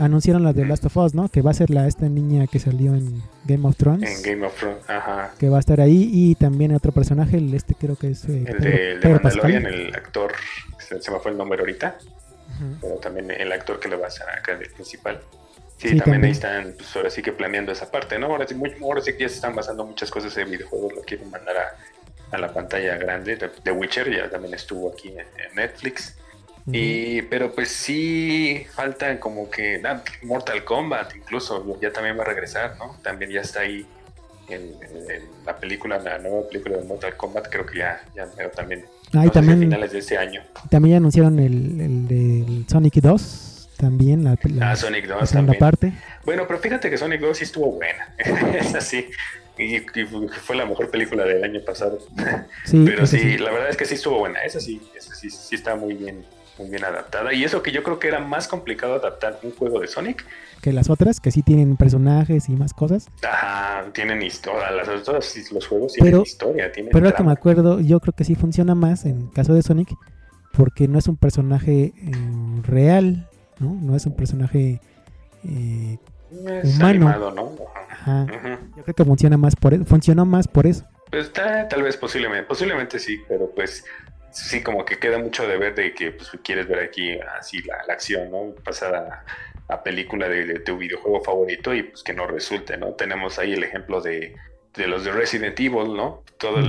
anunciaron 0.00 0.42
la 0.42 0.52
de 0.52 0.64
Last 0.66 0.84
of 0.86 0.96
Us 0.96 1.14
no 1.14 1.28
que 1.28 1.40
va 1.40 1.52
a 1.52 1.54
ser 1.54 1.70
la 1.70 1.86
esta 1.86 2.08
niña 2.08 2.48
que 2.48 2.58
salió 2.58 2.96
en 2.96 3.22
Game 3.44 3.64
of 3.64 3.76
Thrones 3.76 4.10
En 4.10 4.22
Game 4.28 4.44
of 4.44 4.58
Thrones, 4.58 4.78
ajá. 4.90 5.30
que 5.38 5.48
va 5.48 5.58
a 5.58 5.60
estar 5.60 5.80
ahí 5.80 6.10
y 6.12 6.34
también 6.34 6.74
otro 6.74 6.90
personaje 6.90 7.36
el 7.36 7.54
este 7.54 7.76
creo 7.76 7.94
que 7.94 8.10
es 8.10 8.24
eh, 8.24 8.38
El 8.38 8.56
Pedro- 8.56 8.60
de, 8.60 8.92
el 8.94 9.00
de 9.02 9.08
Mandalorian, 9.10 9.66
el 9.66 9.94
actor, 9.94 10.32
se, 10.80 11.00
se 11.00 11.10
me 11.12 11.20
fue 11.20 11.30
el 11.30 11.38
nombre 11.38 11.60
ahorita, 11.60 11.96
pero 12.80 12.94
también 12.96 13.30
el 13.30 13.52
actor 13.52 13.78
que 13.78 13.88
le 13.88 13.94
va 13.94 14.06
a 14.06 14.08
hacer 14.08 14.26
acá 14.36 14.56
de 14.56 14.66
principal. 14.66 15.20
Sí, 15.78 15.88
Sí, 15.90 15.96
también, 15.96 16.04
también. 16.04 16.24
ahí 16.24 16.30
están, 16.30 16.74
pues 16.76 16.96
ahora 16.96 17.10
sí 17.10 17.22
que 17.22 17.32
planeando 17.32 17.70
esa 17.72 17.90
parte, 17.90 18.18
¿no? 18.18 18.26
Ahora 18.28 18.46
sí, 18.48 18.54
muy- 18.54 18.74
ahora 18.82 19.00
sí 19.02 19.12
que 19.12 19.20
ya 19.20 19.28
se 19.28 19.34
están 19.36 19.54
basando 19.54 19.84
muchas 19.84 20.10
cosas 20.10 20.34
de 20.34 20.44
videojuegos, 20.44 20.94
lo 20.94 21.02
quieren 21.02 21.30
mandar 21.30 21.56
a, 21.56 22.34
a 22.34 22.38
la 22.38 22.52
pantalla 22.52 22.96
grande. 22.96 23.36
The, 23.36 23.48
The 23.62 23.72
Witcher 23.72 24.10
ya 24.14 24.30
también 24.30 24.54
estuvo 24.54 24.90
aquí 24.92 25.08
en, 25.08 25.20
en 25.20 25.54
Netflix. 25.54 26.16
Y, 26.72 27.22
pero 27.22 27.54
pues 27.54 27.68
sí 27.68 28.66
falta 28.74 29.20
como 29.20 29.48
que 29.48 29.80
ah, 29.84 30.02
Mortal 30.22 30.64
Kombat 30.64 31.14
incluso 31.14 31.78
ya 31.80 31.92
también 31.92 32.18
va 32.18 32.22
a 32.22 32.26
regresar, 32.26 32.76
¿no? 32.76 32.96
También 33.04 33.30
ya 33.30 33.42
está 33.42 33.60
ahí 33.60 33.86
en, 34.48 34.74
la 35.44 35.56
película, 35.56 35.98
la 36.00 36.18
nueva 36.18 36.48
película 36.48 36.76
de 36.78 36.84
Mortal 36.84 37.16
Kombat, 37.16 37.48
creo 37.50 37.64
que 37.66 37.78
ya, 37.78 38.00
ya 38.16 38.50
también. 38.50 38.84
Ah, 39.14 39.24
también, 39.32 39.60
finales 39.60 39.92
de 39.92 39.98
este 40.00 40.18
año. 40.18 40.42
También 40.68 40.96
anunciaron 40.96 41.38
el, 41.38 41.80
el, 41.80 42.06
el 42.10 42.66
Sonic 42.68 42.94
2, 42.94 43.45
también 43.76 44.24
la, 44.24 44.38
la, 44.42 44.72
ah, 44.72 44.76
Sonic 44.76 45.06
2 45.06 45.28
segunda 45.28 45.54
parte. 45.54 45.92
Bueno, 46.24 46.44
pero 46.46 46.58
fíjate 46.58 46.90
que 46.90 46.98
Sonic 46.98 47.20
2 47.20 47.36
sí 47.36 47.44
estuvo 47.44 47.72
buena. 47.72 48.14
es 48.58 48.74
así. 48.74 49.06
Y, 49.58 49.78
fue 50.42 50.56
la 50.56 50.66
mejor 50.66 50.90
película 50.90 51.24
del 51.24 51.42
año 51.42 51.60
pasado. 51.64 51.98
Sí, 52.64 52.82
pero 52.84 53.06
sí, 53.06 53.38
la 53.38 53.50
verdad 53.50 53.70
es 53.70 53.76
que 53.76 53.84
sí 53.84 53.94
estuvo 53.94 54.18
buena. 54.18 54.42
Esa 54.42 54.60
sí, 54.60 54.80
esa 54.96 55.14
sí, 55.14 55.30
sí 55.30 55.54
está 55.54 55.76
muy 55.76 55.94
bien 55.94 56.24
muy 56.58 56.70
bien 56.70 56.84
adaptada. 56.84 57.32
Y 57.32 57.44
eso 57.44 57.62
que 57.62 57.72
yo 57.72 57.82
creo 57.82 57.98
que 57.98 58.08
era 58.08 58.20
más 58.20 58.48
complicado 58.48 58.94
adaptar 58.94 59.38
un 59.42 59.52
juego 59.52 59.80
de 59.80 59.88
Sonic. 59.88 60.24
Que 60.62 60.72
las 60.72 60.90
otras, 60.90 61.20
que 61.20 61.30
sí 61.30 61.42
tienen 61.42 61.76
personajes 61.76 62.48
y 62.48 62.52
más 62.52 62.72
cosas. 62.72 63.08
Ajá, 63.22 63.84
tienen 63.92 64.22
historia. 64.22 64.70
Las 64.70 64.88
otras, 64.88 65.52
los 65.52 65.66
juegos 65.66 65.92
tienen 65.92 66.22
historia. 66.22 66.72
Tienen 66.72 66.92
pero 66.92 67.12
que 67.14 67.22
me 67.22 67.32
acuerdo, 67.32 67.80
yo 67.80 68.00
creo 68.00 68.14
que 68.14 68.24
sí 68.24 68.34
funciona 68.34 68.74
más 68.74 69.04
en 69.04 69.28
caso 69.28 69.54
de 69.54 69.62
Sonic, 69.62 69.90
porque 70.52 70.88
no 70.88 70.98
es 70.98 71.08
un 71.08 71.16
personaje 71.16 71.92
eh, 71.94 72.12
real, 72.62 73.28
¿no? 73.58 73.78
No 73.80 73.96
es 73.96 74.06
un 74.06 74.14
personaje 74.14 74.80
eh, 75.44 75.98
humano. 76.30 77.30
¿no? 77.30 77.52
Ajá. 77.88 78.26
Yo 78.76 78.82
creo 78.82 78.94
que 78.94 79.04
funciona 79.04 79.36
más 79.36 79.56
por 79.56 79.74
eso. 79.74 79.84
Funcionó 79.84 80.24
más 80.24 80.48
por 80.48 80.66
eso. 80.66 80.84
Pues 81.10 81.32
tal 81.32 81.82
vez 81.82 81.96
posiblemente, 81.96 82.46
posiblemente 82.46 82.98
sí, 82.98 83.20
pero 83.28 83.50
pues 83.54 83.84
sí, 84.30 84.62
como 84.62 84.84
que 84.84 84.98
queda 84.98 85.18
mucho 85.18 85.46
de 85.46 85.56
ver 85.56 85.74
de 85.74 85.94
que 85.94 86.10
pues, 86.12 86.30
quieres 86.42 86.68
ver 86.68 86.80
aquí 86.80 87.18
así 87.38 87.62
la, 87.62 87.92
acción, 87.92 88.30
¿no? 88.30 88.54
Pasar 88.64 89.24
a, 89.68 89.82
película 89.82 90.28
de, 90.28 90.60
tu 90.60 90.76
videojuego 90.78 91.22
favorito 91.22 91.74
y 91.74 91.84
pues 91.84 92.02
que 92.02 92.12
no 92.12 92.26
resulte, 92.26 92.76
¿no? 92.76 92.92
Tenemos 92.92 93.38
ahí 93.38 93.54
el 93.54 93.64
ejemplo 93.64 94.00
de, 94.00 94.34
los 94.74 95.04
de 95.04 95.12
Resident 95.12 95.58
Evil, 95.58 95.94
¿no? 95.94 96.22
Todo 96.38 96.60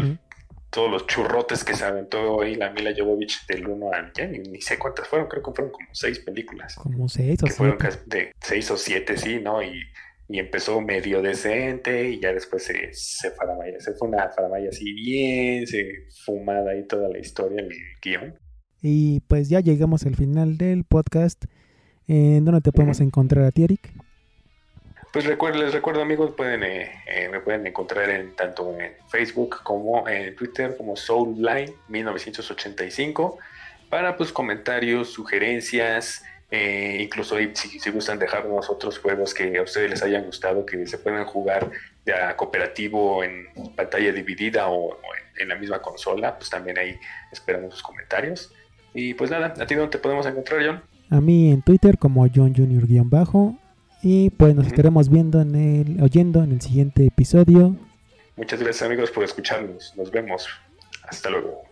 todos 0.69 0.91
los 0.91 1.07
churrotes 1.07 1.63
que 1.63 1.75
se 1.75 1.85
aventó 1.85 2.41
ahí 2.41 2.55
la 2.55 2.71
Mila 2.71 2.91
Jovovich 2.95 3.45
del 3.47 3.67
1 3.67 3.91
al 3.93 4.11
ya 4.13 4.27
ni, 4.27 4.61
sé 4.61 4.77
cuántas 4.77 5.07
fueron, 5.07 5.27
creo 5.27 5.43
que 5.43 5.51
fueron 5.51 5.71
como 5.71 5.87
seis 5.93 6.19
películas. 6.19 6.75
Como 6.75 7.07
seis 7.07 7.41
o 7.43 7.47
siete. 7.47 7.53
Fueron 7.53 7.77
de 8.05 8.31
seis 8.41 8.69
o 8.71 8.77
siete, 8.77 9.17
sí, 9.17 9.39
¿no? 9.39 9.61
Y 9.63 9.81
y 10.29 10.39
empezó 10.39 10.81
medio 10.81 11.21
decente 11.21 12.09
y 12.09 12.19
ya 12.19 12.33
después 12.33 12.63
se, 12.63 12.89
se 12.91 13.31
faramaya, 13.31 13.79
se 13.79 13.93
fue 13.93 14.09
una 14.09 14.29
faramaya 14.29 14.69
así 14.69 14.91
bien, 14.93 15.65
se 15.65 16.05
fumada 16.25 16.71
ahí 16.71 16.85
toda 16.85 17.07
la 17.09 17.19
historia, 17.19 17.61
el 17.61 17.69
guion. 18.01 18.35
Y 18.81 19.21
pues 19.21 19.49
ya 19.49 19.61
llegamos 19.61 20.05
al 20.05 20.15
final 20.15 20.57
del 20.57 20.83
podcast. 20.83 21.45
¿En 22.07 22.45
dónde 22.45 22.61
te 22.61 22.71
podemos 22.71 22.99
encontrar 22.99 23.45
a 23.45 23.51
ti, 23.51 23.63
Eric? 23.63 23.93
Pues 25.17 25.25
recuerdo, 25.25 25.63
les 25.63 25.73
recuerdo 25.73 26.03
amigos, 26.03 26.35
pueden, 26.37 26.61
eh, 26.61 26.91
eh, 27.07 27.27
me 27.27 27.39
pueden 27.39 27.65
encontrar 27.65 28.07
en 28.11 28.35
tanto 28.35 28.79
en 28.79 28.91
Facebook 29.07 29.63
como 29.63 30.07
en 30.07 30.35
Twitter 30.35 30.77
como 30.77 30.95
Soulline 30.95 31.73
1985 31.87 33.39
para 33.89 34.15
pues 34.15 34.31
comentarios, 34.31 35.09
sugerencias, 35.09 36.23
eh, 36.51 36.99
incluso 37.01 37.35
si, 37.55 37.79
si, 37.79 37.89
gustan 37.89 38.19
dejarnos 38.19 38.69
otros 38.69 38.99
juegos 38.99 39.33
que 39.33 39.57
a 39.57 39.63
ustedes 39.63 39.89
les 39.89 40.03
hayan 40.03 40.23
gustado, 40.23 40.63
que 40.63 40.85
se 40.85 40.99
puedan 40.99 41.25
jugar 41.25 41.71
ya 42.05 42.37
cooperativo 42.37 43.23
en 43.23 43.47
pantalla 43.75 44.11
dividida 44.11 44.67
o, 44.67 44.99
en, 45.39 45.47
la 45.49 45.55
misma 45.55 45.79
consola, 45.79 46.37
pues 46.37 46.51
también 46.51 46.77
ahí 46.77 46.95
esperamos 47.31 47.73
sus 47.73 47.81
comentarios. 47.81 48.53
Y 48.93 49.15
pues 49.15 49.31
nada, 49.31 49.55
¿a 49.59 49.65
ti 49.65 49.73
dónde 49.73 49.93
te 49.93 49.97
podemos 49.97 50.27
encontrar, 50.27 50.63
John? 50.63 50.83
A 51.09 51.19
mí 51.19 51.51
en 51.51 51.63
Twitter 51.63 51.97
como 51.97 52.27
John 52.31 52.53
Junior-bajo. 52.53 53.57
Y 54.09 54.29
pues 54.29 54.55
nos 54.55 54.67
estaremos 54.67 55.09
viendo 55.09 55.41
en 55.41 55.53
el, 55.53 56.01
oyendo 56.01 56.41
en 56.41 56.53
el 56.53 56.61
siguiente 56.61 57.05
episodio. 57.05 57.75
Muchas 58.37 58.61
gracias 58.61 58.83
amigos 58.83 59.11
por 59.11 59.25
escucharnos. 59.25 59.93
Nos 59.97 60.11
vemos. 60.11 60.47
Hasta 61.03 61.29
luego. 61.29 61.63